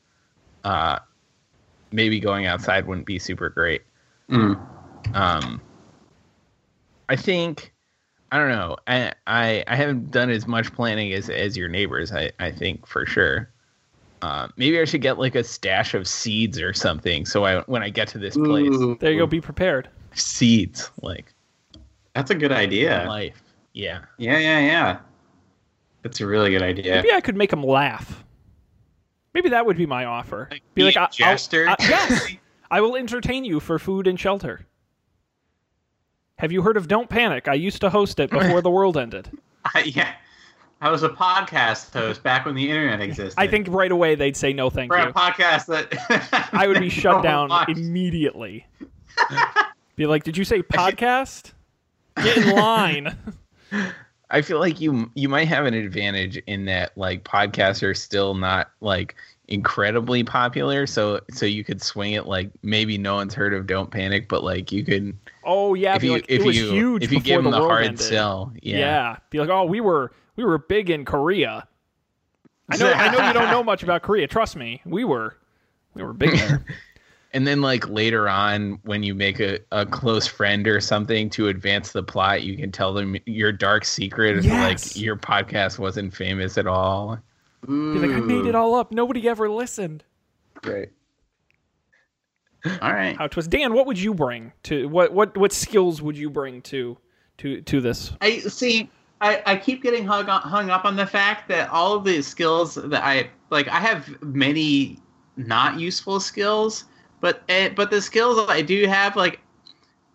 uh, 0.64 1.00
maybe 1.92 2.20
going 2.20 2.48
outside 2.48 2.88
wouldn't 2.88 3.06
be 3.06 3.20
super 3.20 3.50
great. 3.50 3.84
Mm. 4.30 4.60
Um, 5.14 5.62
I 7.10 7.16
think 7.16 7.74
I 8.32 8.38
don't 8.38 8.50
know. 8.50 8.78
I, 8.88 9.14
I 9.28 9.64
I 9.68 9.76
haven't 9.76 10.12
done 10.12 10.30
as 10.30 10.48
much 10.48 10.72
planning 10.74 11.12
as 11.14 11.30
as 11.30 11.58
your 11.58 11.68
neighbors. 11.68 12.12
I 12.14 12.32
I 12.40 12.52
think 12.52 12.86
for 12.88 13.06
sure. 13.06 13.50
Uh, 14.22 14.50
maybe 14.58 14.78
I 14.80 14.84
should 14.86 15.02
get 15.02 15.18
like 15.18 15.34
a 15.36 15.44
stash 15.44 15.94
of 15.94 16.06
seeds 16.08 16.60
or 16.60 16.74
something. 16.74 17.26
So 17.26 17.46
I 17.46 17.62
when 17.62 17.82
I 17.84 17.90
get 17.90 18.08
to 18.10 18.18
this 18.18 18.36
place, 18.36 18.68
Ooh, 18.70 18.98
There 19.00 19.12
you 19.12 19.18
go. 19.20 19.26
Be 19.28 19.42
prepared. 19.42 19.90
seeds 20.14 20.92
like 21.02 21.34
That's 22.14 22.30
a 22.30 22.36
good 22.36 22.52
idea. 22.52 23.06
life. 23.08 23.42
Yeah. 23.74 24.02
Yeah, 24.18 24.38
yeah, 24.38 24.60
yeah. 24.60 25.00
That's 26.04 26.20
a 26.22 26.28
really 26.28 26.50
good 26.52 26.62
idea. 26.62 26.96
Maybe 26.96 27.12
I 27.14 27.22
could 27.22 27.36
make 27.38 27.50
them 27.50 27.64
laugh. 27.64 28.24
Maybe 29.34 29.50
that 29.50 29.66
would 29.66 29.78
be 29.78 29.86
my 29.86 30.06
offer. 30.06 30.48
Like, 30.52 30.64
be 30.74 30.84
like, 30.84 30.96
be 30.96 30.98
a 30.98 31.02
I, 31.02 31.04
I'll- 31.04 31.10
jester. 31.12 31.70
I- 31.70 31.76
yes, 31.80 32.28
I 32.72 32.82
will 32.82 32.96
entertain 32.98 33.46
you 33.46 33.60
for 33.60 33.80
food 33.80 34.06
and 34.08 34.20
shelter. 34.20 34.66
Have 36.40 36.54
you 36.54 36.62
heard 36.62 36.78
of 36.78 36.88
Don't 36.88 37.10
Panic? 37.10 37.50
I 37.50 37.54
used 37.54 37.82
to 37.82 37.90
host 37.90 38.18
it 38.18 38.32
before 38.32 38.62
the 38.62 38.70
world 38.70 38.96
ended. 38.96 39.30
I, 39.66 39.84
yeah. 39.84 40.14
I 40.80 40.90
was 40.90 41.04
a 41.04 41.10
podcast 41.10 41.92
host 41.92 42.24
back 42.24 42.46
when 42.46 42.56
the 42.56 42.70
internet 42.70 43.02
existed. 43.02 43.38
I 43.38 43.46
think 43.46 43.68
right 43.68 43.92
away 43.92 44.16
they'd 44.16 44.38
say 44.38 44.54
no, 44.54 44.70
thank 44.70 44.90
for 44.90 44.98
you. 44.98 45.10
a 45.10 45.14
podcast 45.14 45.66
that 45.66 46.50
I 46.54 46.66
would 46.66 46.80
be 46.80 46.88
shut 46.88 47.22
down 47.24 47.50
one 47.50 47.68
watched. 47.68 47.78
immediately. 47.78 48.66
Be 49.98 50.06
like, 50.06 50.24
did 50.24 50.38
you 50.38 50.46
say 50.46 50.64
podcast? 50.64 51.52
Get 52.24 52.38
in 52.38 52.56
line. 52.56 53.18
I 54.30 54.42
feel 54.42 54.60
like 54.60 54.80
you 54.80 55.12
you 55.16 55.28
might 55.28 55.50
have 55.50 55.66
an 55.66 55.74
advantage 55.74 56.38
in 56.48 56.64
that 56.66 56.98
like 56.98 57.26
podcasts 57.26 57.84
are 57.84 57.94
still 57.94 58.34
not 58.34 58.72
like 58.80 59.16
incredibly 59.50 60.24
popular, 60.24 60.88
so 60.88 61.20
so 61.32 61.46
you 61.46 61.64
could 61.64 61.82
swing 61.82 62.14
it 62.14 62.26
like 62.26 62.50
maybe 62.64 62.98
no 62.98 63.16
one's 63.16 63.34
heard 63.34 63.54
of 63.54 63.68
Don't 63.68 63.92
Panic, 63.92 64.30
but 64.30 64.44
like 64.44 64.72
you 64.72 64.86
could 64.86 65.18
Oh 65.44 65.74
yeah, 65.74 65.96
if 65.96 66.04
you 66.04 66.14
like, 66.14 66.26
if 66.30 66.42
it 66.42 66.46
was 66.46 66.58
you 66.58 66.72
huge 66.72 67.04
if 67.04 67.12
you 67.12 67.20
give 67.20 67.44
them 67.44 67.52
the 67.52 67.60
the 67.60 67.66
hard 67.66 67.86
ended. 67.86 68.00
sell, 68.00 68.54
Yeah. 68.62 68.78
yeah. 68.78 69.16
be 69.30 69.40
like, 69.40 69.50
oh, 69.50 69.66
we 69.66 69.82
were 69.82 70.14
we 70.38 70.44
were 70.46 70.58
big 70.58 70.90
in 70.90 71.04
Korea. 71.04 71.68
I 72.70 72.78
know 72.78 72.92
I 72.92 73.12
know 73.12 73.28
you 73.28 73.34
don't 73.34 73.52
know 73.52 73.64
much 73.72 73.84
about 73.84 74.04
Korea. 74.04 74.28
Trust 74.28 74.56
me, 74.56 74.82
we 74.86 75.04
were 75.04 75.36
we 75.96 76.04
were 76.04 76.14
big 76.14 76.38
there. 76.38 76.66
And 77.32 77.46
then 77.46 77.62
like 77.62 77.88
later 77.88 78.28
on 78.28 78.80
when 78.86 79.04
you 79.04 79.14
make 79.14 79.40
a, 79.40 79.60
a 79.72 79.86
close 79.86 80.26
friend 80.26 80.68
or 80.68 80.82
something 80.82 81.30
to 81.30 81.50
advance 81.50 81.92
the 81.92 82.02
plot, 82.02 82.42
you 82.42 82.58
can 82.58 82.72
tell 82.72 82.92
them 82.92 83.18
your 83.28 83.52
dark 83.52 83.86
secret 83.86 84.44
Yes. 84.44 84.96
like 84.96 85.00
your 85.00 85.16
podcast 85.16 85.78
wasn't 85.78 86.12
famous 86.12 86.58
at 86.58 86.66
all. 86.66 87.20
Be 87.68 87.74
like, 87.74 88.12
I 88.12 88.20
made 88.20 88.46
it 88.46 88.56
all 88.56 88.76
up. 88.76 88.92
Nobody 88.92 89.28
ever 89.28 89.50
listened. 89.50 90.04
Great. 90.56 90.90
All 92.66 92.94
right. 92.94 93.18
How 93.18 93.26
it 93.26 93.36
was. 93.36 93.48
Dan, 93.48 93.74
what 93.74 93.86
would 93.86 94.00
you 94.00 94.14
bring 94.14 94.52
to 94.64 94.88
what 94.90 95.14
what 95.14 95.38
what 95.38 95.52
skills 95.52 96.02
would 96.02 96.18
you 96.18 96.30
bring 96.30 96.62
to 96.64 96.98
to 97.38 97.62
to 97.62 97.82
this? 97.82 98.12
I 98.22 98.40
see. 98.40 98.90
I, 99.22 99.42
I 99.46 99.56
keep 99.58 99.84
getting 99.84 100.06
hung 100.06 100.30
up, 100.30 100.44
hung 100.44 100.70
up 100.70 100.86
on 100.86 100.96
the 100.96 101.06
fact 101.06 101.50
that 101.50 101.70
all 101.70 101.94
of 101.94 102.06
the 102.06 102.22
skills 102.22 102.76
that 102.76 103.04
I 103.04 103.30
like, 103.50 103.68
I 103.68 103.80
have 103.80 104.22
many 104.22 105.00
not 105.36 105.78
useful 105.78 106.20
skills, 106.22 106.86
but 107.20 107.44
eh, 107.50 107.70
but 107.70 107.92
the 107.92 108.02
skills 108.02 108.38
that 108.38 108.50
I 108.50 108.62
do 108.62 108.88
have, 108.88 109.18
like, 109.18 109.42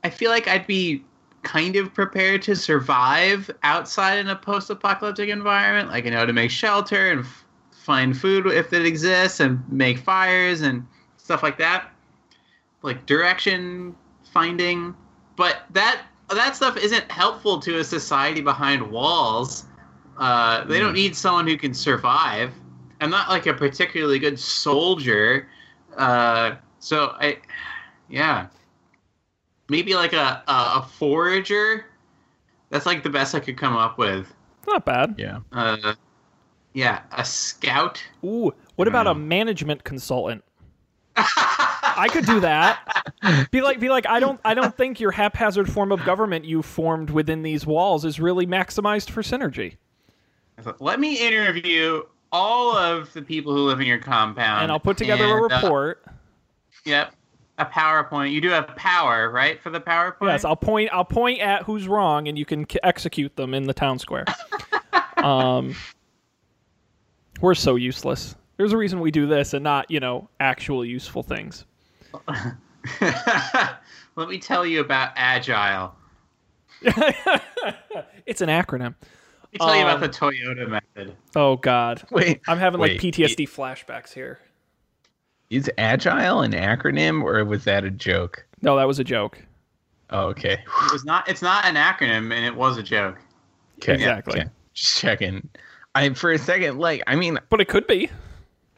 I 0.04 0.10
feel 0.10 0.30
like 0.30 0.48
I'd 0.48 0.66
be 0.66 1.04
kind 1.44 1.76
of 1.76 1.94
prepared 1.94 2.42
to 2.42 2.56
survive 2.56 3.50
outside 3.62 4.18
in 4.18 4.28
a 4.28 4.36
post-apocalyptic 4.36 5.28
environment. 5.28 5.90
Like, 5.90 6.06
I 6.06 6.10
know 6.10 6.26
to 6.26 6.32
make 6.32 6.50
shelter 6.50 7.12
and 7.12 7.20
f- 7.20 7.44
find 7.70 8.16
food 8.16 8.46
if 8.46 8.72
it 8.72 8.84
exists, 8.84 9.40
and 9.40 9.62
make 9.70 9.98
fires 9.98 10.62
and 10.62 10.86
stuff 11.18 11.42
like 11.42 11.58
that. 11.58 11.90
Like 12.82 13.06
direction 13.06 13.94
finding, 14.32 14.94
but 15.36 15.62
that 15.70 16.02
that 16.30 16.56
stuff 16.56 16.76
isn't 16.76 17.10
helpful 17.10 17.58
to 17.60 17.78
a 17.78 17.84
society 17.84 18.40
behind 18.40 18.90
walls. 18.90 19.64
Uh, 20.18 20.64
they 20.64 20.78
don't 20.80 20.94
need 20.94 21.16
someone 21.16 21.46
who 21.46 21.56
can 21.56 21.74
survive. 21.74 22.52
I'm 23.00 23.10
not 23.10 23.28
like 23.28 23.46
a 23.46 23.54
particularly 23.54 24.18
good 24.18 24.38
soldier, 24.38 25.48
uh, 25.96 26.56
so 26.78 27.16
I, 27.20 27.38
yeah, 28.08 28.46
maybe 29.68 29.94
like 29.94 30.12
a, 30.12 30.42
a 30.46 30.52
a 30.76 30.88
forager. 30.98 31.86
That's 32.70 32.86
like 32.86 33.02
the 33.02 33.10
best 33.10 33.34
I 33.34 33.40
could 33.40 33.56
come 33.56 33.76
up 33.76 33.98
with. 33.98 34.32
Not 34.66 34.84
bad. 34.84 35.14
Yeah. 35.18 35.40
Uh, 35.52 35.94
yeah, 36.72 37.02
a 37.12 37.24
scout. 37.24 38.02
Ooh, 38.24 38.52
what 38.76 38.88
about 38.88 39.06
a 39.06 39.14
management 39.14 39.84
consultant? 39.84 40.42
I 41.16 42.08
could 42.10 42.26
do 42.26 42.40
that. 42.40 42.80
Be 43.52 43.62
like, 43.62 43.78
be 43.78 43.88
like, 43.88 44.06
I 44.08 44.18
don't, 44.18 44.40
I 44.44 44.54
don't 44.54 44.76
think 44.76 44.98
your 44.98 45.12
haphazard 45.12 45.70
form 45.70 45.92
of 45.92 46.04
government 46.04 46.44
you 46.44 46.62
formed 46.62 47.10
within 47.10 47.42
these 47.42 47.64
walls 47.64 48.04
is 48.04 48.18
really 48.18 48.46
maximized 48.46 49.10
for 49.10 49.22
synergy. 49.22 49.76
Let 50.80 50.98
me 50.98 51.24
interview 51.24 52.02
all 52.32 52.76
of 52.76 53.12
the 53.12 53.22
people 53.22 53.54
who 53.54 53.60
live 53.60 53.80
in 53.80 53.86
your 53.86 53.98
compound, 53.98 54.64
And 54.64 54.72
I'll 54.72 54.80
put 54.80 54.96
together 54.96 55.24
a 55.24 55.44
and, 55.44 55.52
uh, 55.52 55.56
report. 55.56 56.04
Yep. 56.84 57.14
A 57.58 57.64
PowerPoint. 57.64 58.32
You 58.32 58.40
do 58.40 58.48
have 58.50 58.66
power, 58.74 59.30
right, 59.30 59.62
for 59.62 59.70
the 59.70 59.80
PowerPoint? 59.80 60.28
Yes, 60.28 60.44
I'll 60.44 60.56
point. 60.56 60.90
I'll 60.92 61.04
point 61.04 61.40
at 61.40 61.62
who's 61.62 61.86
wrong, 61.86 62.26
and 62.26 62.36
you 62.36 62.44
can 62.44 62.64
k- 62.64 62.80
execute 62.82 63.36
them 63.36 63.54
in 63.54 63.64
the 63.64 63.74
town 63.74 63.98
square. 64.00 64.24
um, 65.18 65.76
we're 67.40 67.54
so 67.54 67.76
useless. 67.76 68.34
There's 68.56 68.72
a 68.72 68.76
reason 68.76 69.00
we 69.00 69.10
do 69.10 69.26
this 69.26 69.54
and 69.54 69.62
not, 69.62 69.90
you 69.90 70.00
know, 70.00 70.28
actual 70.40 70.84
useful 70.84 71.22
things. 71.22 71.64
Let 74.16 74.28
me 74.28 74.38
tell 74.38 74.64
you 74.66 74.80
about 74.80 75.10
Agile. 75.16 75.94
It's 78.26 78.40
an 78.40 78.48
acronym. 78.48 78.94
Let 79.42 79.52
me 79.52 79.58
tell 79.58 79.76
you 79.76 79.82
about 79.82 79.96
Um, 79.96 80.00
the 80.00 80.08
Toyota 80.08 80.66
method. 80.68 81.14
Oh 81.36 81.56
God, 81.56 82.02
Wait. 82.10 82.40
I'm 82.48 82.58
having 82.58 82.80
like 82.80 82.92
Wait, 82.92 83.00
PTSD 83.14 83.46
flashbacks 83.48 84.12
here. 84.12 84.38
Is 85.50 85.70
agile 85.78 86.40
an 86.40 86.52
acronym 86.52 87.22
or 87.22 87.44
was 87.44 87.64
that 87.64 87.84
a 87.84 87.90
joke? 87.90 88.44
No, 88.62 88.76
that 88.76 88.84
was 88.84 88.98
a 88.98 89.04
joke. 89.04 89.38
Oh, 90.10 90.26
okay. 90.28 90.54
It 90.54 90.92
was 90.92 91.04
not. 91.04 91.28
It's 91.28 91.42
not 91.42 91.64
an 91.64 91.76
acronym, 91.76 92.32
and 92.32 92.44
it 92.44 92.54
was 92.54 92.78
a 92.78 92.82
joke. 92.82 93.18
Okay. 93.78 93.94
Exactly. 93.94 94.40
okay. 94.40 94.50
Just 94.72 94.98
checking. 94.98 95.48
I 95.94 96.10
for 96.10 96.32
a 96.32 96.38
second, 96.38 96.78
like, 96.78 97.02
I 97.06 97.14
mean, 97.16 97.38
But 97.50 97.60
it 97.60 97.68
could 97.68 97.86
be. 97.86 98.10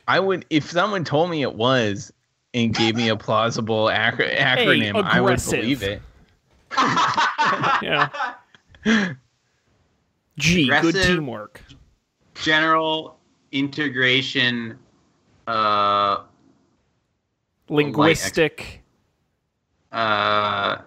I 0.09 0.21
would 0.21 0.45
if 0.51 0.71
someone 0.71 1.05
told 1.05 1.31
me 1.31 1.43
it 1.43 1.55
was 1.55 2.13
and 2.55 2.75
gave 2.75 2.95
me 2.97 3.09
a 3.09 3.17
plausible 3.17 3.91
acro- 3.91 4.29
acronym, 4.29 5.03
I 5.03 5.21
would 5.21 5.43
believe 5.45 5.83
it. 5.83 6.03
Yeah. 7.83 8.09
G, 10.39 10.69
good 10.69 10.95
teamwork. 10.95 11.63
General 12.35 13.19
integration. 13.53 14.79
Uh, 15.47 16.23
Linguistic 17.69 18.83
uh, 19.93 20.79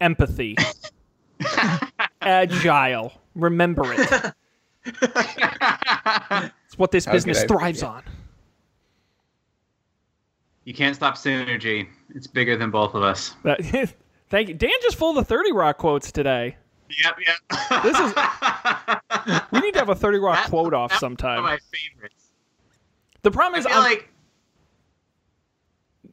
empathy. 0.00 0.56
Agile. 2.22 3.12
Remember 3.34 3.82
it. 3.92 4.32
It's 4.84 6.78
what 6.78 6.90
this 6.90 7.04
How 7.04 7.12
business 7.12 7.44
thrives 7.44 7.80
forget? 7.80 7.94
on. 7.94 8.02
you 10.64 10.74
can't 10.74 10.94
stop 10.96 11.14
synergy. 11.16 11.88
It's 12.14 12.26
bigger 12.26 12.56
than 12.56 12.70
both 12.70 12.94
of 12.94 13.02
us. 13.02 13.34
Thank 14.30 14.48
you. 14.48 14.54
Dan 14.54 14.70
just 14.82 14.96
full 14.96 15.10
of 15.10 15.16
the 15.16 15.24
30 15.24 15.52
Rock 15.52 15.78
quotes 15.78 16.12
today. 16.12 16.56
Yep, 17.04 17.16
yep. 17.26 17.82
This 17.82 17.98
is- 17.98 18.14
We 19.52 19.60
need 19.60 19.72
to 19.72 19.78
have 19.78 19.88
a 19.88 19.94
30 19.94 20.18
Rock 20.18 20.36
That- 20.36 20.48
quote 20.50 20.74
off 20.74 20.94
sometime. 20.96 21.42
One 21.42 21.54
of 21.54 21.60
my 21.60 21.78
favorites. 21.78 22.24
the 23.22 23.30
problem 23.30 23.58
is, 23.58 23.66
I'm- 23.66 23.78
like 23.82 24.08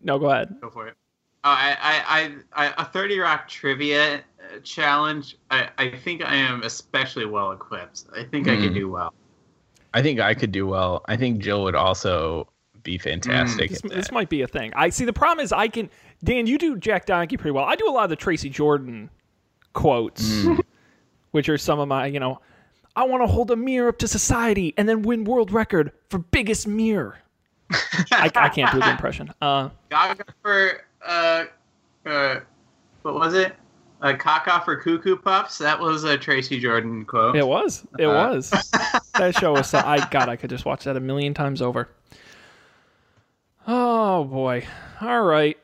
no, 0.05 0.17
go 0.19 0.29
ahead. 0.29 0.55
Go 0.61 0.69
for 0.69 0.87
it. 0.87 0.95
Oh, 1.43 1.49
I, 1.49 1.77
I, 1.79 2.35
I, 2.55 2.67
I, 2.67 2.73
a 2.81 2.85
30 2.85 3.19
Rock 3.19 3.47
trivia 3.47 4.15
uh, 4.17 4.21
challenge. 4.63 5.37
I, 5.51 5.69
I 5.77 5.89
think 5.91 6.23
I 6.25 6.33
am 6.35 6.63
especially 6.63 7.25
well 7.25 7.51
equipped. 7.51 8.05
I 8.15 8.23
think 8.23 8.47
I 8.47 8.55
Hmm. 8.55 8.63
can 8.63 8.73
do 8.73 8.89
well. 8.89 9.13
I 9.93 10.01
think 10.01 10.19
I 10.19 10.33
could 10.33 10.51
do 10.51 10.65
well. 10.67 11.03
I 11.07 11.15
think 11.17 11.39
Jill 11.41 11.63
would 11.63 11.75
also 11.75 12.47
be 12.83 12.97
fantastic 12.97 13.69
This, 13.69 13.79
at 13.83 13.89
that. 13.89 13.95
this 13.95 14.11
might 14.11 14.29
be 14.29 14.41
a 14.41 14.47
thing. 14.47 14.71
I 14.75 14.89
see. 14.89 15.05
The 15.05 15.13
problem 15.13 15.43
is, 15.43 15.51
I 15.51 15.67
can. 15.67 15.89
Dan, 16.23 16.47
you 16.47 16.57
do 16.57 16.77
Jack 16.77 17.05
Donaghy 17.05 17.37
pretty 17.37 17.51
well. 17.51 17.65
I 17.65 17.75
do 17.75 17.87
a 17.87 17.91
lot 17.91 18.03
of 18.05 18.09
the 18.09 18.15
Tracy 18.15 18.49
Jordan 18.49 19.09
quotes, 19.73 20.43
Hmm. 20.43 20.59
which 21.31 21.47
are 21.49 21.57
some 21.57 21.79
of 21.79 21.87
my, 21.87 22.07
you 22.07 22.19
know, 22.19 22.39
I 22.95 23.05
want 23.05 23.21
to 23.23 23.27
hold 23.27 23.51
a 23.51 23.55
mirror 23.55 23.89
up 23.89 23.97
to 23.99 24.07
society 24.07 24.73
and 24.77 24.87
then 24.89 25.01
win 25.01 25.25
world 25.25 25.51
record 25.51 25.91
for 26.09 26.17
biggest 26.19 26.67
mirror. 26.67 27.17
I, 27.71 28.31
I 28.35 28.49
can't 28.49 28.71
do 28.71 28.79
the 28.79 28.89
impression. 28.91 29.33
Uh, 29.41 29.69
Gaga 29.89 30.25
for 30.41 30.81
uh, 31.05 31.45
uh, 32.05 32.39
what 33.01 33.15
was 33.15 33.33
it? 33.33 33.55
Uh, 34.01 34.13
Caca 34.13 34.63
for 34.63 34.75
Cuckoo 34.75 35.15
Puffs. 35.15 35.57
That 35.57 35.79
was 35.79 36.03
a 36.03 36.17
Tracy 36.17 36.59
Jordan 36.59 37.05
quote. 37.05 37.35
it 37.35 37.47
was. 37.47 37.85
It 37.97 38.05
Uh. 38.05 38.29
was. 38.29 38.49
that 39.17 39.35
show 39.39 39.53
was. 39.53 39.69
So, 39.69 39.79
I 39.79 40.05
God, 40.09 40.29
I 40.29 40.35
could 40.35 40.49
just 40.49 40.65
watch 40.65 40.83
that 40.83 40.95
a 40.95 40.99
million 40.99 41.33
times 41.33 41.61
over. 41.61 41.89
Oh 43.67 44.25
boy. 44.25 44.65
All 45.01 45.23
right. 45.23 45.57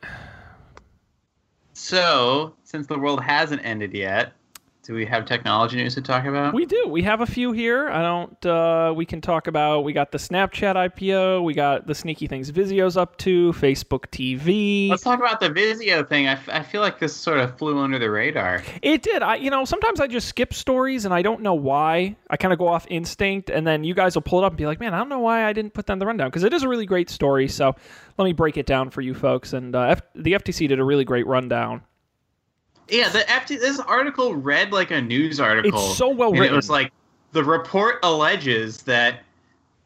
So, 1.74 2.54
since 2.64 2.86
the 2.86 2.98
world 2.98 3.22
hasn't 3.22 3.64
ended 3.64 3.92
yet, 3.94 4.32
Do 4.82 4.94
we 4.94 5.06
have 5.06 5.26
technology 5.26 5.76
news 5.76 5.94
to 5.94 6.02
talk 6.02 6.24
about? 6.24 6.54
We 6.54 6.66
do. 6.66 6.88
We 6.88 7.02
have 7.04 7.20
a 7.20 7.26
few 7.26 7.52
here. 7.52 7.88
I 7.88 8.02
don't. 8.02 8.44
Uh, 8.44 8.92
we 8.96 9.06
can 9.06 9.20
talk 9.20 9.46
about. 9.46 9.82
We 9.82 9.92
got 9.92 10.10
the 10.10 10.18
Snapchat 10.18 10.74
IPO. 10.74 11.44
We 11.44 11.54
got 11.54 11.86
the 11.86 11.94
sneaky 11.94 12.26
things 12.26 12.50
Vizio's 12.50 12.96
up 12.96 13.16
to. 13.18 13.52
Facebook 13.52 14.06
TV. 14.10 14.90
Let's 14.90 15.04
talk 15.04 15.20
about 15.20 15.38
the 15.38 15.50
Vizio 15.50 16.06
thing. 16.08 16.26
I, 16.26 16.32
f- 16.32 16.48
I 16.48 16.62
feel 16.64 16.80
like 16.80 16.98
this 16.98 17.14
sort 17.14 17.38
of 17.38 17.56
flew 17.58 17.78
under 17.78 18.00
the 18.00 18.10
radar. 18.10 18.64
It 18.82 19.02
did. 19.02 19.22
I, 19.22 19.36
you 19.36 19.50
know, 19.50 19.64
sometimes 19.64 20.00
I 20.00 20.08
just 20.08 20.26
skip 20.26 20.52
stories 20.52 21.04
and 21.04 21.14
I 21.14 21.22
don't 21.22 21.42
know 21.42 21.54
why. 21.54 22.16
I 22.28 22.36
kind 22.36 22.52
of 22.52 22.58
go 22.58 22.66
off 22.66 22.84
instinct, 22.90 23.50
and 23.50 23.64
then 23.64 23.84
you 23.84 23.94
guys 23.94 24.16
will 24.16 24.22
pull 24.22 24.40
it 24.40 24.44
up 24.44 24.52
and 24.52 24.58
be 24.58 24.66
like, 24.66 24.80
"Man, 24.80 24.94
I 24.94 24.98
don't 24.98 25.08
know 25.08 25.20
why 25.20 25.44
I 25.44 25.52
didn't 25.52 25.74
put 25.74 25.86
that 25.86 25.92
in 25.92 25.98
the 26.00 26.06
rundown," 26.06 26.28
because 26.28 26.42
it 26.42 26.52
is 26.52 26.64
a 26.64 26.68
really 26.68 26.86
great 26.86 27.08
story. 27.08 27.46
So 27.46 27.76
let 28.18 28.24
me 28.24 28.32
break 28.32 28.56
it 28.56 28.66
down 28.66 28.90
for 28.90 29.00
you 29.00 29.14
folks. 29.14 29.52
And 29.52 29.76
uh, 29.76 29.82
F- 29.82 30.02
the 30.16 30.32
FTC 30.32 30.66
did 30.66 30.80
a 30.80 30.84
really 30.84 31.04
great 31.04 31.26
rundown. 31.28 31.82
Yeah, 32.92 33.08
the 33.08 33.24
this 33.48 33.80
article 33.80 34.34
read 34.34 34.70
like 34.70 34.90
a 34.90 35.00
news 35.00 35.40
article. 35.40 35.80
It's 35.80 35.96
so 35.96 36.10
well 36.10 36.32
written. 36.32 36.52
It 36.52 36.56
was 36.56 36.68
like 36.68 36.92
the 37.32 37.42
report 37.42 37.98
alleges 38.02 38.82
that. 38.82 39.20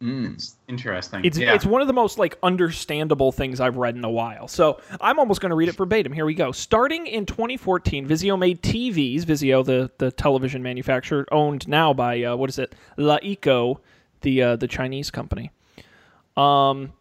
Mm. 0.03 0.35
It's 0.35 0.57
interesting. 0.69 1.25
It's 1.25 1.39
yeah. 1.39 1.55
it's 1.55 1.65
one 1.65 1.81
of 1.81 1.87
the 1.87 1.95
most 1.95 2.19
like 2.19 2.37
understandable 2.43 3.33
things 3.33 3.61
I've 3.61 3.77
read 3.77 3.95
in 3.95 4.05
a 4.05 4.11
while. 4.11 4.49
So 4.49 4.81
I'm 5.01 5.19
almost 5.19 5.41
going 5.41 5.51
to 5.51 5.57
read 5.57 5.71
it 5.71 5.77
verbatim. 5.77 6.13
Here 6.13 6.27
we 6.27 6.35
go. 6.35 6.53
Starting 6.53 7.07
in 7.07 7.25
2014, 7.25 8.07
Vizio 8.07 8.39
made 8.39 8.61
TVs. 8.61 9.23
Vizio, 9.23 9.65
the 9.65 9.91
the 9.99 10.11
television 10.11 10.63
manufacturer, 10.63 11.27
owned 11.31 11.67
now 11.69 11.95
by 11.95 12.25
uh, 12.25 12.37
what 12.37 12.51
is 12.51 12.59
it? 12.59 12.75
LeEco, 12.99 13.79
the 14.23 14.43
uh, 14.43 14.57
the 14.57 14.69
Chinese 14.69 15.11
company. 15.13 15.51
Um, 16.37 16.93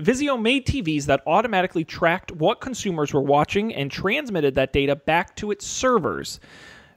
Vizio 0.00 0.40
made 0.40 0.66
TVs 0.66 1.06
that 1.06 1.22
automatically 1.26 1.84
tracked 1.84 2.32
what 2.32 2.60
consumers 2.60 3.12
were 3.12 3.22
watching 3.22 3.74
and 3.74 3.90
transmitted 3.90 4.54
that 4.54 4.72
data 4.72 4.96
back 4.96 5.36
to 5.36 5.50
its 5.50 5.66
servers. 5.66 6.40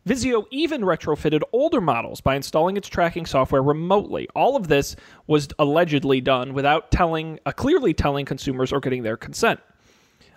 Vizio 0.07 0.45
even 0.51 0.81
retrofitted 0.81 1.41
older 1.51 1.81
models 1.81 2.21
by 2.21 2.35
installing 2.35 2.77
its 2.77 2.87
tracking 2.87 3.25
software 3.25 3.63
remotely. 3.63 4.27
All 4.35 4.55
of 4.55 4.67
this 4.67 4.95
was 5.25 5.47
allegedly 5.57 6.21
done 6.21 6.53
without 6.53 6.91
telling, 6.91 7.39
uh, 7.45 7.51
clearly 7.51 7.93
telling 7.93 8.25
consumers 8.25 8.71
or 8.71 8.79
getting 8.79 9.01
their 9.01 9.17
consent. 9.17 9.59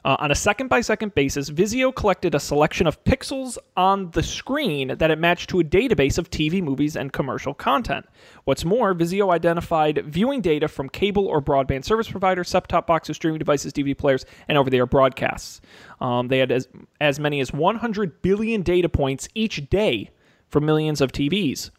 Uh, 0.04 0.16
on 0.20 0.30
a 0.30 0.34
second 0.34 0.68
by 0.68 0.80
second 0.80 1.14
basis, 1.14 1.50
Vizio 1.50 1.94
collected 1.94 2.34
a 2.34 2.40
selection 2.40 2.86
of 2.86 3.02
pixels 3.04 3.58
on 3.76 4.10
the 4.12 4.22
screen 4.22 4.96
that 4.96 5.10
it 5.10 5.18
matched 5.18 5.50
to 5.50 5.60
a 5.60 5.64
database 5.64 6.18
of 6.18 6.30
TV, 6.30 6.62
movies, 6.62 6.96
and 6.96 7.12
commercial 7.12 7.52
content. 7.52 8.06
What's 8.44 8.64
more, 8.64 8.94
Vizio 8.94 9.32
identified 9.32 10.04
viewing 10.06 10.40
data 10.40 10.68
from 10.68 10.88
cable 10.88 11.26
or 11.26 11.42
broadband 11.42 11.84
service 11.84 12.08
providers, 12.08 12.48
set 12.48 12.68
top 12.68 12.86
boxes, 12.86 13.16
streaming 13.16 13.38
devices, 13.38 13.72
DVD 13.72 13.96
players, 13.96 14.24
and 14.46 14.56
over 14.56 14.70
the 14.70 14.78
air 14.78 14.86
broadcasts. 14.86 15.60
Um, 16.00 16.28
they 16.28 16.38
had 16.38 16.52
as, 16.52 16.68
as 17.00 17.18
many 17.18 17.40
as 17.40 17.52
100 17.52 18.22
billion 18.22 18.62
data 18.62 18.88
points 18.88 19.28
each 19.34 19.68
day 19.68 20.10
from 20.48 20.64
millions 20.64 21.00
of 21.00 21.12
TVs. 21.12 21.70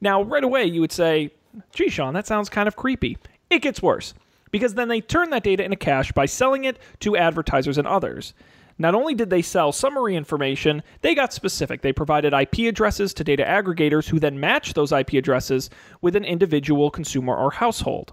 Now, 0.00 0.22
right 0.22 0.44
away, 0.44 0.64
you 0.64 0.80
would 0.80 0.92
say, 0.92 1.30
gee, 1.72 1.88
Sean, 1.88 2.14
that 2.14 2.26
sounds 2.26 2.48
kind 2.48 2.68
of 2.68 2.76
creepy. 2.76 3.16
It 3.48 3.62
gets 3.62 3.80
worse 3.80 4.14
because 4.54 4.74
then 4.74 4.86
they 4.86 5.00
turn 5.00 5.30
that 5.30 5.42
data 5.42 5.64
into 5.64 5.74
cash 5.76 6.12
by 6.12 6.26
selling 6.26 6.62
it 6.62 6.78
to 7.00 7.16
advertisers 7.16 7.76
and 7.76 7.88
others. 7.88 8.34
Not 8.78 8.94
only 8.94 9.12
did 9.12 9.28
they 9.28 9.42
sell 9.42 9.72
summary 9.72 10.14
information, 10.14 10.84
they 11.00 11.16
got 11.16 11.32
specific. 11.32 11.82
They 11.82 11.92
provided 11.92 12.32
IP 12.32 12.68
addresses 12.68 13.12
to 13.14 13.24
data 13.24 13.42
aggregators 13.42 14.08
who 14.08 14.20
then 14.20 14.38
matched 14.38 14.76
those 14.76 14.92
IP 14.92 15.14
addresses 15.14 15.70
with 16.02 16.14
an 16.14 16.24
individual 16.24 16.88
consumer 16.88 17.34
or 17.34 17.50
household. 17.50 18.12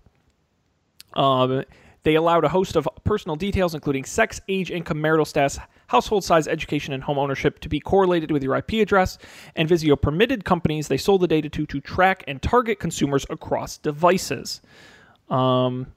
Um, 1.14 1.64
they 2.02 2.16
allowed 2.16 2.44
a 2.44 2.50
host 2.50 2.76
of 2.76 2.90
personal 3.04 3.36
details, 3.36 3.76
including 3.76 4.04
sex, 4.06 4.42
age, 4.48 4.72
income, 4.72 5.00
marital 5.00 5.26
status, 5.26 5.60
household 5.90 6.24
size, 6.24 6.48
education, 6.48 6.92
and 6.92 7.04
home 7.04 7.20
ownership, 7.20 7.60
to 7.60 7.70
be 7.70 7.80
correlated 7.80 8.32
with 8.32 8.42
your 8.42 8.56
IP 8.56 8.72
address. 8.82 9.20
And 9.56 9.70
Vizio 9.70 9.96
permitted 10.02 10.44
companies 10.44 10.88
they 10.88 10.98
sold 10.98 11.22
the 11.22 11.28
data 11.28 11.50
to 11.50 11.68
to 11.68 11.80
track 11.80 12.24
and 12.28 12.42
target 12.42 12.80
consumers 12.80 13.28
across 13.30 13.78
devices. 13.78 14.60
Um, 15.30 15.94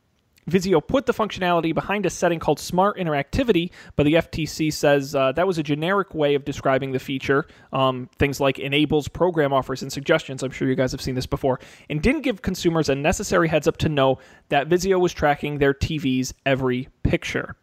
Vizio 0.49 0.87
put 0.87 1.07
the 1.07 1.15
functionality 1.15 1.75
behind 1.75 2.07
a 2.07 2.11
setting 2.11 2.39
called 2.39 2.61
Smart 2.61 2.97
Interactivity, 2.97 3.71
but 3.97 4.05
the 4.05 4.15
FTC 4.15 4.73
says 4.73 5.15
uh, 5.15 5.33
that 5.33 5.47
was 5.47 5.59
a 5.59 5.63
generic 5.63 6.15
way 6.15 6.35
of 6.35 6.45
describing 6.45 6.93
the 6.93 6.99
feature. 6.99 7.47
Um, 7.73 8.09
things 8.19 8.41
like 8.41 8.59
enables 8.59 9.09
program 9.09 9.53
offers 9.53 9.83
and 9.83 9.93
suggestions. 9.93 10.43
I'm 10.43 10.51
sure 10.51 10.69
you 10.69 10.75
guys 10.75 10.93
have 10.93 11.01
seen 11.01 11.15
this 11.15 11.27
before, 11.27 11.61
and 11.89 12.03
didn't 12.03 12.23
give 12.23 12.43
consumers 12.43 12.89
a 12.89 12.95
necessary 12.95 13.49
heads 13.49 13.67
up 13.67 13.77
to 13.79 13.89
know 13.89 14.19
that 14.49 14.69
Vizio 14.69 15.01
was 15.01 15.13
tracking 15.13 15.59
their 15.59 15.75
TV's 15.75 16.35
every 16.45 16.89
picture. 17.03 17.57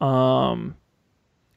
Um, 0.00 0.76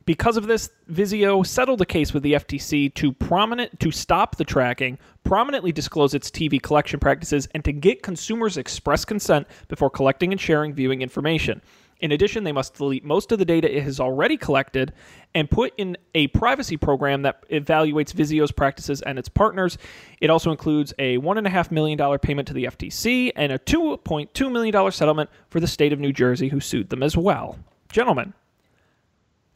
because 0.10 0.38
of 0.38 0.48
this, 0.48 0.72
Vizio 0.92 1.46
settled 1.46 1.82
a 1.82 1.86
case 1.86 2.16
with 2.16 2.24
the 2.24 2.34
FTC 2.34 2.92
to 2.96 3.14
prominent 3.14 3.80
to 3.80 3.92
stop 3.92 4.38
the 4.38 4.44
tracking, 4.44 4.98
prominently 5.24 5.72
disclose 5.72 6.16
its 6.16 6.32
TV 6.32 6.60
collection 6.60 7.00
practices, 7.00 7.48
and 7.54 7.64
to 7.64 7.72
get 7.72 8.02
consumers 8.02 8.58
express 8.58 9.06
consent 9.06 9.46
before 9.68 9.92
collecting 9.92 10.32
and 10.32 10.42
sharing 10.42 10.74
viewing 10.74 11.04
information. 11.04 11.62
In 12.00 12.12
addition, 12.12 12.44
they 12.44 12.52
must 12.52 12.74
delete 12.74 13.06
most 13.06 13.32
of 13.32 13.38
the 13.38 13.46
data 13.46 13.72
it 13.72 13.84
has 13.84 14.00
already 14.00 14.36
collected 14.36 14.94
and 15.36 15.48
put 15.48 15.74
in 15.78 15.96
a 16.16 16.26
privacy 16.30 16.76
program 16.76 17.22
that 17.22 17.48
evaluates 17.50 18.12
Vizio's 18.12 18.52
practices 18.52 19.04
and 19.04 19.20
its 19.20 19.30
partners. 19.30 19.78
It 20.22 20.32
also 20.32 20.50
includes 20.50 20.92
a 20.98 21.20
$1.5 21.20 21.70
million 21.70 22.18
payment 22.18 22.48
to 22.48 22.56
the 22.56 22.64
FTC 22.64 23.32
and 23.36 23.52
a 23.52 23.60
$2.2 23.60 24.52
million 24.52 24.92
settlement 24.92 25.30
for 25.52 25.60
the 25.60 25.68
state 25.68 25.94
of 25.94 26.00
New 26.00 26.14
Jersey, 26.14 26.48
who 26.48 26.60
sued 26.60 26.90
them 26.90 27.04
as 27.04 27.16
well. 27.16 27.60
Gentlemen, 27.92 28.34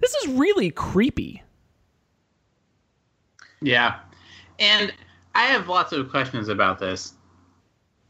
this 0.03 0.13
is 0.15 0.27
really 0.33 0.69
creepy. 0.69 1.41
Yeah. 3.61 3.99
And 4.59 4.93
I 5.33 5.43
have 5.43 5.69
lots 5.69 5.93
of 5.93 6.09
questions 6.09 6.49
about 6.49 6.77
this. 6.77 7.13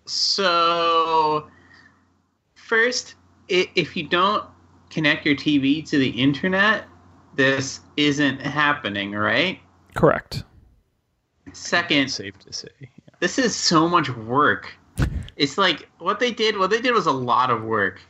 So, 0.07 1.47
first, 2.55 3.13
if 3.47 3.95
you 3.95 4.07
don't 4.07 4.43
connect 4.89 5.23
your 5.23 5.35
TV 5.35 5.87
to 5.87 5.99
the 5.99 6.09
internet, 6.09 6.85
this 7.35 7.81
isn't 7.95 8.41
happening, 8.41 9.11
right? 9.11 9.59
Correct. 9.93 10.43
Second, 11.53 12.09
Safe 12.09 12.37
to 12.39 12.51
say. 12.51 12.69
this 13.19 13.37
is 13.37 13.55
so 13.55 13.87
much 13.87 14.09
work. 14.09 14.73
It's 15.35 15.59
like 15.59 15.87
what 15.99 16.19
they 16.19 16.31
did. 16.31 16.57
What 16.57 16.71
they 16.71 16.81
did 16.81 16.93
was 16.93 17.05
a 17.05 17.11
lot 17.11 17.51
of 17.51 17.63
work. 17.63 18.01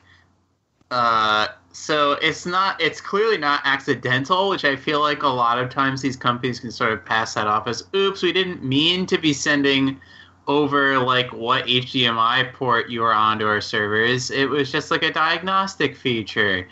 Uh, 0.94 1.48
so 1.72 2.12
it's 2.22 2.46
not. 2.46 2.80
It's 2.80 3.02
clearly 3.02 3.40
not 3.40 3.62
accidental, 3.64 4.48
which 4.50 4.64
I 4.64 4.76
feel 4.76 5.00
like 5.00 5.24
a 5.24 5.28
lot 5.28 5.58
of 5.58 5.72
times 5.72 6.04
these 6.04 6.16
companies 6.16 6.60
can 6.60 6.70
sort 6.70 6.94
of 6.94 7.04
pass 7.04 7.34
that 7.34 7.48
off 7.48 7.68
as, 7.68 7.84
"Oops, 7.96 8.22
we 8.22 8.32
didn't 8.32 8.64
mean 8.64 9.08
to 9.08 9.18
be 9.18 9.34
sending 9.34 10.00
over 10.46 11.00
like 11.00 11.34
what 11.34 11.66
HDMI 11.66 12.44
port 12.54 12.92
you 12.92 13.02
were 13.02 13.12
on 13.12 13.40
to 13.40 13.48
our 13.48 13.60
servers. 13.60 14.30
It 14.30 14.48
was 14.48 14.72
just 14.72 14.92
like 14.92 15.02
a 15.02 15.12
diagnostic 15.12 15.98
feature." 15.98 16.68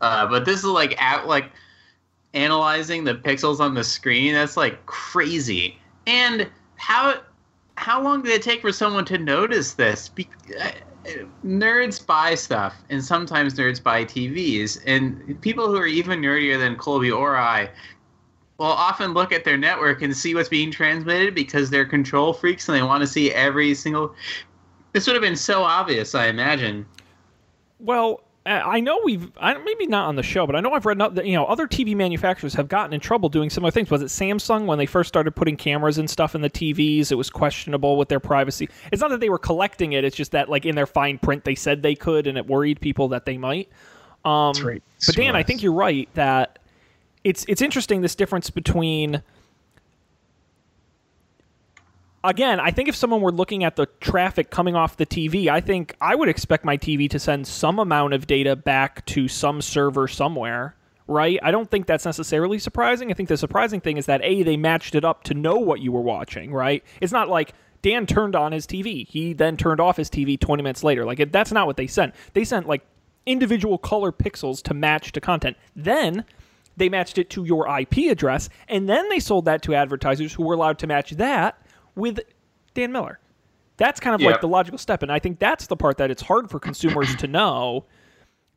Uh, 0.00 0.26
but 0.28 0.44
this 0.44 0.60
is 0.60 0.66
like 0.66 1.00
at 1.02 1.26
like 1.26 1.50
analyzing 2.32 3.02
the 3.02 3.16
pixels 3.16 3.58
on 3.58 3.74
the 3.74 3.82
screen. 3.82 4.34
That's 4.34 4.56
like 4.56 4.86
crazy. 4.86 5.80
And 6.06 6.48
how 6.76 7.22
how 7.76 8.00
long 8.00 8.22
did 8.22 8.30
it 8.30 8.42
take 8.42 8.60
for 8.60 8.70
someone 8.70 9.04
to 9.06 9.18
notice 9.18 9.74
this? 9.74 10.10
Be- 10.10 10.28
uh, 10.60 10.70
nerds 11.44 12.04
buy 12.04 12.34
stuff, 12.34 12.74
and 12.90 13.04
sometimes 13.04 13.54
nerds 13.54 13.82
buy 13.82 14.04
TVs, 14.04 14.82
and 14.86 15.40
people 15.40 15.68
who 15.68 15.76
are 15.76 15.86
even 15.86 16.20
nerdier 16.20 16.58
than 16.58 16.76
Colby 16.76 17.10
or 17.10 17.36
I 17.36 17.70
will 18.58 18.66
often 18.66 19.14
look 19.14 19.32
at 19.32 19.44
their 19.44 19.56
network 19.56 20.02
and 20.02 20.16
see 20.16 20.34
what's 20.34 20.48
being 20.48 20.70
transmitted 20.70 21.34
because 21.34 21.70
they're 21.70 21.84
control 21.84 22.32
freaks 22.32 22.68
and 22.68 22.76
they 22.76 22.82
want 22.82 23.02
to 23.02 23.06
see 23.06 23.32
every 23.32 23.74
single. 23.74 24.14
This 24.92 25.06
would 25.06 25.14
have 25.14 25.22
been 25.22 25.36
so 25.36 25.62
obvious, 25.62 26.14
I 26.14 26.26
imagine. 26.28 26.86
Well, 27.80 28.22
I 28.46 28.60
I 28.76 28.80
know 28.80 29.00
we've 29.04 29.30
I, 29.38 29.54
maybe 29.54 29.86
not 29.86 30.08
on 30.08 30.16
the 30.16 30.22
show, 30.22 30.46
but 30.46 30.56
I 30.56 30.60
know 30.60 30.72
I've 30.72 30.86
read 30.86 30.98
that 30.98 31.26
you 31.26 31.32
know 31.34 31.44
other 31.46 31.66
TV 31.66 31.94
manufacturers 31.96 32.54
have 32.54 32.68
gotten 32.68 32.92
in 32.92 33.00
trouble 33.00 33.28
doing 33.28 33.50
similar 33.50 33.70
things. 33.70 33.90
Was 33.90 34.02
it 34.02 34.06
Samsung 34.06 34.66
when 34.66 34.78
they 34.78 34.86
first 34.86 35.08
started 35.08 35.32
putting 35.32 35.56
cameras 35.56 35.98
and 35.98 36.08
stuff 36.08 36.34
in 36.34 36.40
the 36.40 36.50
TVs? 36.50 37.10
It 37.10 37.16
was 37.16 37.30
questionable 37.30 37.96
with 37.96 38.08
their 38.08 38.20
privacy. 38.20 38.68
It's 38.92 39.00
not 39.00 39.10
that 39.10 39.20
they 39.20 39.30
were 39.30 39.38
collecting 39.38 39.92
it; 39.92 40.04
it's 40.04 40.16
just 40.16 40.32
that 40.32 40.48
like 40.48 40.66
in 40.66 40.74
their 40.74 40.86
fine 40.86 41.18
print 41.18 41.44
they 41.44 41.54
said 41.54 41.82
they 41.82 41.94
could, 41.94 42.26
and 42.26 42.36
it 42.36 42.46
worried 42.46 42.80
people 42.80 43.08
that 43.08 43.24
they 43.24 43.38
might. 43.38 43.68
Um, 44.24 44.52
That's 44.52 44.62
right. 44.62 44.82
But 45.06 45.16
Dan, 45.16 45.36
I 45.36 45.42
think 45.42 45.62
you're 45.62 45.72
right 45.72 46.08
that 46.14 46.58
it's 47.24 47.44
it's 47.48 47.62
interesting 47.62 48.02
this 48.02 48.14
difference 48.14 48.50
between 48.50 49.22
again, 52.24 52.58
I 52.58 52.70
think 52.70 52.88
if 52.88 52.96
someone 52.96 53.20
were 53.20 53.30
looking 53.30 53.62
at 53.62 53.76
the 53.76 53.86
traffic 54.00 54.50
coming 54.50 54.74
off 54.74 54.96
the 54.96 55.06
TV, 55.06 55.48
I 55.48 55.60
think 55.60 55.94
I 56.00 56.14
would 56.14 56.28
expect 56.28 56.64
my 56.64 56.76
TV 56.76 57.08
to 57.10 57.18
send 57.18 57.46
some 57.46 57.78
amount 57.78 58.14
of 58.14 58.26
data 58.26 58.56
back 58.56 59.04
to 59.06 59.28
some 59.28 59.60
server 59.62 60.08
somewhere, 60.08 60.74
right? 61.06 61.38
I 61.42 61.50
don't 61.50 61.70
think 61.70 61.86
that's 61.86 62.04
necessarily 62.04 62.58
surprising. 62.58 63.10
I 63.10 63.14
think 63.14 63.28
the 63.28 63.36
surprising 63.36 63.80
thing 63.80 63.98
is 63.98 64.06
that 64.06 64.22
A, 64.24 64.42
they 64.42 64.56
matched 64.56 64.94
it 64.94 65.04
up 65.04 65.22
to 65.24 65.34
know 65.34 65.56
what 65.58 65.80
you 65.80 65.92
were 65.92 66.00
watching, 66.00 66.52
right? 66.52 66.82
It's 67.00 67.12
not 67.12 67.28
like 67.28 67.52
Dan 67.82 68.06
turned 68.06 68.34
on 68.34 68.52
his 68.52 68.66
TV. 68.66 69.06
He 69.06 69.34
then 69.34 69.56
turned 69.56 69.80
off 69.80 69.98
his 69.98 70.08
TV 70.08 70.40
20 70.40 70.62
minutes 70.62 70.82
later. 70.82 71.04
Like, 71.04 71.30
that's 71.30 71.52
not 71.52 71.66
what 71.66 71.76
they 71.76 71.86
sent. 71.86 72.14
They 72.32 72.44
sent, 72.44 72.66
like, 72.66 72.82
individual 73.26 73.78
color 73.78 74.10
pixels 74.10 74.62
to 74.62 74.74
match 74.74 75.12
to 75.12 75.20
content. 75.20 75.56
Then 75.76 76.24
They 76.76 76.88
matched 76.88 77.18
it 77.18 77.30
to 77.30 77.44
your 77.44 77.68
IP 77.68 78.10
address, 78.10 78.48
and 78.68 78.88
then 78.88 79.08
they 79.08 79.20
sold 79.20 79.44
that 79.44 79.62
to 79.62 79.74
advertisers 79.74 80.32
who 80.32 80.44
were 80.44 80.54
allowed 80.54 80.78
to 80.80 80.86
match 80.86 81.10
that 81.12 81.58
with 81.94 82.20
Dan 82.74 82.92
Miller. 82.92 83.18
That's 83.76 83.98
kind 83.98 84.14
of 84.14 84.20
like 84.20 84.40
the 84.40 84.48
logical 84.48 84.78
step, 84.78 85.02
and 85.02 85.10
I 85.10 85.18
think 85.18 85.40
that's 85.40 85.66
the 85.66 85.76
part 85.76 85.98
that 85.98 86.10
it's 86.10 86.22
hard 86.22 86.48
for 86.48 86.60
consumers 86.60 87.14
to 87.16 87.26
know 87.28 87.86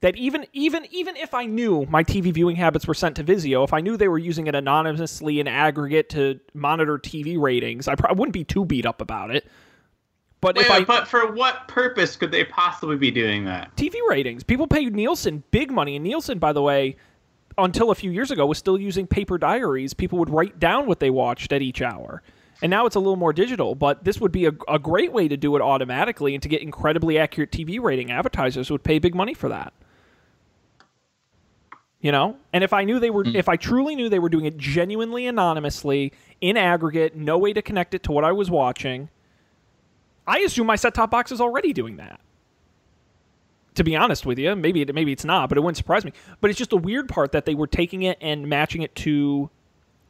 that 0.01 0.15
even 0.15 0.45
even 0.53 0.85
even 0.91 1.15
if 1.15 1.33
I 1.33 1.45
knew 1.45 1.85
my 1.89 2.03
TV 2.03 2.31
viewing 2.31 2.55
habits 2.55 2.87
were 2.87 2.93
sent 2.93 3.15
to 3.15 3.23
Vizio, 3.23 3.63
if 3.63 3.73
I 3.73 3.81
knew 3.81 3.97
they 3.97 4.07
were 4.07 4.19
using 4.19 4.47
it 4.47 4.53
anonymously 4.53 5.39
in 5.39 5.47
aggregate 5.47 6.09
to 6.09 6.39
monitor 6.53 6.99
TV 6.99 7.39
ratings, 7.39 7.87
I 7.87 7.95
probably 7.95 8.19
wouldn't 8.19 8.33
be 8.33 8.43
too 8.43 8.65
beat 8.65 8.85
up 8.85 9.01
about 9.01 9.35
it. 9.35 9.47
But 10.39 10.55
Wait, 10.55 10.65
if 10.65 10.71
I 10.71 10.83
but 10.83 11.07
for 11.07 11.31
what 11.31 11.67
purpose 11.67 12.15
could 12.15 12.31
they 12.31 12.43
possibly 12.43 12.95
be 12.95 13.09
doing 13.09 13.45
that? 13.45 13.75
TV 13.75 13.95
ratings. 14.07 14.43
People 14.43 14.67
pay 14.67 14.85
Nielsen 14.85 15.43
big 15.49 15.71
money, 15.71 15.95
and 15.95 16.03
Nielsen, 16.03 16.37
by 16.37 16.53
the 16.53 16.61
way, 16.61 16.95
until 17.57 17.89
a 17.89 17.95
few 17.95 18.11
years 18.11 18.29
ago, 18.29 18.45
was 18.45 18.59
still 18.59 18.79
using 18.79 19.07
paper 19.07 19.39
diaries. 19.39 19.95
People 19.95 20.19
would 20.19 20.29
write 20.29 20.59
down 20.59 20.85
what 20.85 20.99
they 20.99 21.09
watched 21.09 21.51
at 21.51 21.63
each 21.63 21.81
hour. 21.81 22.21
And 22.61 22.69
now 22.69 22.85
it's 22.85 22.95
a 22.95 22.99
little 22.99 23.17
more 23.17 23.33
digital, 23.33 23.75
but 23.75 24.03
this 24.03 24.19
would 24.19 24.31
be 24.31 24.45
a, 24.45 24.51
a 24.67 24.79
great 24.79 25.13
way 25.13 25.27
to 25.27 25.37
do 25.37 25.55
it 25.55 25.61
automatically 25.61 26.33
and 26.33 26.41
to 26.41 26.49
get 26.49 26.61
incredibly 26.61 27.19
accurate 27.19 27.51
TV 27.51 27.79
rating. 27.79 28.11
Advertisers 28.11 28.71
would 28.71 28.83
pay 28.83 28.97
big 28.99 29.13
money 29.13 29.33
for 29.33 29.49
that. 29.49 29.73
You 32.01 32.11
know? 32.11 32.37
And 32.53 32.63
if 32.63 32.73
I 32.73 32.83
knew 32.83 32.99
they 32.99 33.09
were, 33.09 33.23
hmm. 33.23 33.35
if 33.35 33.47
I 33.47 33.57
truly 33.57 33.95
knew 33.95 34.09
they 34.09 34.19
were 34.19 34.29
doing 34.29 34.45
it 34.45 34.57
genuinely 34.57 35.27
anonymously, 35.27 36.13
in 36.41 36.57
aggregate, 36.57 37.15
no 37.15 37.37
way 37.37 37.53
to 37.53 37.61
connect 37.61 37.93
it 37.93 38.03
to 38.03 38.11
what 38.11 38.23
I 38.23 38.31
was 38.31 38.49
watching, 38.49 39.09
I 40.25 40.39
assume 40.39 40.67
my 40.67 40.75
set 40.75 40.93
top 40.93 41.11
box 41.11 41.31
is 41.31 41.41
already 41.41 41.73
doing 41.73 41.97
that 41.97 42.19
to 43.77 43.83
be 43.83 43.95
honest 43.95 44.25
with 44.25 44.39
you. 44.39 44.55
Maybe 44.55 44.81
it, 44.81 44.93
maybe 44.93 45.11
it's 45.11 45.23
not, 45.23 45.49
but 45.49 45.57
it 45.57 45.61
wouldn't 45.61 45.77
surprise 45.77 46.03
me. 46.03 46.11
But 46.41 46.49
it's 46.49 46.57
just 46.57 46.73
a 46.73 46.77
weird 46.77 47.07
part 47.07 47.31
that 47.31 47.45
they 47.45 47.53
were 47.53 47.67
taking 47.67 48.03
it 48.03 48.17
and 48.19 48.47
matching 48.47 48.81
it 48.81 48.93
to 48.95 49.51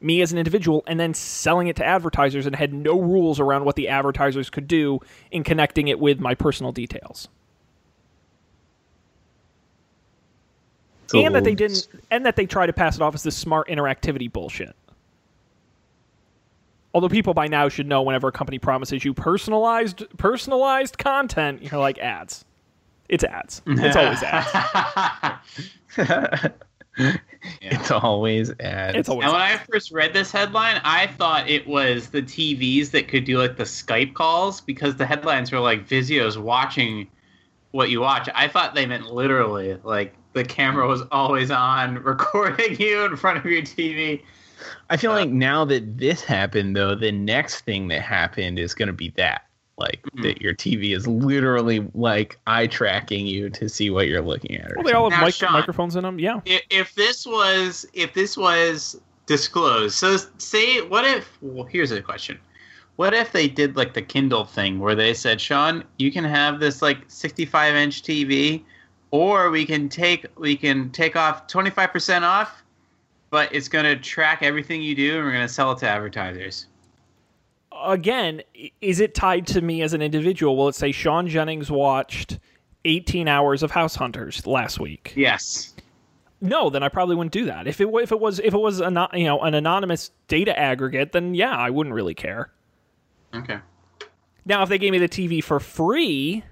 me 0.00 0.22
as 0.22 0.32
an 0.32 0.38
individual 0.38 0.84
and 0.86 0.98
then 0.98 1.12
selling 1.14 1.68
it 1.68 1.76
to 1.76 1.84
advertisers 1.84 2.46
and 2.46 2.54
had 2.54 2.72
no 2.72 3.00
rules 3.00 3.40
around 3.40 3.64
what 3.64 3.76
the 3.76 3.88
advertisers 3.88 4.48
could 4.50 4.68
do 4.68 5.00
in 5.30 5.42
connecting 5.42 5.88
it 5.88 5.98
with 5.98 6.20
my 6.20 6.34
personal 6.34 6.72
details. 6.72 7.28
and 11.14 11.34
that 11.34 11.44
they 11.44 11.54
didn't 11.54 11.88
and 12.10 12.26
that 12.26 12.36
they 12.36 12.46
try 12.46 12.66
to 12.66 12.72
pass 12.72 12.96
it 12.96 13.02
off 13.02 13.14
as 13.14 13.22
this 13.22 13.36
smart 13.36 13.68
interactivity 13.68 14.30
bullshit. 14.30 14.76
Although 16.94 17.08
people 17.08 17.34
by 17.34 17.46
now 17.48 17.68
should 17.68 17.86
know 17.86 18.02
whenever 18.02 18.28
a 18.28 18.32
company 18.32 18.58
promises 18.58 19.04
you 19.04 19.14
personalized 19.14 20.04
personalized 20.18 20.98
content, 20.98 21.62
you're 21.62 21.80
like 21.80 21.98
ads. 21.98 22.44
It's 23.08 23.24
ads. 23.24 23.62
It's 23.66 23.96
always 23.96 24.22
ads. 25.96 26.52
It's 27.60 27.90
always 27.90 28.50
ads. 28.60 28.96
It's 28.96 29.08
always 29.08 29.24
And 29.24 29.32
when 29.32 29.40
I 29.40 29.56
first 29.58 29.92
read 29.92 30.12
this 30.12 30.32
headline, 30.32 30.80
I 30.84 31.06
thought 31.06 31.48
it 31.48 31.66
was 31.66 32.08
the 32.08 32.22
TVs 32.22 32.90
that 32.90 33.08
could 33.08 33.24
do 33.24 33.38
like 33.38 33.56
the 33.56 33.64
Skype 33.64 34.14
calls 34.14 34.60
because 34.60 34.96
the 34.96 35.06
headlines 35.06 35.52
were 35.52 35.60
like 35.60 35.88
Vizio's 35.88 36.36
watching 36.36 37.08
what 37.70 37.90
you 37.90 38.00
watch. 38.00 38.28
I 38.34 38.48
thought 38.48 38.74
they 38.74 38.86
meant 38.86 39.12
literally 39.12 39.78
like 39.84 40.14
the 40.32 40.44
camera 40.44 40.86
was 40.86 41.02
always 41.12 41.50
on, 41.50 41.94
recording 42.02 42.78
you 42.80 43.04
in 43.04 43.16
front 43.16 43.38
of 43.38 43.44
your 43.46 43.62
TV. 43.62 44.22
I 44.90 44.96
feel 44.96 45.12
uh, 45.12 45.16
like 45.16 45.30
now 45.30 45.64
that 45.66 45.98
this 45.98 46.22
happened, 46.22 46.76
though, 46.76 46.94
the 46.94 47.12
next 47.12 47.60
thing 47.60 47.88
that 47.88 48.02
happened 48.02 48.58
is 48.58 48.74
going 48.74 48.88
to 48.88 48.92
be 48.92 49.10
that. 49.10 49.47
Like, 49.78 50.02
Mhm. 50.16 50.22
that 50.24 50.42
your 50.42 50.54
TV 50.54 50.92
is 50.92 51.06
literally 51.06 51.86
like 51.94 52.38
eye 52.46 52.66
tracking 52.66 53.26
you 53.26 53.48
to 53.50 53.68
see 53.68 53.90
what 53.90 54.08
you're 54.08 54.20
looking 54.22 54.56
at. 54.56 54.72
Well, 54.74 54.84
they 54.84 54.92
all 54.92 55.08
have 55.08 55.20
Now, 55.20 55.26
mic- 55.26 55.34
Sean- 55.36 55.52
microphones 55.52 55.94
in 55.96 56.02
them. 56.02 56.18
Yeah. 56.18 56.40
If, 56.44 56.62
if 56.70 56.94
this 56.96 57.24
was 57.26 57.86
if 57.94 58.12
this 58.12 58.36
was 58.36 59.00
disclosed, 59.26 59.94
so 59.94 60.16
say 60.38 60.80
what 60.82 61.04
if? 61.04 61.30
Well, 61.40 61.64
here's 61.64 61.92
a 61.92 62.02
question. 62.02 62.38
What 62.96 63.14
if 63.14 63.30
they 63.30 63.46
did 63.46 63.76
like 63.76 63.94
the 63.94 64.02
Kindle 64.02 64.44
thing 64.44 64.80
where 64.80 64.96
they 64.96 65.14
said, 65.14 65.40
Sean, 65.40 65.84
you 65.98 66.10
can 66.10 66.24
have 66.24 66.58
this 66.58 66.82
like 66.82 66.98
65 67.06 67.76
inch 67.76 68.02
TV, 68.02 68.64
or 69.12 69.50
we 69.50 69.64
can 69.64 69.88
take 69.88 70.26
we 70.36 70.56
can 70.56 70.90
take 70.90 71.14
off 71.14 71.46
25 71.46 71.92
percent 71.92 72.24
off, 72.24 72.64
but 73.30 73.48
it's 73.54 73.68
going 73.68 73.84
to 73.84 73.94
track 73.94 74.42
everything 74.42 74.82
you 74.82 74.96
do, 74.96 75.16
and 75.18 75.24
we're 75.24 75.32
going 75.32 75.46
to 75.46 75.52
sell 75.52 75.70
it 75.70 75.78
to 75.78 75.88
advertisers. 75.88 76.66
Again, 77.84 78.42
is 78.80 79.00
it 79.00 79.14
tied 79.14 79.46
to 79.48 79.60
me 79.60 79.82
as 79.82 79.92
an 79.92 80.02
individual? 80.02 80.56
Will 80.56 80.68
it 80.68 80.74
say 80.74 80.92
Sean 80.92 81.28
Jennings 81.28 81.70
watched 81.70 82.38
18 82.84 83.28
hours 83.28 83.62
of 83.62 83.70
House 83.70 83.94
Hunters 83.94 84.46
last 84.46 84.78
week? 84.80 85.12
Yes. 85.16 85.74
No, 86.40 86.70
then 86.70 86.82
I 86.82 86.88
probably 86.88 87.16
wouldn't 87.16 87.32
do 87.32 87.46
that. 87.46 87.66
If 87.66 87.80
it 87.80 87.88
if 87.94 88.12
it 88.12 88.20
was 88.20 88.38
if 88.38 88.54
it 88.54 88.58
was 88.58 88.80
an 88.80 88.96
you 89.12 89.24
know 89.24 89.40
an 89.40 89.54
anonymous 89.54 90.10
data 90.28 90.56
aggregate, 90.58 91.12
then 91.12 91.34
yeah, 91.34 91.56
I 91.56 91.70
wouldn't 91.70 91.94
really 91.94 92.14
care. 92.14 92.52
Okay. 93.34 93.58
Now, 94.44 94.62
if 94.62 94.68
they 94.68 94.78
gave 94.78 94.92
me 94.92 94.98
the 94.98 95.08
TV 95.08 95.42
for 95.42 95.58
free, 95.60 96.42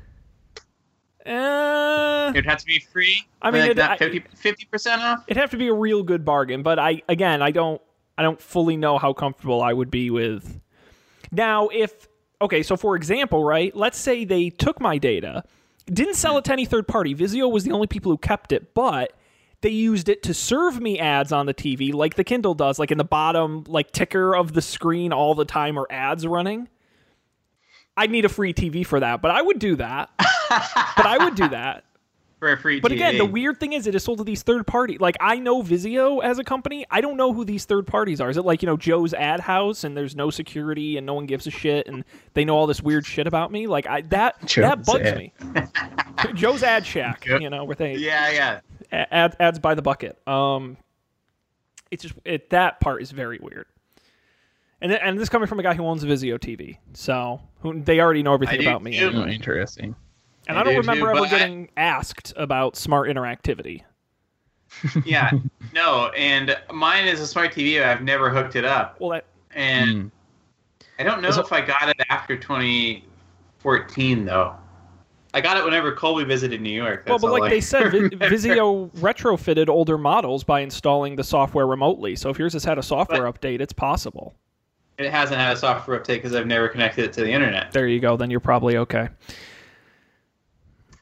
uh, 1.24 2.31
It'd 2.35 2.45
have 2.47 2.59
to 2.59 2.66
be 2.66 2.79
free. 2.81 3.27
I 3.43 3.51
mean, 3.51 3.62
like 3.62 3.70
it- 3.72 3.77
not 3.77 3.99
50 3.99 4.64
percent 4.66 5.03
off. 5.03 5.24
it'd 5.29 5.41
have 5.41 5.51
to 5.51 5.57
be 5.57 5.68
a 5.68 5.72
real 5.74 6.03
good 6.03 6.24
bargain. 6.24 6.62
But 6.62 6.79
I 6.79 7.03
again, 7.09 7.43
I 7.43 7.51
don't 7.51 7.81
I 8.18 8.22
don't 8.22 8.41
fully 8.41 8.77
know 8.77 8.99
how 8.99 9.12
comfortable 9.12 9.62
I 9.62 9.72
would 9.72 9.91
be 9.91 10.11
with. 10.11 10.61
Now, 11.33 11.68
if 11.68 12.09
okay, 12.41 12.62
so 12.62 12.77
for 12.77 12.97
example, 12.97 13.45
right? 13.45 13.74
Let's 13.74 13.99
say 13.99 14.24
they 14.24 14.51
took 14.51 14.81
my 14.81 14.99
data, 14.99 15.45
didn't 15.87 16.14
sell 16.14 16.39
it 16.39 16.45
to 16.45 16.53
any 16.53 16.64
third 16.64 16.87
party. 16.87 17.14
Vizio 17.14 17.51
was 17.51 17.64
the 17.64 17.72
only 17.72 17.87
people 17.87 18.12
who 18.12 18.18
kept 18.18 18.53
it, 18.53 18.74
but 18.74 19.12
they 19.62 19.70
used 19.70 20.09
it 20.09 20.22
to 20.24 20.35
serve 20.35 20.81
me 20.81 20.99
ads 20.99 21.33
on 21.33 21.47
the 21.47 21.55
TV, 21.55 21.93
like 21.93 22.14
the 22.14 22.24
Kindle 22.24 22.55
does, 22.55 22.79
like 22.79 22.91
in 22.91 22.99
the 22.99 23.05
bottom 23.05 23.64
like 23.66 23.91
ticker 23.91 24.35
of 24.37 24.53
the 24.53 24.62
screen 24.62 25.12
all 25.12 25.35
the 25.35 25.45
time 25.45 25.79
are 25.79 25.87
ads 25.91 26.27
running. 26.27 26.68
I'd 27.97 28.11
need 28.11 28.27
a 28.27 28.29
free 28.29 28.53
TV 28.53 28.85
for 28.85 29.01
that, 29.01 29.22
but 29.22 29.31
I 29.31 29.41
would 29.41 29.59
do 29.59 29.77
that. 29.77 30.11
but 30.18 31.07
I 31.07 31.16
would 31.24 31.35
do 31.35 31.49
that. 31.49 31.85
For 32.39 32.53
a 32.53 32.57
free 32.59 32.80
But 32.80 32.93
again, 32.93 33.16
the 33.16 33.24
weird 33.24 33.59
thing 33.59 33.72
is 33.72 33.87
it 33.87 33.95
is 33.95 34.05
sold 34.05 34.18
to 34.18 34.24
these 34.24 34.43
third 34.43 34.66
party. 34.66 34.99
Like 34.99 35.16
I 35.20 35.39
know 35.39 35.62
Vizio 35.62 36.22
as 36.22 36.39
a 36.39 36.45
company. 36.45 36.84
I 36.91 37.01
don't 37.01 37.16
know 37.16 37.32
who 37.32 37.47
these 37.47 37.64
third 37.64 37.87
parties 37.87 38.20
are. 38.20 38.28
Is 38.28 38.37
it 38.37 38.43
like, 38.45 38.61
you 38.61 38.66
know, 38.66 38.76
Joe's 38.76 39.14
ad 39.14 39.41
house 39.41 39.84
and 39.84 39.97
there's 39.97 40.14
no 40.14 40.28
security 40.28 40.99
and 40.99 41.07
no 41.07 41.14
one 41.14 41.24
gives 41.24 41.47
a 41.47 41.51
shit 41.51 41.87
and 41.89 42.05
they 42.34 42.45
know 42.45 42.55
all 42.55 42.66
this 42.66 42.82
weird 42.82 43.07
shit 43.07 43.26
about 43.26 43.51
me? 43.51 43.66
Like 43.66 43.87
I 43.87 44.03
that 44.03 44.39
that 44.57 44.84
bugs 44.84 45.07
ad. 45.07 45.16
me. 45.16 45.32
Joe's 46.34 46.62
ad 46.62 46.84
shack, 46.84 47.24
Yep. 47.24 47.41
you 47.41 47.49
know, 47.49 47.64
where 47.64 47.74
they 47.76 47.95
Yeah, 47.97 48.30
yeah. 48.30 48.61
a- 48.93 49.14
ad, 49.14 49.37
ads 49.41 49.59
by 49.59 49.74
the 49.74 49.82
bucket. 49.82 50.18
Um 50.28 50.76
it's 51.91 52.03
just 52.03 52.14
it 52.26 52.51
that 52.51 52.80
part 52.80 53.01
is 53.01 53.12
very 53.12 53.39
weird. 53.41 53.64
And 54.82 54.91
th- 54.91 55.01
and 55.03 55.16
this 55.16 55.22
is 55.22 55.28
coming 55.30 55.49
from 55.49 55.59
a 55.59 55.62
guy 55.62 55.72
who 55.72 55.87
owns 55.87 56.05
a 56.05 56.07
Vizio 56.07 56.39
TV. 56.39 56.76
So, 56.93 57.41
who 57.61 57.80
they 57.80 57.99
already 57.99 58.22
know 58.22 58.34
everything 58.34 58.61
I 58.61 58.62
do 58.62 58.68
about 58.68 58.82
me. 58.82 58.99
anyway. 58.99 59.24
Oh, 59.24 59.28
interesting. 59.30 59.97
And 60.47 60.57
I 60.57 60.61
I 60.61 60.64
don't 60.64 60.74
do 60.74 60.78
remember 60.80 61.07
too, 61.07 61.11
ever 61.11 61.20
but 61.20 61.32
I- 61.32 61.38
getting 61.38 61.68
asked 61.76 62.32
about 62.36 62.76
smart 62.76 63.09
interactivity. 63.09 63.82
yeah, 65.05 65.30
no, 65.72 66.09
and 66.16 66.57
mine 66.72 67.07
is 67.07 67.20
a 67.20 67.26
smart 67.26 67.53
TV. 67.53 67.82
I've 67.84 68.03
never 68.03 68.30
hooked 68.30 68.57
it 68.57 68.64
up, 68.64 69.01
Well, 69.01 69.11
that 69.11 69.24
and 69.53 69.90
Mm. 70.07 70.11
I 70.99 71.03
don't 71.05 71.22
know 71.22 71.30
So- 71.30 71.40
if 71.42 71.53
I 71.53 71.61
got 71.61 71.88
it 71.88 71.97
after 72.11 72.36
2014 72.36 74.24
though. 74.24 74.55
I 75.34 75.40
got 75.42 75.59
it 75.59 75.64
whenever 75.64 75.92
Colby 75.92 76.24
visited 76.24 76.62
New 76.62 76.70
York. 76.70 77.05
Well, 77.07 77.18
but 77.18 77.30
like 77.30 77.42
I 77.42 77.49
they 77.51 77.61
said, 77.61 77.90
Vi- 77.92 77.99
Vizio 78.11 78.88
retrofitted 78.97 79.68
older 79.68 79.99
models 79.99 80.44
by 80.44 80.61
installing 80.61 81.16
the 81.16 81.24
software 81.24 81.66
remotely. 81.66 82.16
So 82.16 82.30
if 82.30 82.38
yours 82.38 82.55
has 82.55 82.64
had 82.64 82.78
a 82.78 82.82
software 82.82 83.30
update, 83.30 83.61
it's 83.61 83.72
possible. 83.74 84.34
it 84.97 85.11
hasn't 85.11 85.38
had 85.38 85.53
a 85.53 85.57
software 85.59 86.01
update 86.01 86.07
because 86.16 86.34
I've 86.34 86.47
never 86.47 86.68
connected 86.68 87.05
it 87.05 87.12
to 87.14 87.20
the 87.20 87.30
internet. 87.30 87.70
There 87.72 87.86
you 87.86 88.01
go. 88.01 88.16
Then 88.16 88.30
you're 88.30 88.40
probably 88.40 88.78
okay. 88.78 89.11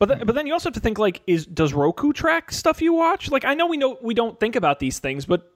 But 0.07 0.15
th- 0.17 0.27
but 0.27 0.35
then 0.35 0.47
you 0.47 0.53
also 0.53 0.69
have 0.69 0.75
to 0.75 0.81
think 0.81 0.99
like, 0.99 1.23
is 1.27 1.47
does 1.47 1.73
Roku 1.73 2.13
track 2.13 2.51
stuff 2.53 2.83
you 2.83 2.93
watch? 2.93 3.31
Like 3.31 3.45
I 3.47 3.55
know 3.55 3.67
we 3.67 3.77
know 3.79 3.97
we 4.03 4.13
don't 4.15 4.39
think 4.39 4.55
about 4.57 4.79
these 4.79 4.99
things, 4.99 5.25
but 5.25 5.51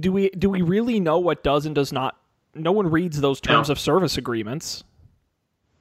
do 0.00 0.10
we 0.10 0.30
do 0.30 0.50
we 0.50 0.62
really 0.62 0.98
know 0.98 1.18
what 1.18 1.44
does 1.44 1.64
and 1.64 1.74
does 1.74 1.92
not? 1.92 2.16
No 2.54 2.72
one 2.72 2.90
reads 2.90 3.20
those 3.20 3.40
terms 3.40 3.68
No. 3.68 3.72
of 3.72 3.78
service 3.78 4.16
agreements. 4.18 4.82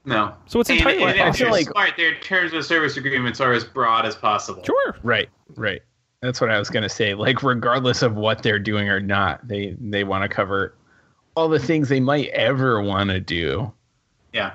No, 0.07 0.35
So 0.45 0.59
it's 0.59 0.69
and, 0.69 0.77
entirely 0.77 1.01
and 1.03 1.13
possible. 1.17 1.29
if 1.33 1.39
you're 1.39 1.51
like- 1.51 1.69
smart, 1.69 1.93
their 1.97 2.13
terms 2.19 2.53
of 2.53 2.63
service 2.63 2.95
agreements 2.97 3.41
are 3.41 3.53
as 3.53 3.63
broad 3.63 4.05
as 4.05 4.13
possible. 4.15 4.61
Sure. 4.63 4.95
Right, 5.01 5.29
right. 5.55 5.81
That's 6.21 6.39
what 6.39 6.51
I 6.51 6.59
was 6.59 6.69
gonna 6.69 6.89
say. 6.89 7.15
Like, 7.15 7.41
regardless 7.41 8.03
of 8.03 8.13
what 8.15 8.43
they're 8.43 8.59
doing 8.59 8.87
or 8.89 8.99
not, 8.99 9.47
they 9.47 9.75
they 9.79 10.03
want 10.03 10.21
to 10.21 10.29
cover 10.29 10.75
all 11.35 11.49
the 11.49 11.57
things 11.59 11.89
they 11.89 11.99
might 11.99 12.27
ever 12.29 12.79
want 12.81 13.09
to 13.09 13.19
do. 13.19 13.71
Yeah. 14.33 14.51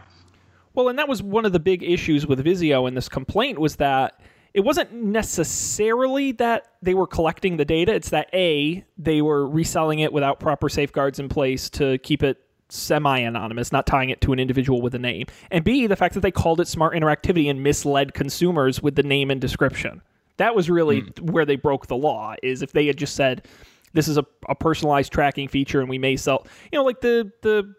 Well, 0.74 0.88
and 0.88 0.98
that 0.98 1.08
was 1.08 1.22
one 1.22 1.44
of 1.44 1.52
the 1.52 1.60
big 1.60 1.82
issues 1.82 2.26
with 2.26 2.44
Vizio 2.44 2.86
in 2.86 2.94
this 2.94 3.08
complaint 3.08 3.58
was 3.58 3.76
that 3.76 4.20
it 4.54 4.60
wasn't 4.60 4.92
necessarily 4.92 6.32
that 6.32 6.72
they 6.82 6.94
were 6.94 7.06
collecting 7.06 7.56
the 7.56 7.64
data. 7.64 7.94
It's 7.94 8.10
that 8.10 8.28
A, 8.32 8.84
they 8.98 9.22
were 9.22 9.48
reselling 9.48 10.00
it 10.00 10.12
without 10.12 10.40
proper 10.40 10.68
safeguards 10.68 11.18
in 11.18 11.28
place 11.28 11.70
to 11.70 11.98
keep 11.98 12.22
it 12.22 12.38
semi 12.68 13.18
anonymous, 13.18 13.72
not 13.72 13.86
tying 13.86 14.10
it 14.10 14.20
to 14.22 14.32
an 14.32 14.38
individual 14.38 14.80
with 14.80 14.94
a 14.94 14.98
name. 14.98 15.26
And 15.50 15.64
B, 15.64 15.86
the 15.86 15.96
fact 15.96 16.14
that 16.14 16.20
they 16.20 16.30
called 16.30 16.60
it 16.60 16.68
smart 16.68 16.94
interactivity 16.94 17.50
and 17.50 17.62
misled 17.62 18.14
consumers 18.14 18.82
with 18.82 18.96
the 18.96 19.02
name 19.02 19.30
and 19.30 19.40
description. 19.40 20.02
That 20.36 20.54
was 20.54 20.70
really 20.70 21.00
hmm. 21.00 21.26
where 21.26 21.44
they 21.44 21.56
broke 21.56 21.86
the 21.86 21.96
law. 21.96 22.34
Is 22.42 22.62
if 22.62 22.72
they 22.72 22.86
had 22.86 22.96
just 22.96 23.14
said, 23.14 23.46
"This 23.92 24.08
is 24.08 24.16
a, 24.16 24.24
a 24.48 24.54
personalized 24.54 25.12
tracking 25.12 25.48
feature, 25.48 25.80
and 25.80 25.88
we 25.88 25.98
may 25.98 26.16
sell," 26.16 26.46
you 26.72 26.78
know, 26.78 26.84
like 26.84 27.00
the 27.00 27.30
the 27.42 27.74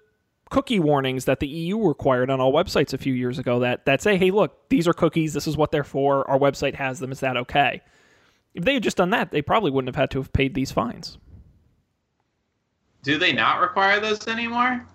cookie 0.51 0.79
warnings 0.79 1.25
that 1.25 1.39
the 1.39 1.47
EU 1.47 1.87
required 1.87 2.29
on 2.29 2.39
all 2.39 2.53
websites 2.53 2.93
a 2.93 2.97
few 2.99 3.13
years 3.13 3.39
ago 3.39 3.59
that 3.59 3.85
that 3.85 4.01
say, 4.01 4.17
"Hey, 4.17 4.29
look, 4.29 4.69
these 4.69 4.87
are 4.87 4.93
cookies. 4.93 5.33
This 5.33 5.47
is 5.47 5.57
what 5.57 5.71
they're 5.71 5.83
for. 5.83 6.29
Our 6.29 6.37
website 6.37 6.75
has 6.75 6.99
them. 6.99 7.11
Is 7.11 7.21
that 7.21 7.37
okay?" 7.37 7.81
If 8.53 8.65
they 8.65 8.75
had 8.75 8.83
just 8.83 8.97
done 8.97 9.09
that, 9.11 9.31
they 9.31 9.41
probably 9.41 9.71
wouldn't 9.71 9.87
have 9.87 9.99
had 9.99 10.11
to 10.11 10.19
have 10.19 10.31
paid 10.33 10.53
these 10.53 10.71
fines. 10.71 11.17
Do 13.01 13.17
they 13.17 13.31
not 13.33 13.61
require 13.61 13.99
those 13.99 14.27
anymore? 14.27 14.85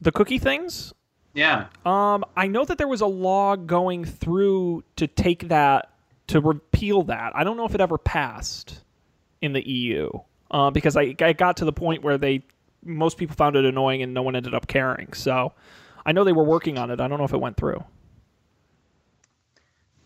The 0.00 0.12
cookie 0.12 0.38
things, 0.38 0.92
Yeah. 1.32 1.68
Um, 1.86 2.24
I 2.36 2.48
know 2.48 2.64
that 2.64 2.76
there 2.76 2.88
was 2.88 3.00
a 3.00 3.06
law 3.06 3.56
going 3.56 4.04
through 4.04 4.84
to 4.96 5.06
take 5.06 5.48
that 5.48 5.90
to 6.26 6.40
repeal 6.40 7.04
that. 7.04 7.32
I 7.34 7.44
don't 7.44 7.56
know 7.56 7.64
if 7.64 7.74
it 7.74 7.80
ever 7.80 7.98
passed 7.98 8.82
in 9.40 9.52
the 9.52 9.66
EU 9.66 10.10
uh, 10.50 10.70
because 10.70 10.96
I, 10.96 11.14
I 11.20 11.32
got 11.32 11.56
to 11.58 11.64
the 11.64 11.72
point 11.72 12.02
where 12.02 12.18
they 12.18 12.44
most 12.84 13.16
people 13.16 13.36
found 13.36 13.56
it 13.56 13.64
annoying 13.64 14.02
and 14.02 14.12
no 14.14 14.22
one 14.22 14.36
ended 14.36 14.54
up 14.54 14.66
caring. 14.66 15.12
So 15.12 15.52
I 16.04 16.12
know 16.12 16.24
they 16.24 16.32
were 16.32 16.44
working 16.44 16.78
on 16.78 16.90
it. 16.90 17.00
I 17.00 17.08
don't 17.08 17.18
know 17.18 17.24
if 17.24 17.32
it 17.32 17.40
went 17.40 17.56
through. 17.56 17.82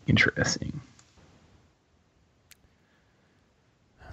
Interesting. 0.06 0.80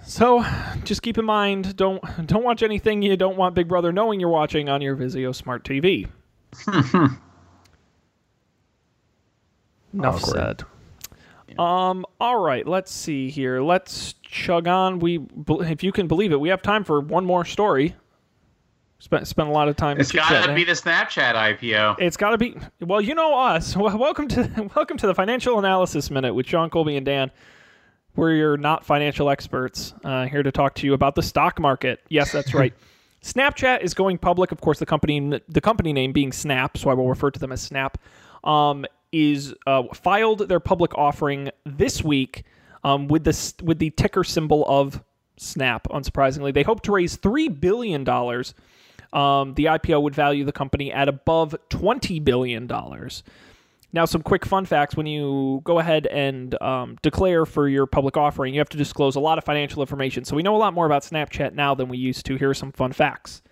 So 0.06 0.44
just 0.84 1.02
keep 1.02 1.16
in 1.16 1.24
mind 1.24 1.76
don't 1.76 2.02
don't 2.26 2.44
watch 2.44 2.62
anything 2.62 3.00
you 3.02 3.16
don't 3.16 3.36
want 3.36 3.54
Big 3.54 3.68
Brother 3.68 3.92
knowing 3.92 4.20
you're 4.20 4.28
watching 4.28 4.68
on 4.68 4.82
your 4.82 4.96
Vizio 4.96 5.34
Smart 5.34 5.64
TV. 5.64 6.08
Enough 9.94 10.16
Awkward. 10.24 10.36
said. 10.36 10.62
Um. 11.58 12.04
All 12.20 12.40
right. 12.40 12.66
Let's 12.66 12.92
see 12.92 13.30
here. 13.30 13.62
Let's 13.62 14.14
chug 14.22 14.66
on. 14.66 14.98
We, 14.98 15.20
if 15.46 15.84
you 15.84 15.92
can 15.92 16.08
believe 16.08 16.32
it, 16.32 16.40
we 16.40 16.48
have 16.48 16.62
time 16.62 16.82
for 16.82 17.00
one 17.00 17.24
more 17.24 17.44
story. 17.44 17.94
Spent 19.04 19.28
spent 19.28 19.50
a 19.50 19.52
lot 19.52 19.68
of 19.68 19.76
time. 19.76 20.00
It's 20.00 20.10
got 20.10 20.46
to 20.46 20.54
be 20.54 20.64
the 20.64 20.72
Snapchat 20.72 21.34
IPO. 21.34 21.96
It's 21.98 22.16
got 22.16 22.30
to 22.30 22.38
be. 22.38 22.56
Well, 22.80 23.02
you 23.02 23.14
know 23.14 23.38
us. 23.38 23.76
Well, 23.84 23.98
welcome 23.98 24.28
to 24.28 24.70
welcome 24.74 24.96
to 24.96 25.06
the 25.06 25.14
financial 25.14 25.58
analysis 25.58 26.10
minute 26.10 26.32
with 26.32 26.46
John 26.46 26.70
Colby 26.70 26.96
and 26.96 27.04
Dan. 27.04 27.30
We're 28.16 28.32
your 28.32 28.56
not 28.56 28.82
financial 28.82 29.28
experts 29.28 29.92
uh, 30.04 30.24
here 30.24 30.42
to 30.42 30.50
talk 30.50 30.74
to 30.76 30.86
you 30.86 30.94
about 30.94 31.16
the 31.16 31.22
stock 31.22 31.60
market. 31.60 32.00
Yes, 32.08 32.32
that's 32.32 32.54
right. 32.54 32.72
Snapchat 33.22 33.82
is 33.82 33.92
going 33.92 34.16
public. 34.16 34.52
Of 34.52 34.62
course, 34.62 34.78
the 34.78 34.86
company 34.86 35.38
the 35.50 35.60
company 35.60 35.92
name 35.92 36.12
being 36.12 36.32
Snap, 36.32 36.78
so 36.78 36.88
I 36.88 36.94
will 36.94 37.10
refer 37.10 37.30
to 37.30 37.38
them 37.38 37.52
as 37.52 37.60
Snap. 37.60 37.98
Um, 38.42 38.86
is 39.12 39.52
uh, 39.66 39.82
filed 39.92 40.48
their 40.48 40.60
public 40.60 40.96
offering 40.96 41.50
this 41.66 42.02
week 42.02 42.44
um, 42.84 43.08
with 43.08 43.24
the 43.24 43.52
with 43.62 43.80
the 43.80 43.90
ticker 43.90 44.24
symbol 44.24 44.64
of 44.66 45.04
Snap. 45.36 45.88
Unsurprisingly, 45.88 46.54
they 46.54 46.62
hope 46.62 46.80
to 46.84 46.92
raise 46.92 47.16
three 47.16 47.48
billion 47.50 48.02
dollars 48.02 48.54
um, 49.14 49.54
the 49.54 49.66
IPO 49.66 50.02
would 50.02 50.14
value 50.14 50.44
the 50.44 50.52
company 50.52 50.92
at 50.92 51.08
above 51.08 51.54
$20 51.70 52.22
billion. 52.22 52.66
Now, 53.92 54.04
some 54.06 54.22
quick 54.22 54.44
fun 54.44 54.66
facts. 54.66 54.96
When 54.96 55.06
you 55.06 55.60
go 55.62 55.78
ahead 55.78 56.08
and 56.08 56.60
um, 56.60 56.98
declare 57.00 57.46
for 57.46 57.68
your 57.68 57.86
public 57.86 58.16
offering, 58.16 58.52
you 58.52 58.58
have 58.58 58.68
to 58.70 58.76
disclose 58.76 59.14
a 59.14 59.20
lot 59.20 59.38
of 59.38 59.44
financial 59.44 59.82
information. 59.82 60.24
So 60.24 60.34
we 60.34 60.42
know 60.42 60.56
a 60.56 60.58
lot 60.58 60.74
more 60.74 60.84
about 60.84 61.04
Snapchat 61.04 61.54
now 61.54 61.76
than 61.76 61.88
we 61.88 61.96
used 61.96 62.26
to. 62.26 62.36
Here 62.36 62.50
are 62.50 62.54
some 62.54 62.72
fun 62.72 62.92
facts. 62.92 63.42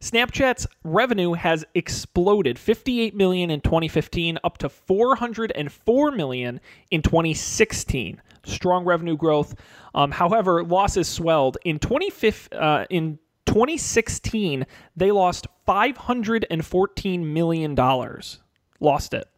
Snapchat's 0.00 0.66
revenue 0.82 1.32
has 1.34 1.64
exploded 1.74 2.58
58 2.58 3.14
million 3.14 3.50
in 3.50 3.60
2015 3.60 4.38
up 4.42 4.58
to 4.58 4.68
404 4.68 6.10
million 6.12 6.60
in 6.90 7.02
2016. 7.02 8.20
Strong 8.44 8.84
revenue 8.84 9.16
growth. 9.16 9.54
Um, 9.94 10.10
however, 10.10 10.64
losses 10.64 11.06
swelled 11.06 11.56
in 11.64 11.78
2015. 11.78 12.58
Uh, 12.58 12.84
in 12.90 13.18
2016, 13.48 14.66
they 14.96 15.10
lost 15.10 15.46
514 15.66 17.32
million 17.32 17.74
dollars. 17.74 18.40
Lost 18.80 19.14
it. 19.14 19.28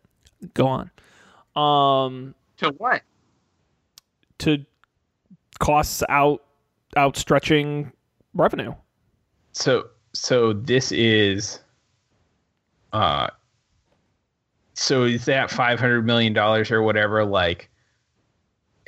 Go 0.55 0.67
on. 0.67 0.91
Um, 1.57 2.35
To 2.59 2.71
what? 2.79 3.03
to 4.39 4.65
costs 5.59 6.03
out 6.09 6.43
outstretching 6.97 7.93
revenue. 8.35 8.75
So 9.53 9.89
so 10.13 10.53
this 10.55 10.91
is 10.93 11.61
uh 12.93 13.29
so 14.75 15.05
is 15.05 15.27
that 15.27 15.51
500 15.51 16.07
million 16.07 16.33
dollars 16.33 16.71
or 16.71 16.83
whatever 16.83 17.25
like 17.25 17.69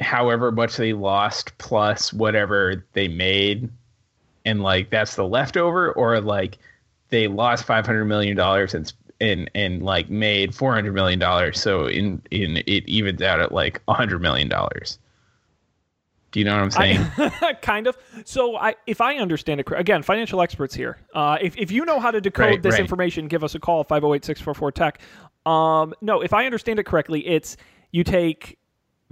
however 0.01 0.51
much 0.51 0.77
they 0.77 0.93
lost 0.95 1.57
plus 1.59 2.13
whatever 2.13 2.87
they 2.95 3.09
made 3.09 3.69
and 4.45 4.63
like 4.63 4.91
that's 4.91 5.17
the 5.17 5.27
leftover 5.27 5.93
or 5.93 6.21
like 6.21 6.59
they 7.09 7.29
lost 7.29 7.65
500 7.65 8.05
million 8.05 8.37
dollars 8.37 8.75
and 8.75 8.93
and 9.21 9.51
and 9.55 9.83
like 9.83 10.11
made 10.11 10.55
400 10.55 10.93
million 10.93 11.19
dollars 11.19 11.61
so 11.61 11.87
in 11.87 12.21
in 12.31 12.59
it 12.59 12.87
evens 12.89 13.23
out 13.23 13.41
at 13.41 13.53
like 13.53 13.81
100 13.85 14.21
million 14.21 14.49
dollars 14.49 14.99
do 16.33 16.41
you 16.41 16.45
know 16.45 16.55
what 16.55 16.63
i'm 16.63 16.71
saying 16.71 17.01
I, 17.19 17.57
kind 17.63 17.87
of. 17.87 17.97
So, 18.25 18.57
I, 18.57 18.75
if 18.87 19.03
I 19.03 19.17
understand 19.17 19.61
it, 19.61 19.67
again, 19.77 20.03
financial 20.03 20.41
experts 20.41 20.75
here. 20.75 20.97
Uh, 21.15 21.37
if, 21.43 21.57
if 21.59 21.71
you 21.71 21.85
know 21.85 22.01
how 22.01 22.11
to 22.11 22.23
decode 22.23 22.47
Right, 22.47 22.63
this 22.63 22.73
right. 22.73 22.81
information, 22.81 23.29
give 23.29 23.45
us 23.45 23.55
a 23.55 23.61
call 23.61 23.85
508 23.85 24.25
644 24.25 24.73
Tech. 24.73 25.01
Um, 25.45 25.93
no, 26.01 26.23
if 26.23 26.33
I 26.33 26.47
understand 26.47 26.79
it 26.79 26.87
correctly, 26.87 27.27
it's 27.27 27.59
you 27.91 28.03
take 28.03 28.59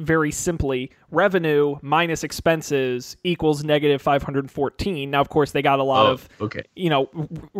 very 0.04 0.30
simply 0.30 0.90
revenue 1.10 1.76
minus 1.82 2.24
expenses 2.24 3.16
equals 3.24 3.62
negative 3.64 4.00
514. 4.02 5.10
Now, 5.10 5.20
of 5.20 5.28
course, 5.28 5.52
they 5.52 5.62
got 5.62 5.78
a 5.78 5.82
lot 5.84 6.06
Oh, 6.06 6.12
of 6.12 6.28
okay 6.40 6.62
you 6.76 6.90
know 6.90 7.08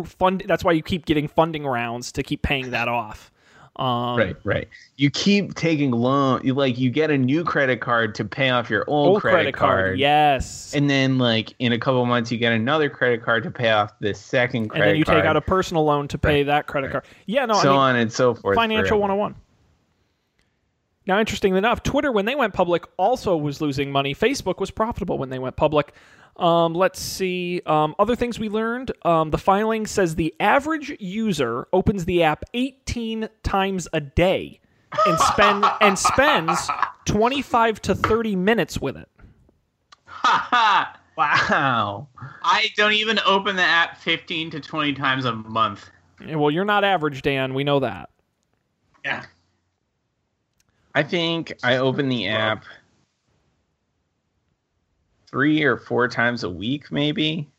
fund. 0.05 0.43
That's 0.47 0.63
why 0.63 0.71
you 0.71 0.81
keep 0.83 1.05
getting 1.05 1.27
funding 1.27 1.65
rounds 1.65 2.11
to 2.13 2.23
keep 2.23 2.41
paying 2.41 2.71
that 2.71 2.87
off. 2.87 3.31
Um, 3.77 4.17
Right, 4.17 4.35
right. 4.43 4.67
You 4.97 5.09
keep 5.09 5.55
taking 5.55 5.91
loan. 5.91 6.41
You 6.43 6.53
like 6.53 6.77
you 6.77 6.89
get 6.89 7.09
a 7.09 7.17
new 7.17 7.43
credit 7.45 7.79
card 7.79 8.13
to 8.15 8.25
pay 8.25 8.49
off 8.49 8.69
your 8.69 8.83
old, 8.87 9.07
Old 9.07 9.21
credit, 9.21 9.53
card, 9.55 9.97
yes. 9.97 10.73
and 10.75 10.89
then 10.89 11.17
like 11.17 11.53
in 11.59 11.71
a 11.71 11.79
couple 11.79 12.05
months 12.05 12.31
you 12.31 12.37
get 12.37 12.51
another 12.51 12.89
credit 12.89 13.23
card 13.23 13.43
to 13.43 13.51
pay 13.51 13.71
off 13.71 13.93
the 13.99 14.13
second 14.13 14.67
credit 14.69 14.83
and 14.83 14.89
then 14.91 14.97
you 14.97 15.05
card. 15.05 15.19
take 15.19 15.25
out 15.25 15.37
a 15.37 15.41
personal 15.41 15.85
loan 15.85 16.07
to 16.09 16.17
pay 16.17 16.43
that 16.43 16.67
credit 16.67 16.91
card. 16.91 17.05
Yeah, 17.27 17.45
no, 17.45 17.53
I 17.55 17.61
so 17.63 17.69
mean, 17.71 17.79
on 17.79 17.95
and 17.95 18.11
so 18.11 18.35
forth. 18.35 18.55
financial 18.57 18.97
forever. 18.99 19.15
101 19.15 19.35
now 21.05 21.19
interestingly 21.19 21.57
enough 21.57 21.83
twitter 21.83 22.11
when 22.11 22.25
they 22.25 22.35
went 22.35 22.53
public 22.53 22.85
also 22.97 23.35
was 23.35 23.61
losing 23.61 23.91
money 23.91 24.13
facebook 24.15 24.59
was 24.59 24.71
profitable 24.71 25.17
when 25.17 25.29
they 25.29 25.39
went 25.39 25.55
public 25.55 25.93
um, 26.37 26.73
let's 26.73 26.99
see 26.99 27.61
um, 27.65 27.93
other 27.99 28.15
things 28.15 28.39
we 28.39 28.47
learned 28.47 28.91
um, 29.03 29.31
the 29.31 29.37
filing 29.37 29.85
says 29.85 30.15
the 30.15 30.33
average 30.39 30.95
user 30.99 31.67
opens 31.73 32.05
the 32.05 32.23
app 32.23 32.43
18 32.53 33.27
times 33.43 33.87
a 33.91 33.99
day 33.99 34.59
and 35.05 35.19
spend 35.19 35.65
and 35.81 35.99
spends 35.99 36.69
25 37.05 37.81
to 37.81 37.95
30 37.95 38.35
minutes 38.35 38.79
with 38.79 38.95
it 38.97 39.09
Haha. 40.05 40.97
Wow. 41.17 42.07
I 42.41 42.69
don't 42.77 42.93
even 42.93 43.19
open 43.25 43.57
the 43.57 43.61
app 43.61 43.97
15 43.97 44.51
to 44.51 44.59
20 44.61 44.93
times 44.93 45.25
a 45.25 45.33
month. 45.33 45.89
Yeah, 46.25 46.35
well 46.35 46.49
you're 46.49 46.65
not 46.65 46.83
average 46.85 47.21
dan 47.21 47.53
we 47.53 47.63
know 47.65 47.79
that 47.81 48.09
Yeah. 49.03 49.25
I 50.93 51.03
think 51.03 51.53
I 51.63 51.77
open 51.77 52.09
the 52.09 52.27
app 52.27 52.65
three 55.27 55.63
or 55.63 55.77
four 55.77 56.07
times 56.07 56.43
a 56.43 56.49
week, 56.49 56.91
maybe. 56.91 57.49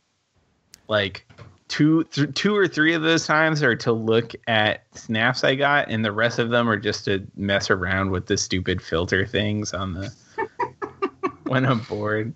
Like 0.89 1.27
two, 1.69 2.05
th- 2.05 2.35
two 2.35 2.55
or 2.55 2.69
three 2.69 2.93
of 2.93 3.03
those 3.03 3.27
times 3.27 3.63
are 3.63 3.75
to 3.77 3.93
look 3.93 4.33
at 4.47 4.85
snaps 4.97 5.43
I 5.43 5.55
got, 5.55 5.89
and 5.89 6.05
the 6.05 6.13
rest 6.13 6.39
of 6.39 6.51
them 6.51 6.69
are 6.69 6.77
just 6.77 7.07
to 7.07 7.27
mess 7.35 7.71
around 7.71 8.11
with 8.11 8.27
the 8.27 8.37
stupid 8.37 8.83
filter 8.83 9.27
things 9.27 9.73
on 9.73 9.95
the 9.95 10.13
when 11.45 11.65
I'm 11.65 11.81
bored. 11.81 12.35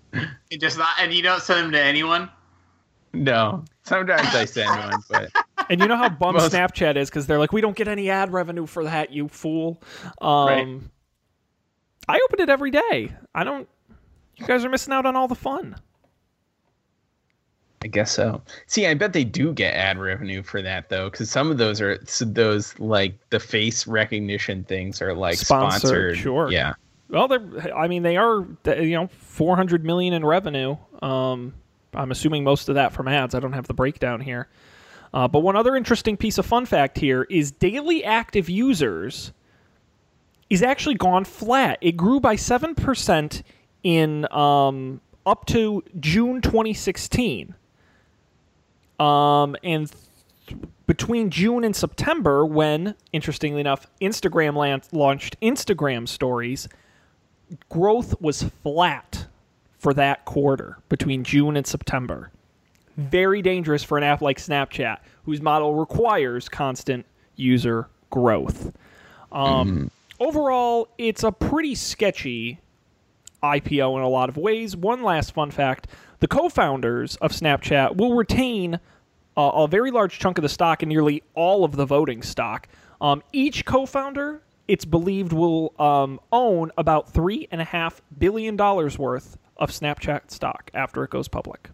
It 0.49 0.59
just 0.59 0.77
not, 0.79 0.95
and 0.99 1.13
you 1.13 1.21
don't 1.21 1.41
send 1.41 1.65
them 1.65 1.71
to 1.73 1.81
anyone. 1.81 2.29
No, 3.13 3.63
sometimes 3.83 4.33
I 4.33 4.45
send 4.45 4.69
one, 4.69 5.03
but 5.09 5.31
And 5.69 5.81
you 5.81 5.87
know 5.87 5.97
how 5.97 6.09
bummed 6.09 6.37
Most- 6.39 6.53
Snapchat 6.53 6.95
is 6.95 7.09
because 7.09 7.27
they're 7.27 7.39
like, 7.39 7.51
we 7.53 7.61
don't 7.61 7.75
get 7.75 7.87
any 7.87 8.09
ad 8.09 8.31
revenue 8.31 8.65
for 8.65 8.83
that, 8.85 9.11
you 9.11 9.27
fool. 9.27 9.81
Um, 10.21 10.47
Right. 10.47 10.79
I 12.09 12.19
open 12.29 12.39
it 12.41 12.49
every 12.49 12.71
day. 12.71 13.11
I 13.35 13.43
don't. 13.43 13.67
You 14.37 14.45
guys 14.45 14.63
are 14.63 14.69
missing 14.69 14.93
out 14.93 15.05
on 15.05 15.15
all 15.17 15.27
the 15.27 15.35
fun. 15.35 15.75
I 17.83 17.87
guess 17.87 18.11
so. 18.11 18.41
See, 18.65 18.87
I 18.87 18.93
bet 18.95 19.13
they 19.13 19.23
do 19.23 19.53
get 19.53 19.73
ad 19.75 19.99
revenue 19.99 20.41
for 20.41 20.61
that 20.61 20.89
though, 20.89 21.09
because 21.09 21.29
some 21.29 21.51
of 21.51 21.57
those 21.57 21.79
are 21.79 21.99
those 22.21 22.77
like 22.79 23.17
the 23.29 23.39
face 23.39 23.85
recognition 23.85 24.63
things 24.63 25.01
are 25.01 25.13
like 25.13 25.37
Sponsored, 25.37 25.79
sponsored. 25.81 26.17
sure. 26.17 26.51
Yeah. 26.51 26.73
Well, 27.09 27.27
they're. 27.27 27.75
I 27.77 27.87
mean, 27.87 28.03
they 28.03 28.17
are. 28.17 28.45
You 28.65 28.95
know, 28.95 29.07
four 29.07 29.55
hundred 29.55 29.85
million 29.85 30.13
in 30.13 30.25
revenue. 30.25 30.75
Um, 31.01 31.53
I'm 31.93 32.11
assuming 32.11 32.43
most 32.43 32.67
of 32.69 32.75
that 32.75 32.93
from 32.93 33.07
ads. 33.07 33.35
I 33.35 33.39
don't 33.39 33.53
have 33.53 33.67
the 33.67 33.73
breakdown 33.73 34.21
here. 34.21 34.47
Uh, 35.13 35.27
but 35.27 35.39
one 35.39 35.55
other 35.55 35.75
interesting 35.75 36.17
piece 36.17 36.37
of 36.37 36.45
fun 36.45 36.65
fact 36.65 36.97
here 36.97 37.23
is 37.23 37.51
daily 37.51 38.03
active 38.03 38.49
users 38.49 39.31
is 40.49 40.61
actually 40.61 40.95
gone 40.95 41.25
flat. 41.25 41.77
It 41.81 41.97
grew 41.97 42.19
by 42.19 42.35
7% 42.35 43.43
in 43.83 44.31
um, 44.31 45.01
up 45.25 45.45
to 45.47 45.83
June 45.99 46.41
2016. 46.41 47.53
Um, 48.99 49.55
and 49.63 49.91
th- 50.47 50.59
between 50.87 51.29
June 51.29 51.63
and 51.63 51.75
September, 51.75 52.45
when, 52.45 52.95
interestingly 53.11 53.59
enough, 53.61 53.87
Instagram 54.01 54.81
launched 54.93 55.39
Instagram 55.41 56.07
stories, 56.07 56.67
growth 57.69 58.19
was 58.21 58.43
flat 58.43 59.27
for 59.77 59.93
that 59.93 60.25
quarter 60.25 60.79
between 60.89 61.23
June 61.23 61.57
and 61.57 61.67
September. 61.67 62.31
Very 62.97 63.41
dangerous 63.41 63.83
for 63.83 63.97
an 63.97 64.03
app 64.03 64.21
like 64.21 64.37
Snapchat, 64.37 64.97
whose 65.23 65.41
model 65.41 65.75
requires 65.75 66.49
constant 66.49 67.05
user 67.35 67.87
growth. 68.09 68.71
Um, 69.31 69.91
Overall, 70.19 70.89
it's 70.97 71.23
a 71.23 71.31
pretty 71.31 71.75
sketchy 71.75 72.59
IPO 73.43 73.97
in 73.97 74.01
a 74.01 74.09
lot 74.09 74.29
of 74.29 74.37
ways. 74.37 74.75
One 74.75 75.03
last 75.03 75.33
fun 75.33 75.51
fact 75.51 75.87
the 76.19 76.27
co 76.27 76.49
founders 76.49 77.15
of 77.17 77.31
Snapchat 77.31 77.97
will 77.97 78.15
retain 78.15 78.79
uh, 79.35 79.51
a 79.53 79.67
very 79.67 79.91
large 79.91 80.17
chunk 80.17 80.39
of 80.39 80.41
the 80.41 80.49
stock 80.49 80.81
and 80.81 80.89
nearly 80.89 81.21
all 81.35 81.63
of 81.63 81.75
the 81.75 81.85
voting 81.85 82.23
stock. 82.23 82.67
Um, 82.99 83.21
each 83.31 83.65
co 83.65 83.85
founder, 83.85 84.41
it's 84.67 84.85
believed, 84.85 85.33
will 85.33 85.73
um, 85.79 86.19
own 86.31 86.71
about 86.77 87.13
$3.5 87.13 87.99
billion 88.17 88.57
worth 88.57 89.37
of 89.57 89.69
Snapchat 89.69 90.31
stock 90.31 90.71
after 90.73 91.03
it 91.03 91.11
goes 91.11 91.27
public. 91.27 91.69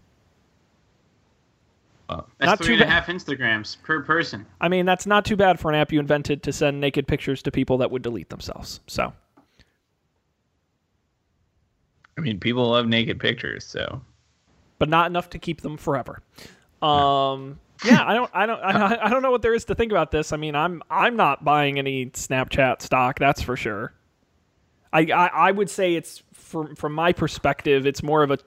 That's 2.08 2.26
Not 2.40 2.58
three 2.58 2.76
too 2.76 2.82
and 2.82 2.82
a 2.82 2.86
half 2.86 3.06
Instagrams 3.06 3.80
per 3.82 4.02
person. 4.02 4.46
I 4.60 4.68
mean, 4.68 4.86
that's 4.86 5.06
not 5.06 5.24
too 5.24 5.36
bad 5.36 5.58
for 5.58 5.70
an 5.70 5.74
app 5.74 5.92
you 5.92 6.00
invented 6.00 6.42
to 6.42 6.52
send 6.52 6.80
naked 6.80 7.06
pictures 7.06 7.42
to 7.42 7.50
people 7.50 7.78
that 7.78 7.90
would 7.90 8.02
delete 8.02 8.28
themselves. 8.28 8.80
So, 8.86 9.12
I 12.18 12.20
mean, 12.20 12.38
people 12.38 12.70
love 12.70 12.86
naked 12.86 13.18
pictures, 13.18 13.64
so 13.64 14.02
but 14.78 14.88
not 14.88 15.06
enough 15.06 15.30
to 15.30 15.38
keep 15.38 15.62
them 15.62 15.76
forever. 15.76 16.20
Um, 16.82 17.58
yeah, 17.84 18.04
I 18.06 18.14
don't, 18.14 18.30
I 18.34 18.46
don't, 18.46 18.60
I 18.60 18.72
don't, 18.72 19.00
I 19.00 19.08
don't 19.08 19.22
know 19.22 19.30
what 19.30 19.42
there 19.42 19.54
is 19.54 19.64
to 19.66 19.74
think 19.74 19.92
about 19.92 20.10
this. 20.10 20.32
I 20.32 20.36
mean, 20.36 20.54
I'm, 20.54 20.82
I'm 20.90 21.16
not 21.16 21.44
buying 21.44 21.78
any 21.78 22.06
Snapchat 22.06 22.82
stock, 22.82 23.18
that's 23.18 23.40
for 23.40 23.56
sure. 23.56 23.94
I, 24.92 25.00
I, 25.00 25.26
I 25.26 25.50
would 25.50 25.70
say 25.70 25.94
it's 25.94 26.22
from, 26.32 26.76
from 26.76 26.92
my 26.92 27.12
perspective, 27.12 27.86
it's 27.86 28.02
more 28.02 28.22
of 28.22 28.30
a 28.30 28.38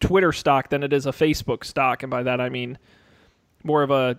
Twitter 0.00 0.32
stock 0.32 0.68
than 0.68 0.82
it 0.82 0.92
is 0.92 1.06
a 1.06 1.12
Facebook 1.12 1.64
stock, 1.64 2.02
and 2.02 2.10
by 2.10 2.22
that 2.22 2.40
I 2.40 2.48
mean 2.50 2.78
more 3.68 3.84
of 3.84 3.92
a 3.92 4.18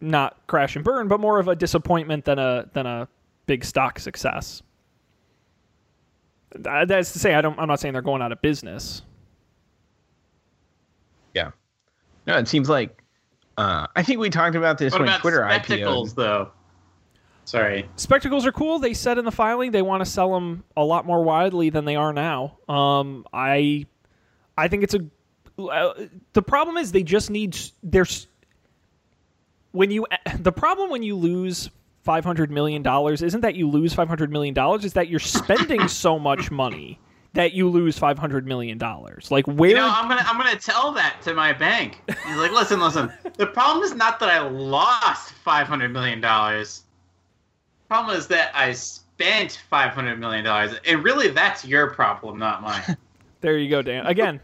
not 0.00 0.44
crash 0.48 0.74
and 0.74 0.84
burn, 0.84 1.06
but 1.06 1.20
more 1.20 1.38
of 1.38 1.46
a 1.46 1.54
disappointment 1.54 2.24
than 2.24 2.38
a 2.40 2.68
than 2.72 2.86
a 2.86 3.06
big 3.46 3.64
stock 3.64 4.00
success. 4.00 4.62
That's 6.50 7.12
to 7.12 7.18
say, 7.18 7.34
I 7.34 7.40
don't. 7.40 7.58
I'm 7.58 7.68
not 7.68 7.78
saying 7.78 7.92
they're 7.92 8.02
going 8.02 8.22
out 8.22 8.32
of 8.32 8.42
business. 8.42 9.02
yeah. 11.34 11.50
No, 12.26 12.36
it 12.38 12.48
seems 12.48 12.68
like 12.68 13.02
uh, 13.58 13.86
I 13.96 14.02
think 14.02 14.20
we 14.20 14.30
talked 14.30 14.56
about 14.56 14.78
this 14.78 14.92
What 14.92 15.00
when 15.00 15.08
about 15.08 15.20
Twitter 15.20 15.46
spectacles, 15.48 16.12
IPO'd. 16.12 16.16
though? 16.16 16.50
Sorry. 17.44 17.88
Spectacles 17.96 18.44
are 18.46 18.52
cool. 18.52 18.78
They 18.78 18.92
said 18.94 19.18
in 19.18 19.24
the 19.24 19.32
filing 19.32 19.72
they 19.72 19.82
want 19.82 20.04
to 20.04 20.10
sell 20.10 20.32
them 20.34 20.64
a 20.76 20.84
lot 20.84 21.06
more 21.06 21.24
widely 21.24 21.70
than 21.70 21.86
they 21.86 21.96
are 21.96 22.12
now. 22.12 22.58
Um, 22.68 23.26
I, 23.32 23.86
I 24.56 24.68
think 24.68 24.84
it's 24.84 24.94
a. 24.94 25.00
Uh, 25.58 26.06
the 26.34 26.42
problem 26.42 26.76
is 26.76 26.92
they 26.92 27.02
just 27.02 27.30
need 27.30 27.58
there's. 27.82 28.26
When 29.72 29.90
you 29.90 30.06
the 30.38 30.52
problem 30.52 30.90
when 30.90 31.02
you 31.02 31.16
lose 31.16 31.70
five 32.02 32.24
hundred 32.24 32.50
million 32.50 32.82
dollars 32.82 33.22
isn't 33.22 33.40
that 33.42 33.54
you 33.54 33.68
lose 33.68 33.92
five 33.92 34.08
hundred 34.08 34.30
million 34.30 34.54
dollars 34.54 34.84
is 34.84 34.94
that 34.94 35.08
you're 35.08 35.20
spending 35.20 35.88
so 35.88 36.18
much 36.18 36.50
money 36.50 36.98
that 37.34 37.52
you 37.52 37.68
lose 37.68 37.98
five 37.98 38.18
hundred 38.18 38.46
million 38.46 38.78
dollars. 38.78 39.30
Like 39.30 39.46
where 39.46 39.70
You 39.70 39.76
know, 39.76 39.92
I'm 39.92 40.08
gonna 40.08 40.24
I'm 40.26 40.36
gonna 40.36 40.56
tell 40.56 40.92
that 40.92 41.20
to 41.22 41.34
my 41.34 41.52
bank. 41.52 42.02
He's 42.26 42.36
like, 42.36 42.52
listen, 42.52 42.80
listen. 42.80 43.12
The 43.36 43.46
problem 43.46 43.84
is 43.84 43.94
not 43.94 44.18
that 44.20 44.28
I 44.28 44.40
lost 44.40 45.32
five 45.32 45.66
hundred 45.66 45.92
million 45.92 46.20
dollars. 46.20 46.84
The 47.82 47.94
problem 47.94 48.16
is 48.16 48.26
that 48.28 48.50
I 48.54 48.72
spent 48.72 49.62
five 49.68 49.92
hundred 49.92 50.18
million 50.18 50.44
dollars, 50.44 50.74
and 50.86 51.04
really, 51.04 51.28
that's 51.28 51.64
your 51.64 51.90
problem, 51.90 52.38
not 52.38 52.62
mine. 52.62 52.96
There 53.40 53.56
you 53.56 53.70
go, 53.70 53.82
Dan. 53.82 54.04
Again, 54.04 54.40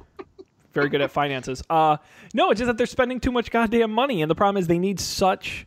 very 0.74 0.88
good 0.88 1.00
at 1.00 1.10
finances. 1.10 1.62
Uh, 1.70 1.96
no, 2.34 2.50
it's 2.50 2.58
just 2.58 2.66
that 2.66 2.76
they're 2.76 2.86
spending 2.86 3.20
too 3.20 3.32
much 3.32 3.50
goddamn 3.50 3.90
money, 3.92 4.20
and 4.22 4.30
the 4.30 4.34
problem 4.34 4.60
is 4.60 4.66
they 4.66 4.78
need 4.78 5.00
such 5.00 5.66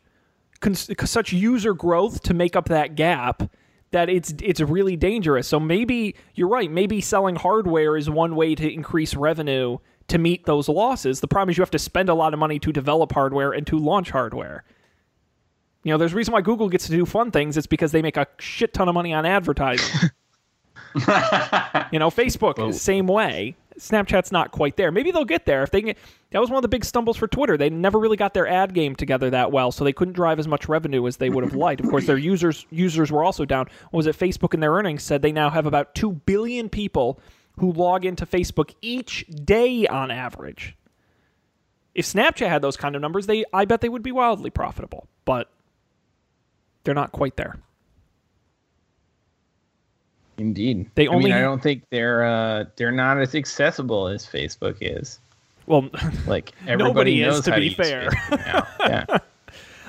cons- 0.60 0.90
such 1.10 1.34
user 1.34 1.74
growth 1.74 2.22
to 2.24 2.34
make 2.34 2.56
up 2.56 2.66
that 2.70 2.96
gap 2.96 3.44
that 3.92 4.10
it's 4.10 4.34
it's 4.42 4.60
really 4.60 4.96
dangerous. 4.98 5.48
So 5.48 5.60
maybe 5.60 6.16
you're 6.36 6.50
right. 6.50 6.70
Maybe 6.70 7.00
selling 7.02 7.36
hardware 7.38 7.96
is 7.96 8.10
one 8.10 8.36
way 8.36 8.54
to 8.56 8.70
increase 8.72 9.16
revenue 9.16 9.78
to 10.10 10.18
meet 10.18 10.46
those 10.46 10.68
losses. 10.70 11.22
The 11.22 11.28
problem 11.28 11.50
is 11.52 11.58
you 11.58 11.62
have 11.62 11.72
to 11.72 11.80
spend 11.80 12.10
a 12.10 12.14
lot 12.14 12.34
of 12.34 12.40
money 12.40 12.60
to 12.60 12.72
develop 12.74 13.14
hardware 13.14 13.52
and 13.54 13.66
to 13.68 13.78
launch 13.78 14.10
hardware. 14.12 14.64
You 15.84 15.92
know, 15.94 15.98
there's 15.98 16.12
a 16.14 16.16
reason 16.18 16.34
why 16.34 16.42
Google 16.42 16.68
gets 16.68 16.86
to 16.88 16.92
do 16.92 17.06
fun 17.06 17.32
things. 17.32 17.56
It's 17.56 17.68
because 17.68 17.94
they 17.94 18.02
make 18.02 18.18
a 18.18 18.28
shit 18.40 18.74
ton 18.74 18.90
of 18.90 18.94
money 18.94 19.14
on 19.14 19.26
advertising. 19.26 20.10
You 21.92 22.00
know, 22.00 22.10
Facebook 22.10 22.58
Well- 22.58 22.74
same 22.74 23.08
way. 23.08 23.56
Snapchat's 23.80 24.32
not 24.32 24.52
quite 24.52 24.76
there. 24.76 24.92
Maybe 24.92 25.12
they'll 25.12 25.26
get 25.26 25.46
there 25.46 25.64
if 25.64 25.72
they 25.72 25.82
can. 25.82 25.96
That 26.32 26.40
was 26.40 26.50
one 26.50 26.58
of 26.58 26.62
the 26.64 26.68
big 26.68 26.84
stumbles 26.84 27.18
for 27.18 27.28
Twitter. 27.28 27.58
They 27.58 27.70
never 27.70 28.00
really 28.00 28.18
got 28.18 28.34
their 28.34 28.48
ad 28.48 28.74
game 28.74 28.96
together 28.96 29.30
that 29.30 29.52
well, 29.52 29.72
so 29.72 29.84
they 29.84 29.94
couldn't 29.94 30.14
drive 30.14 30.40
as 30.40 30.48
much 30.48 30.68
revenue 30.68 31.08
as 31.08 31.18
they 31.18 31.30
would 31.30 31.44
have 31.44 31.56
liked. 31.56 31.82
Of 31.82 31.90
course, 31.90 32.08
their 32.08 32.18
users 32.18 32.66
users 32.70 33.12
were 33.12 33.24
also 33.24 33.46
down. 33.46 33.68
What 33.92 33.98
was 33.98 34.08
it? 34.08 34.18
Facebook 34.18 34.54
in 34.54 34.60
their 34.60 34.74
earnings 34.74 35.04
said 35.04 35.22
they 35.22 35.32
now 35.32 35.50
have 35.50 35.66
about 35.66 35.96
two 35.96 36.12
billion 36.12 36.70
people 36.70 37.20
who 37.60 37.72
log 37.72 38.06
into 38.06 38.26
Facebook 38.26 38.74
each 38.82 39.26
day 39.28 39.88
on 39.88 40.12
average. 40.12 40.76
If 41.96 42.06
Snapchat 42.06 42.48
had 42.48 42.62
those 42.62 42.78
kind 42.78 42.96
of 42.96 43.02
numbers, 43.02 43.26
they 43.26 43.46
I 43.54 43.66
bet 43.66 43.82
they 43.82 43.90
would 43.90 44.04
be 44.04 44.12
wildly 44.12 44.50
profitable, 44.50 45.08
but 45.26 45.50
they're 46.84 46.94
not 46.94 47.12
quite 47.12 47.38
there. 47.38 47.58
Indeed. 50.38 50.90
They 50.96 51.08
I 51.08 51.12
only 51.12 51.26
mean, 51.32 51.34
I 51.34 51.42
don't 51.42 51.62
think 51.62 51.84
they're 51.90 52.24
uh, 52.24 52.66
they're 52.76 52.92
not 52.92 53.20
as 53.20 53.34
accessible 53.36 54.08
as 54.08 54.26
Facebook 54.26 54.78
is. 54.82 55.20
Well, 55.66 55.90
Like 56.28 56.54
Nobody 56.66 56.72
everybody 56.72 57.22
is, 57.22 57.28
knows 57.28 57.46
to 57.46 57.52
how 57.52 57.58
be 57.58 57.66
use 57.66 57.76
fair. 57.76 58.10
Yeah. 58.80 59.18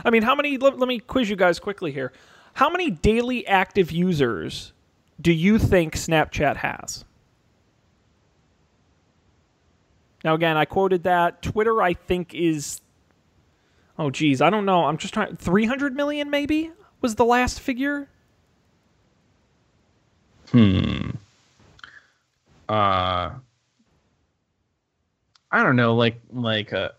I 0.05 0.11
mean, 0.11 0.23
how 0.23 0.35
many? 0.35 0.59
Let, 0.59 0.79
let 0.79 0.89
me 0.89 1.01
quiz 1.01 1.29
you 1.29 1.37
guys 1.37 1.59
quickly 1.59 1.93
here. 1.93 2.13
How 2.55 2.71
many 2.71 2.91
daily 2.91 3.47
active 3.47 3.91
users 3.91 4.73
do 5.21 5.33
you 5.33 5.59
think 5.59 5.95
Snapchat 5.95 6.57
has? 6.57 7.05
Now, 10.25 10.35
again, 10.35 10.57
I 10.57 10.65
quoted 10.65 11.05
that. 11.05 11.43
Twitter, 11.43 11.83
I 11.83 11.95
think, 11.95 12.35
is. 12.35 12.81
Oh, 13.99 14.11
geez. 14.11 14.41
I 14.41 14.51
don't 14.51 14.65
know. 14.65 14.85
I'm 14.85 14.97
just 14.97 15.15
trying. 15.15 15.37
300 15.37 15.95
million, 15.95 16.31
maybe, 16.31 16.71
was 17.01 17.17
the 17.17 17.25
last 17.25 17.61
figure? 17.61 18.09
Uh 22.69 23.31
I 25.51 25.63
don't 25.63 25.77
know, 25.77 25.95
like 25.95 26.21
like 26.33 26.73
a 26.73 26.93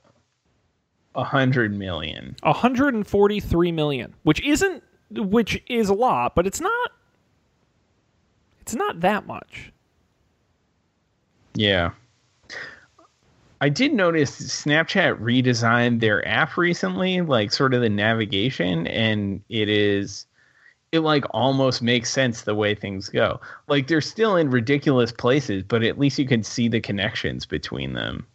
a 1.16 1.24
hundred 1.24 1.76
million, 1.78 2.36
a 2.43 2.54
hundred 2.54 2.93
and 2.93 3.06
forty 3.06 3.39
three 3.39 3.72
million, 3.72 4.14
which 4.24 4.41
isn't. 4.41 4.84
Which 5.12 5.60
is 5.68 5.89
a 5.89 5.95
lot, 5.95 6.36
but 6.36 6.45
it's 6.45 6.62
not. 6.62 6.91
It's 8.62 8.76
not 8.76 9.00
that 9.00 9.26
much. 9.26 9.72
Yeah. 11.56 11.93
I 13.60 13.70
did 13.70 13.91
notice 13.91 14.39
Snapchat 14.39 15.20
redesigned 15.20 16.00
their 16.00 16.26
app 16.28 16.58
recently, 16.58 17.22
like 17.22 17.52
sort 17.52 17.74
of 17.74 17.82
the 17.82 17.89
navigation, 17.89 18.86
and 18.86 19.41
it 19.50 19.68
is 19.68 20.28
it 20.92 21.00
like 21.02 21.26
almost 21.32 21.82
makes 21.82 22.12
sense 22.12 22.42
the 22.42 22.56
way 22.56 22.74
things 22.76 23.10
go. 23.10 23.40
Like 23.68 23.88
they're 23.88 24.02
still 24.02 24.36
in 24.36 24.50
ridiculous 24.50 25.12
places, 25.12 25.64
but 25.64 25.84
at 25.84 26.00
least 26.00 26.18
you 26.18 26.28
can 26.28 26.44
see 26.44 26.68
the 26.68 26.82
connections 26.82 27.46
between 27.46 27.94
them. 27.94 28.26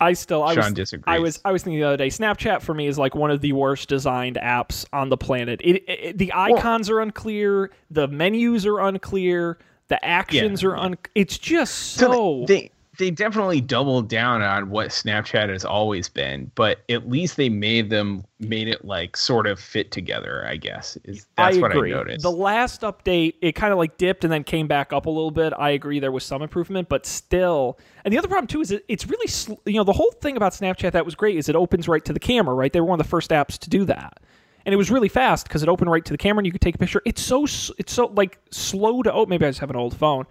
I 0.00 0.12
still 0.12 0.42
I 0.42 0.54
Sean 0.54 0.64
was 0.64 0.72
disagrees. 0.74 1.04
I 1.06 1.18
was 1.18 1.40
I 1.44 1.52
was 1.52 1.62
thinking 1.62 1.80
the 1.80 1.86
other 1.86 1.96
day. 1.96 2.08
Snapchat 2.08 2.60
for 2.60 2.74
me 2.74 2.86
is 2.86 2.98
like 2.98 3.14
one 3.14 3.30
of 3.30 3.40
the 3.40 3.52
worst 3.52 3.88
designed 3.88 4.36
apps 4.36 4.84
on 4.92 5.08
the 5.08 5.16
planet. 5.16 5.60
It, 5.62 5.88
it, 5.88 6.18
the 6.18 6.32
icons 6.34 6.90
are 6.90 7.00
unclear, 7.00 7.70
the 7.90 8.06
menus 8.08 8.66
are 8.66 8.80
unclear, 8.80 9.58
the 9.88 10.04
actions 10.04 10.62
are 10.62 10.76
un. 10.76 10.98
It's 11.14 11.38
just 11.38 11.74
so. 11.94 12.12
So 12.12 12.44
they 12.46 12.70
they 12.98 13.10
definitely 13.10 13.60
doubled 13.60 14.08
down 14.08 14.42
on 14.42 14.70
what 14.70 14.88
Snapchat 14.88 15.48
has 15.48 15.64
always 15.64 16.08
been, 16.08 16.50
but 16.54 16.80
at 16.88 17.08
least 17.08 17.36
they 17.36 17.48
made 17.48 17.90
them 17.90 18.24
made 18.38 18.68
it 18.68 18.84
like 18.84 19.16
sort 19.16 19.46
of 19.46 19.58
fit 19.58 19.90
together. 19.90 20.46
I 20.46 20.56
guess 20.56 20.96
is 21.04 21.26
that's 21.36 21.56
I 21.56 21.60
what. 21.60 21.72
I 21.76 21.88
noticed. 21.88 22.22
The 22.22 22.30
last 22.30 22.82
update, 22.82 23.34
it 23.42 23.52
kind 23.52 23.72
of 23.72 23.78
like 23.78 23.98
dipped 23.98 24.24
and 24.24 24.32
then 24.32 24.44
came 24.44 24.66
back 24.66 24.92
up 24.92 25.06
a 25.06 25.10
little 25.10 25.30
bit. 25.30 25.52
I 25.58 25.70
agree 25.70 26.00
there 26.00 26.12
was 26.12 26.24
some 26.24 26.42
improvement, 26.42 26.88
but 26.88 27.06
still. 27.06 27.78
And 28.04 28.12
the 28.12 28.18
other 28.18 28.28
problem 28.28 28.46
too 28.46 28.60
is 28.60 28.70
it, 28.70 28.84
it's 28.88 29.06
really 29.06 29.26
sl- 29.26 29.54
you 29.64 29.74
know 29.74 29.84
the 29.84 29.92
whole 29.92 30.12
thing 30.20 30.36
about 30.36 30.52
Snapchat 30.52 30.92
that 30.92 31.04
was 31.04 31.14
great 31.14 31.36
is 31.36 31.48
it 31.48 31.56
opens 31.56 31.88
right 31.88 32.04
to 32.04 32.12
the 32.12 32.20
camera. 32.20 32.54
Right, 32.54 32.72
they 32.72 32.80
were 32.80 32.86
one 32.86 33.00
of 33.00 33.04
the 33.04 33.10
first 33.10 33.30
apps 33.30 33.58
to 33.58 33.70
do 33.70 33.84
that. 33.86 34.20
and 34.64 34.72
it 34.72 34.76
was 34.76 34.90
really 34.90 35.08
fast 35.08 35.46
because 35.46 35.62
it 35.62 35.68
opened 35.68 35.90
right 35.90 36.04
to 36.04 36.12
the 36.12 36.18
camera 36.18 36.40
and 36.40 36.46
you 36.46 36.52
could 36.52 36.60
take 36.60 36.74
a 36.74 36.78
picture. 36.78 37.02
It's 37.04 37.22
so 37.22 37.44
it's 37.78 37.92
so 37.92 38.06
like 38.14 38.38
slow 38.50 39.02
to 39.02 39.12
open. 39.12 39.30
Maybe 39.30 39.46
I 39.46 39.50
just 39.50 39.60
have 39.60 39.70
an 39.70 39.76
old 39.76 39.96
phone, 39.96 40.26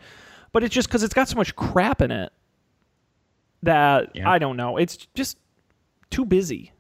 but 0.52 0.64
it's 0.64 0.74
just 0.74 0.88
because 0.88 1.04
it's 1.04 1.14
got 1.14 1.28
so 1.28 1.36
much 1.38 1.56
crap 1.56 2.02
in 2.02 2.12
it 2.12 2.32
that 3.66 4.12
Yeah. 4.16 4.30
I 4.30 4.40
don't 4.40 4.58
know. 4.58 4.78
It's 4.78 4.96
just 5.14 5.38
too 6.10 6.26
busy. 6.26 6.72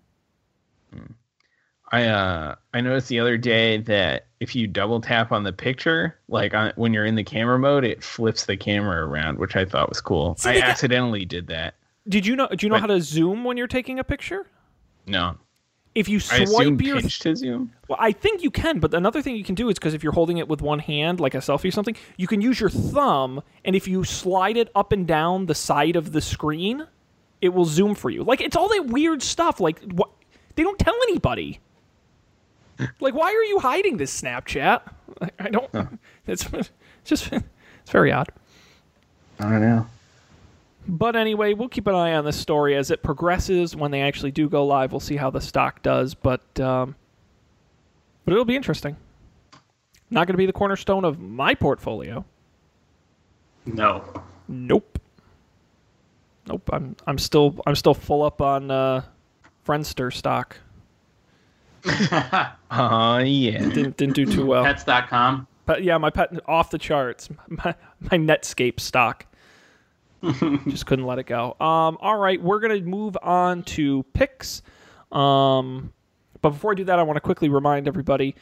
I 1.91 2.05
uh 2.05 2.55
I 2.73 2.81
noticed 2.81 3.09
the 3.09 3.19
other 3.19 3.37
day 3.37 3.77
that 3.81 4.25
if 4.39 4.55
you 4.55 4.65
double 4.67 4.99
tap 5.01 5.31
on 5.31 5.43
the 5.43 5.53
picture, 5.53 6.17
like 6.27 6.53
on, 6.53 6.73
when 6.77 6.93
you're 6.93 7.05
in 7.05 7.15
the 7.15 7.23
camera 7.23 7.59
mode, 7.59 7.83
it 7.83 8.03
flips 8.03 8.45
the 8.45 8.57
camera 8.57 9.05
around, 9.07 9.37
which 9.37 9.55
I 9.55 9.65
thought 9.65 9.87
was 9.89 10.01
cool. 10.01 10.35
See, 10.37 10.49
I 10.49 10.53
they 10.53 10.61
got- 10.61 10.69
accidentally 10.71 11.25
did 11.25 11.47
that. 11.47 11.75
Did 12.07 12.25
you 12.25 12.35
know? 12.35 12.47
Do 12.47 12.65
you 12.65 12.69
know 12.69 12.75
But- 12.75 12.81
how 12.81 12.87
to 12.87 13.01
zoom 13.01 13.43
when 13.43 13.55
you're 13.57 13.67
taking 13.67 13.99
a 13.99 14.03
picture? 14.03 14.47
No, 15.07 15.35
If 15.95 16.09
you 16.09 16.17
I 16.29 16.39
assume 16.39 16.47
swipe 16.47 16.81
your 16.81 16.99
pinch 16.99 17.19
to 17.19 17.35
zoom. 17.35 17.71
Well, 17.87 17.97
I 18.01 18.11
think 18.11 18.43
you 18.43 18.51
can, 18.51 18.79
but 18.79 18.93
another 18.93 19.21
thing 19.21 19.37
you 19.37 19.45
can 19.45 19.55
do 19.55 19.69
is 19.69 19.75
because 19.75 19.93
if 19.93 20.03
you're 20.03 20.11
holding 20.11 20.37
it 20.37 20.47
with 20.49 20.61
one 20.61 20.79
hand, 20.79 21.21
like 21.21 21.33
a 21.33 21.37
selfie 21.37 21.69
or 21.69 21.71
something, 21.71 21.95
you 22.17 22.27
can 22.27 22.41
use 22.41 22.59
your 22.59 22.69
thumb, 22.69 23.41
and 23.63 23.77
if 23.77 23.87
you 23.87 24.03
slide 24.03 24.57
it 24.57 24.69
up 24.75 24.91
and 24.91 25.07
down 25.07 25.45
the 25.45 25.55
side 25.55 25.95
of 25.95 26.11
the 26.11 26.19
screen, 26.19 26.85
it 27.41 27.49
will 27.49 27.63
zoom 27.63 27.95
for 27.95 28.09
you. 28.09 28.23
Like 28.23 28.41
it's 28.41 28.57
all 28.57 28.67
that 28.69 28.87
weird 28.87 29.23
stuff. 29.23 29.61
Like 29.61 29.79
what 29.93 30.09
they 30.55 30.63
don't 30.63 30.77
tell 30.77 30.95
anybody. 31.07 31.59
like 32.99 33.13
why 33.13 33.27
are 33.33 33.43
you 33.43 33.59
hiding 33.59 33.95
this 33.95 34.21
Snapchat? 34.21 34.81
I, 35.21 35.29
I 35.39 35.49
don't. 35.49 35.71
It's, 36.27 36.43
it's 36.51 36.71
just 37.03 37.31
it's 37.31 37.91
very 37.91 38.11
odd. 38.11 38.29
I 39.39 39.43
don't 39.43 39.61
know. 39.61 39.87
But 40.87 41.15
anyway, 41.15 41.53
we'll 41.53 41.69
keep 41.69 41.87
an 41.87 41.95
eye 41.95 42.13
on 42.13 42.25
this 42.25 42.37
story 42.37 42.75
as 42.75 42.91
it 42.91 43.01
progresses. 43.01 43.75
When 43.75 43.91
they 43.91 44.01
actually 44.01 44.31
do 44.31 44.47
go 44.49 44.65
live, 44.65 44.91
we'll 44.91 44.99
see 44.99 45.15
how 45.15 45.29
the 45.29 45.41
stock 45.41 45.81
does. 45.81 46.13
But 46.13 46.59
um, 46.59 46.95
but 48.23 48.33
it'll 48.33 48.45
be 48.45 48.55
interesting. 48.55 48.95
Not 50.09 50.27
going 50.27 50.33
to 50.33 50.37
be 50.37 50.45
the 50.45 50.53
cornerstone 50.53 51.03
of 51.03 51.19
my 51.19 51.55
portfolio. 51.55 52.25
No. 53.65 54.03
Nope. 54.47 54.99
Nope. 56.47 56.69
I'm 56.71 56.95
I'm 57.07 57.17
still 57.17 57.55
I'm 57.65 57.75
still 57.75 57.95
full 57.95 58.23
up 58.23 58.41
on 58.41 58.69
uh, 58.69 59.03
Friendster 59.65 60.13
stock. 60.13 60.57
Oh 61.87 63.17
yeah. 63.25 63.59
Didn't 63.59 63.97
didn't 63.97 64.13
do 64.13 64.25
too 64.25 64.45
well. 64.45 64.63
Pets.com. 64.63 65.47
But 65.65 65.83
yeah, 65.83 65.97
my 65.97 66.11
pet 66.11 66.31
off 66.47 66.69
the 66.69 66.77
charts. 66.77 67.29
My, 67.47 67.73
my 67.99 68.17
Netscape 68.17 68.79
stock. 68.79 69.25
Just 70.67 70.85
couldn't 70.85 71.05
let 71.05 71.19
it 71.19 71.25
go. 71.25 71.55
Um, 71.59 71.97
all 72.01 72.17
right, 72.17 72.41
we're 72.41 72.59
gonna 72.59 72.81
move 72.81 73.17
on 73.21 73.63
to 73.63 74.03
picks. 74.13 74.61
Um, 75.11 75.93
but 76.41 76.51
before 76.51 76.71
I 76.71 76.75
do 76.75 76.83
that, 76.85 76.99
I 76.99 77.03
want 77.03 77.17
to 77.17 77.21
quickly 77.21 77.49
remind 77.49 77.87
everybody 77.87 78.35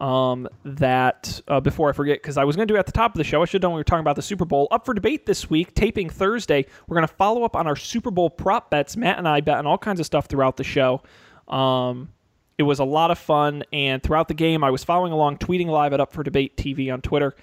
um, 0.00 0.48
that 0.64 1.40
uh, 1.48 1.60
before 1.60 1.88
I 1.88 1.92
forget, 1.92 2.20
because 2.20 2.36
I 2.36 2.44
was 2.44 2.56
going 2.56 2.66
to 2.66 2.72
do 2.72 2.76
it 2.76 2.80
at 2.80 2.86
the 2.86 2.92
top 2.92 3.14
of 3.14 3.18
the 3.18 3.24
show, 3.24 3.42
I 3.42 3.44
should 3.44 3.54
have 3.54 3.62
done 3.62 3.72
we 3.72 3.80
were 3.80 3.84
talking 3.84 4.00
about 4.00 4.16
the 4.16 4.22
Super 4.22 4.44
Bowl. 4.44 4.66
Up 4.70 4.84
for 4.84 4.94
debate 4.94 5.26
this 5.26 5.48
week, 5.48 5.74
taping 5.74 6.10
Thursday. 6.10 6.66
We're 6.88 6.96
going 6.96 7.06
to 7.06 7.14
follow 7.14 7.44
up 7.44 7.54
on 7.54 7.66
our 7.66 7.76
Super 7.76 8.10
Bowl 8.10 8.28
prop 8.28 8.70
bets. 8.70 8.96
Matt 8.96 9.18
and 9.18 9.28
I 9.28 9.40
bet 9.40 9.58
on 9.58 9.66
all 9.66 9.78
kinds 9.78 10.00
of 10.00 10.06
stuff 10.06 10.26
throughout 10.26 10.56
the 10.56 10.64
show. 10.64 11.02
Um, 11.48 12.10
it 12.58 12.64
was 12.64 12.78
a 12.78 12.84
lot 12.84 13.10
of 13.10 13.18
fun, 13.18 13.64
and 13.72 14.02
throughout 14.02 14.28
the 14.28 14.34
game, 14.34 14.62
I 14.64 14.70
was 14.70 14.84
following 14.84 15.12
along, 15.12 15.38
tweeting 15.38 15.66
live 15.66 15.92
at 15.92 16.00
Up 16.00 16.12
for 16.12 16.22
Debate 16.22 16.56
TV 16.56 16.92
on 16.92 17.00
Twitter. 17.00 17.34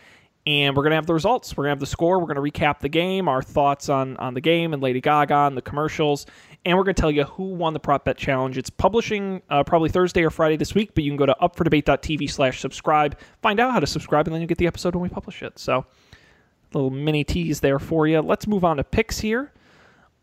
And 0.48 0.76
we're 0.76 0.84
gonna 0.84 0.96
have 0.96 1.06
the 1.06 1.14
results. 1.14 1.56
We're 1.56 1.66
gonna 1.66 1.72
have 1.72 1.80
the 1.80 1.86
score. 1.86 2.20
We're 2.20 2.26
gonna 2.28 2.42
recap 2.42 2.80
the 2.80 2.90
game, 2.90 3.28
our 3.28 3.44
thoughts 3.44 3.90
on 3.90 4.18
on 4.18 4.34
the 4.34 4.42
game, 4.42 4.74
and 4.74 4.82
Lady 4.82 5.00
Gaga 5.00 5.36
and 5.48 5.56
the 5.56 5.62
commercials. 5.62 6.26
And 6.66 6.78
we're 6.78 6.84
gonna 6.84 6.96
tell 6.96 7.12
you 7.12 7.26
who 7.26 7.44
won 7.44 7.74
the 7.74 7.80
prop 7.80 8.06
bet 8.06 8.18
challenge. 8.18 8.58
It's 8.58 8.70
publishing 8.70 9.42
uh, 9.50 9.64
probably 9.64 9.90
Thursday 9.90 10.24
or 10.24 10.32
Friday 10.32 10.58
this 10.58 10.74
week, 10.74 10.96
but 10.96 11.04
you 11.04 11.12
can 11.12 11.18
go 11.18 11.28
to 11.28 11.36
upfordebate.tv 11.42 12.30
slash 12.30 12.60
subscribe, 12.60 13.18
find 13.42 13.60
out 13.60 13.72
how 13.72 13.80
to 13.80 13.88
subscribe, 13.88 14.28
and 14.28 14.34
then 14.34 14.42
you 14.42 14.48
get 14.48 14.58
the 14.58 14.68
episode 14.68 14.96
when 14.96 15.04
we 15.04 15.10
publish 15.10 15.44
it. 15.44 15.60
So, 15.60 15.86
little 16.74 16.90
mini 16.90 17.24
tease 17.24 17.60
there 17.60 17.80
for 17.80 18.08
you. 18.08 18.22
Let's 18.22 18.48
move 18.48 18.66
on 18.66 18.78
to 18.78 18.84
picks 18.84 19.20
here. 19.20 19.52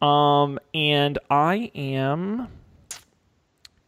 Um, 0.03 0.59
and 0.75 1.19
I 1.31 1.71
am 1.75 2.49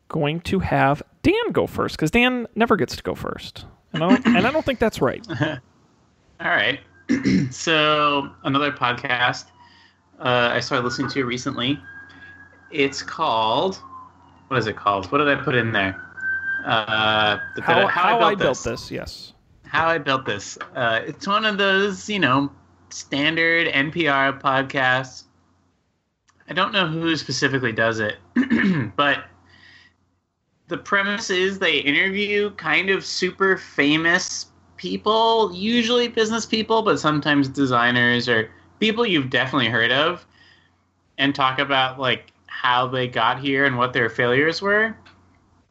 going 0.08 0.40
to 0.42 0.58
have 0.60 1.02
Dan 1.22 1.52
go 1.52 1.66
first 1.66 1.96
because 1.96 2.10
Dan 2.10 2.46
never 2.54 2.76
gets 2.76 2.96
to 2.96 3.02
go 3.02 3.14
first, 3.14 3.64
don't, 3.94 4.24
and 4.26 4.46
I 4.46 4.50
don't 4.50 4.64
think 4.64 4.78
that's 4.78 5.00
right. 5.00 5.26
All 6.40 6.48
right. 6.48 6.80
so 7.50 8.30
another 8.44 8.72
podcast 8.72 9.46
uh, 10.20 10.50
I 10.52 10.60
started 10.60 10.84
listening 10.84 11.10
to 11.10 11.24
recently. 11.24 11.78
It's 12.70 13.02
called. 13.02 13.76
What 14.48 14.58
is 14.58 14.66
it 14.66 14.76
called? 14.76 15.10
What 15.12 15.18
did 15.18 15.28
I 15.28 15.34
put 15.34 15.54
in 15.54 15.72
there? 15.72 16.00
Uh, 16.64 17.38
the- 17.56 17.62
How, 17.62 17.86
how, 17.86 18.20
I, 18.20 18.34
built 18.34 18.62
this. 18.64 18.64
this, 18.64 18.90
yes. 18.90 19.32
How 19.66 19.88
I 19.88 19.98
built 19.98 20.24
this. 20.24 20.56
Uh, 20.74 21.00
it's 21.06 21.26
one 21.26 21.44
of 21.44 21.58
those, 21.58 22.08
you 22.08 22.18
know, 22.18 22.50
standard 22.88 23.68
NPR 23.68 24.40
podcasts. 24.40 25.24
I 26.48 26.54
don't 26.54 26.72
know 26.72 26.86
who 26.86 27.16
specifically 27.16 27.72
does 27.72 28.00
it, 28.00 28.16
but 28.96 29.24
the 30.68 30.78
premise 30.78 31.30
is 31.30 31.58
they 31.58 31.78
interview 31.78 32.50
kind 32.52 32.90
of 32.90 33.04
super 33.04 33.56
famous 33.56 34.46
people, 34.80 35.54
usually 35.54 36.08
business 36.08 36.46
people, 36.46 36.80
but 36.80 36.98
sometimes 36.98 37.48
designers 37.48 38.28
or 38.30 38.50
people 38.80 39.04
you've 39.04 39.28
definitely 39.28 39.68
heard 39.68 39.92
of, 39.92 40.26
and 41.18 41.34
talk 41.34 41.58
about 41.58 42.00
like 42.00 42.32
how 42.46 42.86
they 42.86 43.06
got 43.06 43.38
here 43.38 43.66
and 43.66 43.76
what 43.76 43.92
their 43.92 44.08
failures 44.08 44.62
were. 44.62 44.96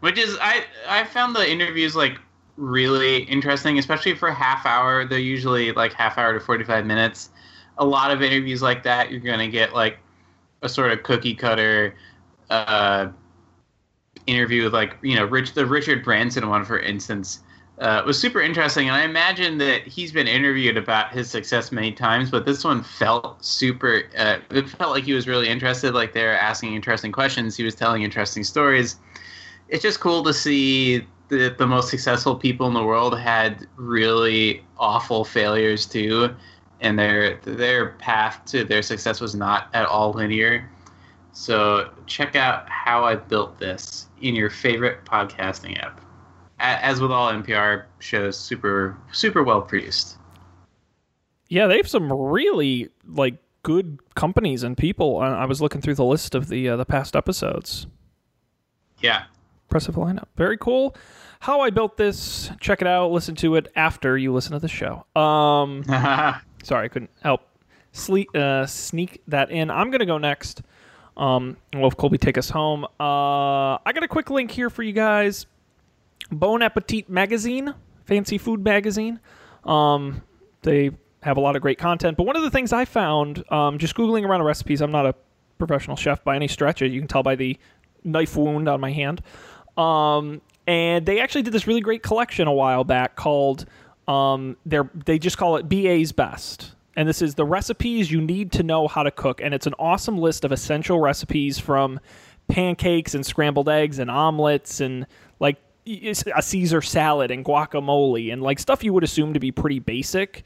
Which 0.00 0.18
is 0.18 0.38
I 0.40 0.64
I 0.88 1.04
found 1.04 1.34
the 1.34 1.50
interviews 1.50 1.96
like 1.96 2.16
really 2.56 3.24
interesting, 3.24 3.76
especially 3.76 4.14
for 4.14 4.30
half 4.30 4.64
hour. 4.64 5.04
They're 5.04 5.18
usually 5.18 5.72
like 5.72 5.92
half 5.92 6.16
hour 6.16 6.32
to 6.32 6.40
forty 6.40 6.62
five 6.62 6.86
minutes. 6.86 7.30
A 7.78 7.84
lot 7.84 8.12
of 8.12 8.22
interviews 8.22 8.62
like 8.62 8.84
that, 8.84 9.10
you're 9.10 9.20
gonna 9.20 9.48
get 9.48 9.74
like 9.74 9.98
a 10.62 10.68
sort 10.68 10.92
of 10.92 11.02
cookie 11.02 11.34
cutter 11.34 11.96
uh, 12.50 13.08
interview 14.26 14.62
with 14.62 14.74
like 14.74 14.96
you 15.02 15.16
know 15.16 15.24
Rich 15.24 15.54
the 15.54 15.66
Richard 15.66 16.04
Branson 16.04 16.48
one 16.48 16.64
for 16.64 16.78
instance 16.78 17.40
uh, 17.80 18.02
was 18.04 18.18
super 18.18 18.40
interesting, 18.40 18.88
and 18.88 18.96
I 18.96 19.04
imagine 19.04 19.58
that 19.58 19.86
he's 19.86 20.10
been 20.10 20.26
interviewed 20.26 20.76
about 20.76 21.12
his 21.12 21.30
success 21.30 21.70
many 21.70 21.92
times, 21.92 22.28
but 22.30 22.44
this 22.44 22.64
one 22.64 22.82
felt 22.82 23.44
super. 23.44 24.02
Uh, 24.16 24.38
it 24.50 24.68
felt 24.68 24.90
like 24.90 25.04
he 25.04 25.12
was 25.12 25.28
really 25.28 25.48
interested. 25.48 25.94
Like 25.94 26.12
they're 26.12 26.36
asking 26.36 26.74
interesting 26.74 27.12
questions. 27.12 27.56
He 27.56 27.62
was 27.62 27.76
telling 27.76 28.02
interesting 28.02 28.42
stories. 28.42 28.96
It's 29.68 29.82
just 29.82 30.00
cool 30.00 30.24
to 30.24 30.34
see 30.34 31.06
that 31.28 31.58
the 31.58 31.66
most 31.66 31.88
successful 31.88 32.34
people 32.34 32.66
in 32.66 32.74
the 32.74 32.82
world 32.82 33.16
had 33.16 33.66
really 33.76 34.64
awful 34.78 35.24
failures 35.24 35.86
too, 35.86 36.34
and 36.80 36.98
their 36.98 37.36
their 37.42 37.90
path 37.90 38.44
to 38.46 38.64
their 38.64 38.82
success 38.82 39.20
was 39.20 39.36
not 39.36 39.68
at 39.72 39.86
all 39.86 40.12
linear. 40.12 40.68
So 41.32 41.90
check 42.06 42.34
out 42.34 42.68
how 42.68 43.04
I 43.04 43.14
built 43.14 43.60
this 43.60 44.08
in 44.20 44.34
your 44.34 44.50
favorite 44.50 45.04
podcasting 45.04 45.80
app 45.80 46.00
as 46.58 47.00
with 47.00 47.10
all 47.10 47.32
NPR 47.32 47.84
shows, 47.98 48.38
super 48.38 48.96
super 49.12 49.42
well 49.42 49.62
produced. 49.62 50.18
Yeah, 51.48 51.66
they 51.66 51.76
have 51.76 51.88
some 51.88 52.12
really 52.12 52.88
like 53.06 53.36
good 53.62 53.98
companies 54.14 54.62
and 54.62 54.76
people. 54.76 55.18
I 55.18 55.44
was 55.44 55.60
looking 55.60 55.80
through 55.80 55.94
the 55.94 56.04
list 56.04 56.34
of 56.34 56.48
the 56.48 56.68
uh, 56.68 56.76
the 56.76 56.84
past 56.84 57.16
episodes. 57.16 57.86
Yeah, 59.00 59.24
Impressive 59.68 59.96
lineup. 59.96 60.28
Very 60.34 60.56
cool. 60.56 60.96
How 61.40 61.60
I 61.60 61.68
built 61.68 61.98
this. 61.98 62.50
Check 62.58 62.80
it 62.80 62.88
out. 62.88 63.12
Listen 63.12 63.34
to 63.36 63.56
it 63.56 63.70
after 63.76 64.16
you 64.16 64.32
listen 64.32 64.52
to 64.52 64.58
the 64.58 64.66
show. 64.68 65.04
Um, 65.14 65.84
sorry, 66.62 66.86
I 66.86 66.88
couldn't 66.88 67.10
help 67.22 67.42
sleep, 67.92 68.34
uh, 68.34 68.64
sneak 68.64 69.20
that 69.28 69.50
in. 69.50 69.70
I'm 69.70 69.90
gonna 69.90 70.06
go 70.06 70.16
next. 70.16 70.62
Um, 71.18 71.58
we'll 71.74 71.84
have 71.84 71.98
Colby 71.98 72.16
take 72.16 72.38
us 72.38 72.48
home. 72.48 72.84
Uh, 72.98 73.76
I 73.76 73.92
got 73.92 74.02
a 74.04 74.08
quick 74.08 74.30
link 74.30 74.50
here 74.50 74.70
for 74.70 74.82
you 74.82 74.92
guys. 74.94 75.44
Bon 76.30 76.62
Appetit 76.62 77.08
magazine, 77.08 77.74
fancy 78.04 78.38
food 78.38 78.62
magazine. 78.62 79.20
Um, 79.64 80.22
they 80.62 80.90
have 81.22 81.36
a 81.36 81.40
lot 81.40 81.56
of 81.56 81.62
great 81.62 81.78
content. 81.78 82.16
But 82.16 82.24
one 82.24 82.36
of 82.36 82.42
the 82.42 82.50
things 82.50 82.72
I 82.72 82.84
found, 82.84 83.44
um, 83.50 83.78
just 83.78 83.94
googling 83.94 84.26
around 84.26 84.42
recipes, 84.42 84.80
I'm 84.80 84.92
not 84.92 85.06
a 85.06 85.14
professional 85.58 85.96
chef 85.96 86.22
by 86.22 86.36
any 86.36 86.48
stretch. 86.48 86.80
You 86.80 87.00
can 87.00 87.08
tell 87.08 87.22
by 87.22 87.34
the 87.34 87.58
knife 88.04 88.36
wound 88.36 88.68
on 88.68 88.80
my 88.80 88.92
hand. 88.92 89.22
Um, 89.76 90.40
and 90.66 91.06
they 91.06 91.20
actually 91.20 91.42
did 91.42 91.52
this 91.52 91.66
really 91.66 91.80
great 91.80 92.02
collection 92.02 92.46
a 92.46 92.52
while 92.52 92.84
back 92.84 93.16
called 93.16 93.66
um, 94.06 94.56
they 94.64 95.18
just 95.18 95.36
call 95.36 95.56
it 95.56 95.68
BA's 95.68 96.12
Best. 96.12 96.74
And 96.96 97.08
this 97.08 97.22
is 97.22 97.34
the 97.34 97.44
recipes 97.44 98.10
you 98.10 98.20
need 98.20 98.50
to 98.52 98.62
know 98.62 98.88
how 98.88 99.02
to 99.02 99.10
cook. 99.10 99.40
And 99.40 99.54
it's 99.54 99.66
an 99.66 99.74
awesome 99.78 100.18
list 100.18 100.44
of 100.44 100.50
essential 100.50 100.98
recipes 100.98 101.58
from 101.58 102.00
pancakes 102.48 103.14
and 103.14 103.24
scrambled 103.24 103.68
eggs 103.68 103.98
and 103.98 104.10
omelets 104.10 104.80
and 104.80 105.06
a 106.34 106.42
Caesar 106.42 106.82
salad 106.82 107.30
and 107.30 107.44
guacamole 107.44 108.32
and 108.32 108.42
like 108.42 108.58
stuff 108.58 108.84
you 108.84 108.92
would 108.92 109.04
assume 109.04 109.34
to 109.34 109.40
be 109.40 109.52
pretty 109.52 109.78
basic. 109.78 110.44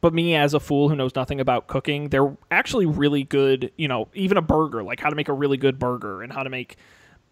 But 0.00 0.12
me, 0.12 0.34
as 0.34 0.52
a 0.52 0.60
fool 0.60 0.88
who 0.88 0.96
knows 0.96 1.14
nothing 1.14 1.40
about 1.40 1.68
cooking, 1.68 2.08
they're 2.08 2.36
actually 2.50 2.86
really 2.86 3.22
good. 3.22 3.70
You 3.76 3.86
know, 3.86 4.08
even 4.14 4.36
a 4.36 4.42
burger, 4.42 4.82
like 4.82 4.98
how 4.98 5.10
to 5.10 5.16
make 5.16 5.28
a 5.28 5.32
really 5.32 5.56
good 5.56 5.78
burger 5.78 6.22
and 6.22 6.32
how 6.32 6.42
to 6.42 6.50
make 6.50 6.76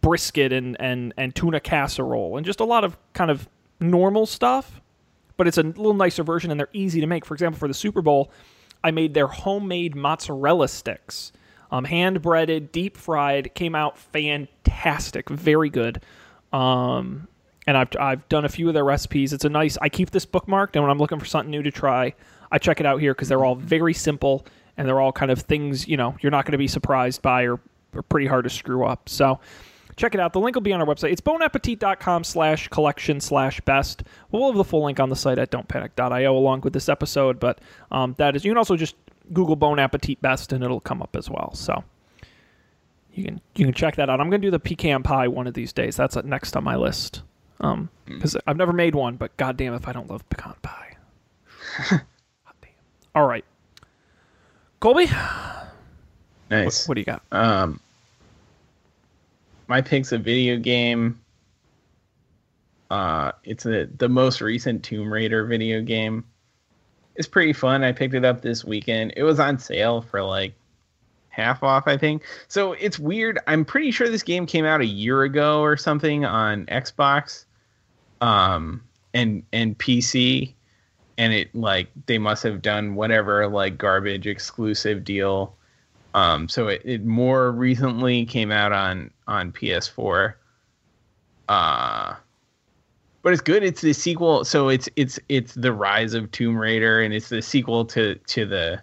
brisket 0.00 0.52
and 0.52 0.76
and 0.80 1.12
and 1.16 1.34
tuna 1.34 1.60
casserole 1.60 2.36
and 2.36 2.46
just 2.46 2.60
a 2.60 2.64
lot 2.64 2.84
of 2.84 2.96
kind 3.12 3.30
of 3.30 3.48
normal 3.80 4.26
stuff. 4.26 4.80
But 5.36 5.48
it's 5.48 5.58
a 5.58 5.62
little 5.62 5.94
nicer 5.94 6.22
version, 6.22 6.50
and 6.50 6.60
they're 6.60 6.68
easy 6.72 7.00
to 7.00 7.06
make. 7.06 7.24
For 7.24 7.34
example, 7.34 7.58
for 7.58 7.66
the 7.66 7.74
Super 7.74 8.02
Bowl, 8.02 8.30
I 8.84 8.90
made 8.90 9.14
their 9.14 9.26
homemade 9.26 9.96
mozzarella 9.96 10.68
sticks, 10.68 11.32
um, 11.70 11.84
hand 11.84 12.22
breaded, 12.22 12.70
deep 12.72 12.96
fried. 12.96 13.54
Came 13.54 13.74
out 13.74 13.98
fantastic, 13.98 15.28
very 15.30 15.70
good. 15.70 16.02
Um, 16.52 17.26
and 17.70 17.78
I've 17.78 17.88
I've 18.00 18.28
done 18.28 18.44
a 18.44 18.48
few 18.48 18.66
of 18.66 18.74
their 18.74 18.84
recipes. 18.84 19.32
It's 19.32 19.44
a 19.44 19.48
nice. 19.48 19.78
I 19.80 19.88
keep 19.88 20.10
this 20.10 20.26
bookmarked, 20.26 20.70
and 20.74 20.82
when 20.82 20.90
I'm 20.90 20.98
looking 20.98 21.20
for 21.20 21.24
something 21.24 21.52
new 21.52 21.62
to 21.62 21.70
try, 21.70 22.12
I 22.50 22.58
check 22.58 22.80
it 22.80 22.86
out 22.86 23.00
here 23.00 23.14
because 23.14 23.28
they're 23.28 23.44
all 23.44 23.54
very 23.54 23.94
simple 23.94 24.44
and 24.76 24.88
they're 24.88 25.00
all 25.00 25.12
kind 25.12 25.30
of 25.30 25.42
things 25.42 25.86
you 25.86 25.96
know 25.96 26.16
you're 26.20 26.32
not 26.32 26.46
going 26.46 26.52
to 26.52 26.58
be 26.58 26.66
surprised 26.66 27.22
by 27.22 27.44
or, 27.44 27.60
or 27.94 28.02
pretty 28.02 28.26
hard 28.26 28.42
to 28.42 28.50
screw 28.50 28.84
up. 28.84 29.08
So 29.08 29.38
check 29.94 30.14
it 30.14 30.20
out. 30.20 30.32
The 30.32 30.40
link 30.40 30.56
will 30.56 30.62
be 30.62 30.72
on 30.72 30.80
our 30.80 30.86
website. 30.86 31.12
It's 31.12 31.20
bonappetit.com 31.20 32.24
slash 32.24 32.66
collection 32.68 33.20
slash 33.20 33.60
best. 33.60 34.02
We'll 34.32 34.48
have 34.48 34.56
the 34.56 34.64
full 34.64 34.84
link 34.84 34.98
on 34.98 35.08
the 35.08 35.16
site 35.16 35.38
at 35.38 35.52
don'tpanic.io 35.52 36.36
along 36.36 36.62
with 36.62 36.72
this 36.72 36.88
episode, 36.88 37.38
but 37.38 37.60
um, 37.92 38.16
that 38.18 38.34
is, 38.34 38.44
you 38.44 38.50
can 38.50 38.58
also 38.58 38.76
just 38.76 38.96
Google 39.32 39.54
Bon 39.54 39.78
Appetit 39.78 40.20
Best 40.20 40.52
and 40.52 40.64
it'll 40.64 40.80
come 40.80 41.02
up 41.02 41.14
as 41.14 41.30
well. 41.30 41.54
So 41.54 41.84
you 43.14 43.22
can 43.24 43.40
you 43.54 43.64
can 43.64 43.74
check 43.74 43.94
that 43.94 44.10
out. 44.10 44.20
I'm 44.20 44.28
going 44.28 44.42
to 44.42 44.46
do 44.48 44.50
the 44.50 44.58
pecan 44.58 45.04
pie 45.04 45.28
one 45.28 45.46
of 45.46 45.54
these 45.54 45.72
days. 45.72 45.94
That's 45.94 46.16
next 46.24 46.56
on 46.56 46.64
my 46.64 46.74
list. 46.74 47.22
Um, 47.60 47.90
because 48.06 48.36
I've 48.46 48.56
never 48.56 48.72
made 48.72 48.94
one, 48.94 49.16
but 49.16 49.36
goddamn 49.36 49.74
if 49.74 49.86
I 49.86 49.92
don't 49.92 50.08
love 50.10 50.28
pecan 50.30 50.54
pie. 50.62 50.96
All 53.14 53.26
right, 53.26 53.44
Colby, 54.78 55.06
Nice. 56.50 56.86
what 56.88 56.94
do 56.94 57.00
you 57.00 57.04
got? 57.04 57.22
Um, 57.32 57.80
my 59.66 59.80
pick's 59.80 60.12
a 60.12 60.18
video 60.18 60.56
game. 60.56 61.20
Uh, 62.88 63.32
it's 63.44 63.66
a, 63.66 63.86
the 63.98 64.08
most 64.08 64.40
recent 64.40 64.82
Tomb 64.84 65.12
Raider 65.12 65.44
video 65.44 65.80
game. 65.82 66.24
It's 67.16 67.28
pretty 67.28 67.52
fun. 67.52 67.82
I 67.84 67.92
picked 67.92 68.14
it 68.14 68.24
up 68.24 68.42
this 68.42 68.64
weekend. 68.64 69.12
It 69.16 69.22
was 69.24 69.38
on 69.40 69.58
sale 69.58 70.02
for 70.02 70.22
like 70.22 70.54
half 71.28 71.62
off, 71.62 71.86
I 71.86 71.96
think. 71.96 72.22
So 72.48 72.72
it's 72.74 72.98
weird. 72.98 73.38
I'm 73.46 73.64
pretty 73.64 73.90
sure 73.90 74.08
this 74.08 74.22
game 74.22 74.46
came 74.46 74.64
out 74.64 74.80
a 74.80 74.86
year 74.86 75.22
ago 75.22 75.60
or 75.60 75.76
something 75.76 76.24
on 76.24 76.66
Xbox, 76.66 77.44
um, 78.20 78.82
and 79.14 79.42
and 79.52 79.78
PC, 79.78 80.54
and 81.18 81.32
it 81.32 81.54
like 81.54 81.88
they 82.06 82.18
must 82.18 82.42
have 82.42 82.62
done 82.62 82.94
whatever 82.94 83.46
like 83.48 83.78
garbage 83.78 84.26
exclusive 84.26 85.04
deal 85.04 85.56
um, 86.14 86.48
so 86.48 86.68
it, 86.68 86.82
it 86.84 87.04
more 87.04 87.52
recently 87.52 88.24
came 88.26 88.50
out 88.50 88.72
on 88.72 89.10
on 89.26 89.52
PS4. 89.52 90.34
Uh 91.48 92.14
but 93.22 93.34
it's 93.34 93.42
good. 93.42 93.62
It's 93.62 93.82
the 93.82 93.92
sequel. 93.92 94.44
So 94.44 94.68
it's 94.68 94.88
it's 94.96 95.18
it's 95.28 95.54
the 95.54 95.72
rise 95.72 96.14
of 96.14 96.30
Tomb 96.30 96.56
Raider, 96.56 97.02
and 97.02 97.12
it's 97.12 97.28
the 97.28 97.42
sequel 97.42 97.84
to 97.86 98.14
to 98.14 98.46
the 98.46 98.80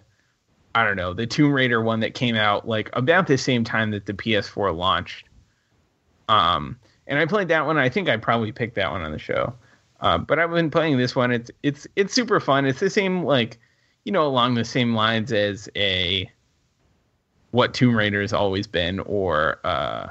I 0.74 0.84
don't 0.84 0.96
know 0.96 1.12
the 1.12 1.26
Tomb 1.26 1.52
Raider 1.52 1.82
one 1.82 2.00
that 2.00 2.14
came 2.14 2.36
out 2.36 2.68
like 2.68 2.88
about 2.92 3.26
the 3.26 3.36
same 3.36 3.64
time 3.64 3.90
that 3.90 4.06
the 4.06 4.14
PS4 4.14 4.76
launched. 4.76 5.26
Um, 6.28 6.78
and 7.08 7.18
I 7.18 7.26
played 7.26 7.48
that 7.48 7.66
one. 7.66 7.78
I 7.78 7.88
think 7.88 8.08
I 8.08 8.16
probably 8.16 8.52
picked 8.52 8.76
that 8.76 8.90
one 8.90 9.02
on 9.02 9.10
the 9.10 9.18
show. 9.18 9.54
Uh, 10.00 10.18
but 10.18 10.38
I've 10.38 10.50
been 10.50 10.70
playing 10.70 10.98
this 10.98 11.16
one. 11.16 11.32
It's 11.32 11.50
it's 11.62 11.86
it's 11.96 12.14
super 12.14 12.38
fun. 12.38 12.66
It's 12.66 12.80
the 12.80 12.90
same 12.90 13.24
like 13.24 13.58
you 14.04 14.12
know 14.12 14.26
along 14.26 14.54
the 14.54 14.64
same 14.64 14.94
lines 14.94 15.32
as 15.32 15.68
a 15.74 16.30
what 17.50 17.74
Tomb 17.74 17.96
Raider 17.96 18.20
has 18.20 18.32
always 18.32 18.66
been, 18.66 19.00
or 19.00 19.58
uh, 19.64 20.08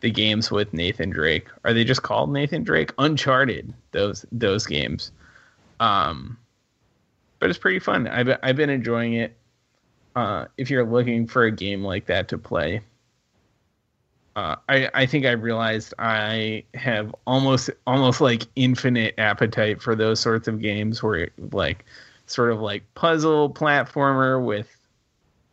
the 0.00 0.10
games 0.10 0.50
with 0.50 0.72
Nathan 0.72 1.10
Drake. 1.10 1.48
Are 1.64 1.74
they 1.74 1.84
just 1.84 2.02
called 2.02 2.32
Nathan 2.32 2.62
Drake? 2.62 2.92
Uncharted. 2.96 3.74
Those 3.92 4.24
those 4.32 4.66
games. 4.66 5.12
Um, 5.80 6.38
but 7.40 7.50
it's 7.50 7.58
pretty 7.58 7.80
fun. 7.80 8.06
I've 8.06 8.38
I've 8.42 8.56
been 8.56 8.70
enjoying 8.70 9.14
it. 9.14 9.36
Uh, 10.14 10.46
if 10.56 10.70
you're 10.70 10.86
looking 10.86 11.26
for 11.26 11.44
a 11.44 11.50
game 11.50 11.84
like 11.84 12.06
that 12.06 12.28
to 12.28 12.38
play, 12.38 12.80
uh, 14.36 14.56
I 14.68 14.90
I 14.92 15.06
think 15.06 15.24
I 15.24 15.30
realized 15.32 15.94
I 15.98 16.62
have 16.74 17.14
almost 17.26 17.70
almost 17.86 18.20
like 18.20 18.42
infinite 18.54 19.14
appetite 19.16 19.80
for 19.80 19.96
those 19.96 20.20
sorts 20.20 20.46
of 20.46 20.60
games 20.60 21.02
where 21.02 21.30
like 21.52 21.86
sort 22.26 22.52
of 22.52 22.60
like 22.60 22.82
puzzle 22.94 23.50
platformer 23.50 24.44
with 24.44 24.76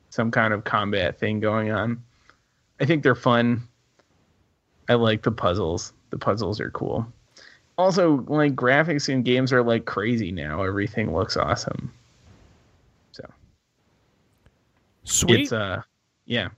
some 0.09 0.31
kind 0.31 0.53
of 0.53 0.65
combat 0.65 1.17
thing 1.17 1.39
going 1.39 1.71
on. 1.71 2.03
I 2.81 2.85
think 2.85 3.03
they're 3.03 3.15
fun. 3.15 3.65
I 4.89 4.95
like 4.95 5.23
the 5.23 5.31
puzzles. 5.31 5.93
The 6.09 6.17
puzzles 6.17 6.59
are 6.59 6.71
cool. 6.71 7.07
Also, 7.77 8.25
like 8.27 8.53
graphics 8.53 9.07
in 9.07 9.23
games 9.23 9.53
are 9.53 9.63
like 9.63 9.85
crazy 9.85 10.31
now. 10.31 10.61
Everything 10.61 11.13
looks 11.13 11.37
awesome. 11.37 11.91
So 13.13 13.23
Sweet. 15.05 15.39
it's 15.39 15.53
uh 15.53 15.83
yeah. 16.25 16.49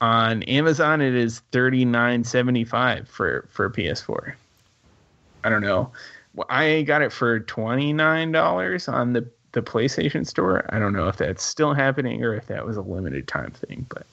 On 0.00 0.42
Amazon 0.44 1.00
it 1.00 1.14
is 1.14 1.40
thirty 1.52 1.84
nine 1.84 2.24
seventy 2.24 2.64
five 2.64 3.08
for 3.08 3.46
for 3.50 3.70
PS4. 3.70 4.34
I 5.44 5.48
don't 5.48 5.62
know. 5.62 5.90
I 6.50 6.82
got 6.82 7.00
it 7.02 7.12
for 7.12 7.40
twenty 7.40 7.92
nine 7.92 8.32
dollars 8.32 8.88
on 8.88 9.12
the 9.12 9.26
the 9.52 9.62
PlayStation 9.62 10.26
Store. 10.26 10.66
I 10.70 10.78
don't 10.78 10.92
know 10.92 11.08
if 11.08 11.16
that's 11.16 11.42
still 11.44 11.72
happening 11.74 12.22
or 12.24 12.34
if 12.34 12.46
that 12.48 12.66
was 12.66 12.76
a 12.76 12.82
limited 12.82 13.28
time 13.28 13.52
thing, 13.52 13.86
but 13.88 14.04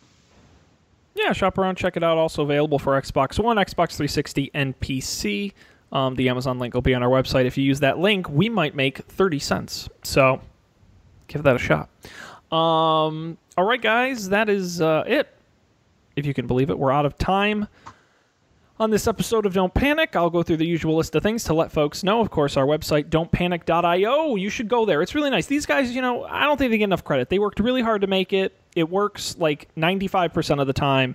Yeah, 1.16 1.34
shop 1.34 1.58
around, 1.58 1.76
check 1.78 1.98
it 1.98 2.04
out. 2.04 2.18
Also 2.18 2.44
available 2.44 2.80
for 2.80 3.00
Xbox 3.02 3.44
One, 3.44 3.58
Xbox 3.58 3.96
360, 3.96 4.52
and 4.54 4.80
PC. 4.80 5.52
Um, 5.92 6.16
the 6.16 6.30
Amazon 6.30 6.58
link 6.58 6.74
will 6.74 6.82
be 6.82 6.94
on 6.94 7.04
our 7.04 7.10
website. 7.10 7.46
If 7.46 7.58
you 7.58 7.66
use 7.66 7.82
that 7.82 7.98
link, 8.00 8.30
we 8.30 8.48
might 8.48 8.76
make 8.76 9.00
30 9.00 9.40
cents. 9.40 9.90
So 10.04 10.40
give 11.28 11.44
that 11.44 11.56
a 11.56 11.60
shot. 11.60 11.90
Um, 12.52 13.38
all 13.58 13.66
right, 13.66 13.82
guys, 13.82 14.30
that 14.30 14.48
is 14.48 14.80
uh, 14.80 15.04
it. 15.06 15.28
If 16.16 16.26
you 16.26 16.34
can 16.34 16.48
believe 16.48 16.70
it, 16.70 16.78
we're 16.78 16.92
out 16.92 17.06
of 17.06 17.18
time. 17.18 17.68
On 18.80 18.90
this 18.90 19.08
episode 19.08 19.46
of 19.46 19.54
Don't 19.54 19.74
Panic, 19.74 20.16
I'll 20.16 20.32
go 20.32 20.42
through 20.42 20.58
the 20.58 20.66
usual 20.66 20.96
list 20.96 21.14
of 21.14 21.22
things 21.22 21.44
to 21.44 21.54
let 21.54 21.72
folks 21.72 22.04
know. 22.04 22.20
Of 22.20 22.32
course, 22.32 22.58
our 22.58 22.66
website, 22.66 23.10
don'tpanic.io. 23.10 24.36
You 24.36 24.50
should 24.50 24.68
go 24.68 24.86
there. 24.86 25.04
It's 25.04 25.14
really 25.14 25.30
nice. 25.30 25.46
These 25.46 25.68
guys, 25.68 25.92
you 25.92 26.02
know, 26.02 26.24
I 26.24 26.46
don't 26.46 26.58
think 26.58 26.72
they 26.72 26.80
get 26.80 26.86
enough 26.86 27.04
credit. 27.04 27.30
They 27.30 27.38
worked 27.38 27.60
really 27.60 27.84
hard 27.84 28.02
to 28.02 28.08
make 28.08 28.34
it. 28.34 28.58
It 28.76 28.90
works 28.90 29.38
like 29.38 29.68
95% 29.76 30.60
of 30.60 30.66
the 30.66 30.74
time, 30.74 31.14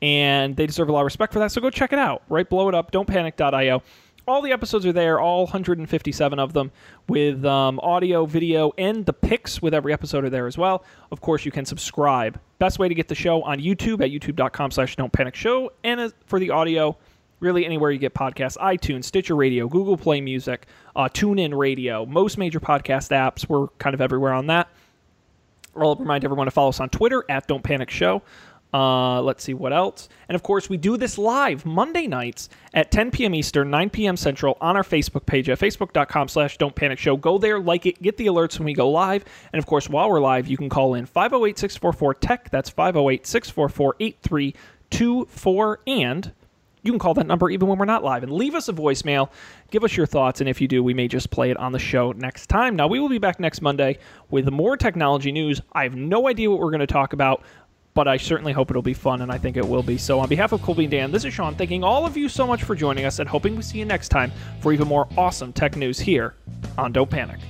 and 0.00 0.54
they 0.54 0.66
deserve 0.66 0.88
a 0.88 0.92
lot 0.92 1.00
of 1.00 1.06
respect 1.06 1.32
for 1.32 1.40
that. 1.40 1.50
So 1.50 1.60
go 1.60 1.68
check 1.68 1.92
it 1.92 1.98
out, 1.98 2.22
right? 2.28 2.48
Blow 2.48 2.68
it 2.68 2.76
up, 2.76 2.92
don'tpanic.io. 2.92 3.82
All 4.30 4.42
the 4.42 4.52
episodes 4.52 4.86
are 4.86 4.92
there, 4.92 5.18
all 5.18 5.42
157 5.42 6.38
of 6.38 6.52
them, 6.52 6.70
with 7.08 7.44
um, 7.44 7.80
audio, 7.80 8.26
video, 8.26 8.70
and 8.78 9.04
the 9.04 9.12
pics 9.12 9.60
with 9.60 9.74
every 9.74 9.92
episode 9.92 10.24
are 10.24 10.30
there 10.30 10.46
as 10.46 10.56
well. 10.56 10.84
Of 11.10 11.20
course, 11.20 11.44
you 11.44 11.50
can 11.50 11.64
subscribe. 11.64 12.38
Best 12.60 12.78
way 12.78 12.88
to 12.88 12.94
get 12.94 13.08
the 13.08 13.16
show 13.16 13.42
on 13.42 13.58
YouTube 13.58 14.00
at 14.00 14.12
youtube.com 14.12 14.70
slash 14.70 14.94
don't 14.94 15.12
panic 15.12 15.34
show. 15.34 15.72
And 15.82 16.00
as 16.00 16.14
for 16.26 16.38
the 16.38 16.50
audio, 16.50 16.96
really 17.40 17.66
anywhere 17.66 17.90
you 17.90 17.98
get 17.98 18.14
podcasts, 18.14 18.56
iTunes, 18.58 19.02
Stitcher 19.02 19.34
Radio, 19.34 19.66
Google 19.66 19.96
Play 19.96 20.20
Music, 20.20 20.68
uh, 20.94 21.08
TuneIn 21.08 21.58
Radio, 21.58 22.06
most 22.06 22.38
major 22.38 22.60
podcast 22.60 23.10
apps. 23.10 23.48
We're 23.48 23.66
kind 23.78 23.94
of 23.94 24.00
everywhere 24.00 24.32
on 24.32 24.46
that. 24.46 24.68
I'll 25.74 25.96
remind 25.96 26.24
everyone 26.24 26.46
to 26.46 26.52
follow 26.52 26.68
us 26.68 26.78
on 26.78 26.88
Twitter 26.88 27.24
at 27.28 27.48
Don't 27.48 27.64
Panic 27.64 27.90
Show. 27.90 28.22
Uh, 28.72 29.20
let's 29.22 29.42
see 29.42 29.54
what 29.54 29.72
else. 29.72 30.08
And 30.28 30.36
of 30.36 30.42
course, 30.42 30.68
we 30.68 30.76
do 30.76 30.96
this 30.96 31.18
live 31.18 31.66
Monday 31.66 32.06
nights 32.06 32.48
at 32.72 32.92
10 32.92 33.10
p.m. 33.10 33.34
Eastern, 33.34 33.70
9 33.70 33.90
p.m. 33.90 34.16
Central 34.16 34.56
on 34.60 34.76
our 34.76 34.84
Facebook 34.84 35.26
page 35.26 35.48
at 35.48 35.58
facebook.com 35.58 36.28
slash 36.28 36.56
don't 36.56 36.74
panic 36.74 36.98
show. 36.98 37.16
Go 37.16 37.38
there, 37.38 37.58
like 37.58 37.86
it, 37.86 38.00
get 38.00 38.16
the 38.16 38.26
alerts 38.26 38.58
when 38.58 38.66
we 38.66 38.74
go 38.74 38.88
live. 38.88 39.24
And 39.52 39.58
of 39.58 39.66
course, 39.66 39.88
while 39.88 40.08
we're 40.08 40.20
live, 40.20 40.46
you 40.46 40.56
can 40.56 40.68
call 40.68 40.94
in 40.94 41.06
508 41.06 41.58
644 41.58 42.14
TECH. 42.14 42.48
That's 42.50 42.70
508 42.70 43.26
644 43.26 43.96
8324. 43.98 45.80
And 45.86 46.32
you 46.82 46.92
can 46.92 46.98
call 46.98 47.14
that 47.14 47.26
number 47.26 47.50
even 47.50 47.68
when 47.68 47.78
we're 47.78 47.84
not 47.84 48.04
live 48.04 48.22
and 48.22 48.32
leave 48.32 48.54
us 48.54 48.68
a 48.68 48.72
voicemail. 48.72 49.30
Give 49.70 49.84
us 49.84 49.96
your 49.96 50.06
thoughts, 50.06 50.40
and 50.40 50.48
if 50.48 50.60
you 50.60 50.68
do, 50.68 50.82
we 50.82 50.94
may 50.94 51.08
just 51.08 51.30
play 51.30 51.50
it 51.50 51.56
on 51.56 51.72
the 51.72 51.78
show 51.78 52.12
next 52.12 52.46
time. 52.46 52.76
Now, 52.76 52.86
we 52.86 52.98
will 52.98 53.08
be 53.08 53.18
back 53.18 53.38
next 53.38 53.60
Monday 53.60 53.98
with 54.30 54.50
more 54.50 54.76
technology 54.76 55.32
news. 55.32 55.60
I 55.72 55.82
have 55.82 55.94
no 55.94 56.28
idea 56.28 56.50
what 56.50 56.58
we're 56.58 56.70
going 56.70 56.80
to 56.80 56.86
talk 56.86 57.12
about, 57.12 57.42
but 58.00 58.08
I 58.08 58.16
certainly 58.16 58.54
hope 58.54 58.70
it'll 58.70 58.80
be 58.80 58.94
fun, 58.94 59.20
and 59.20 59.30
I 59.30 59.36
think 59.36 59.58
it 59.58 59.68
will 59.68 59.82
be. 59.82 59.98
So, 59.98 60.20
on 60.20 60.28
behalf 60.30 60.52
of 60.52 60.62
Colby 60.62 60.84
and 60.84 60.90
Dan, 60.90 61.12
this 61.12 61.26
is 61.26 61.34
Sean, 61.34 61.54
thanking 61.54 61.84
all 61.84 62.06
of 62.06 62.16
you 62.16 62.30
so 62.30 62.46
much 62.46 62.62
for 62.62 62.74
joining 62.74 63.04
us 63.04 63.18
and 63.18 63.28
hoping 63.28 63.54
we 63.56 63.60
see 63.60 63.78
you 63.78 63.84
next 63.84 64.08
time 64.08 64.32
for 64.62 64.72
even 64.72 64.88
more 64.88 65.06
awesome 65.18 65.52
tech 65.52 65.76
news 65.76 66.00
here 66.00 66.34
on 66.78 66.92
Don't 66.92 67.10
Panic. 67.10 67.40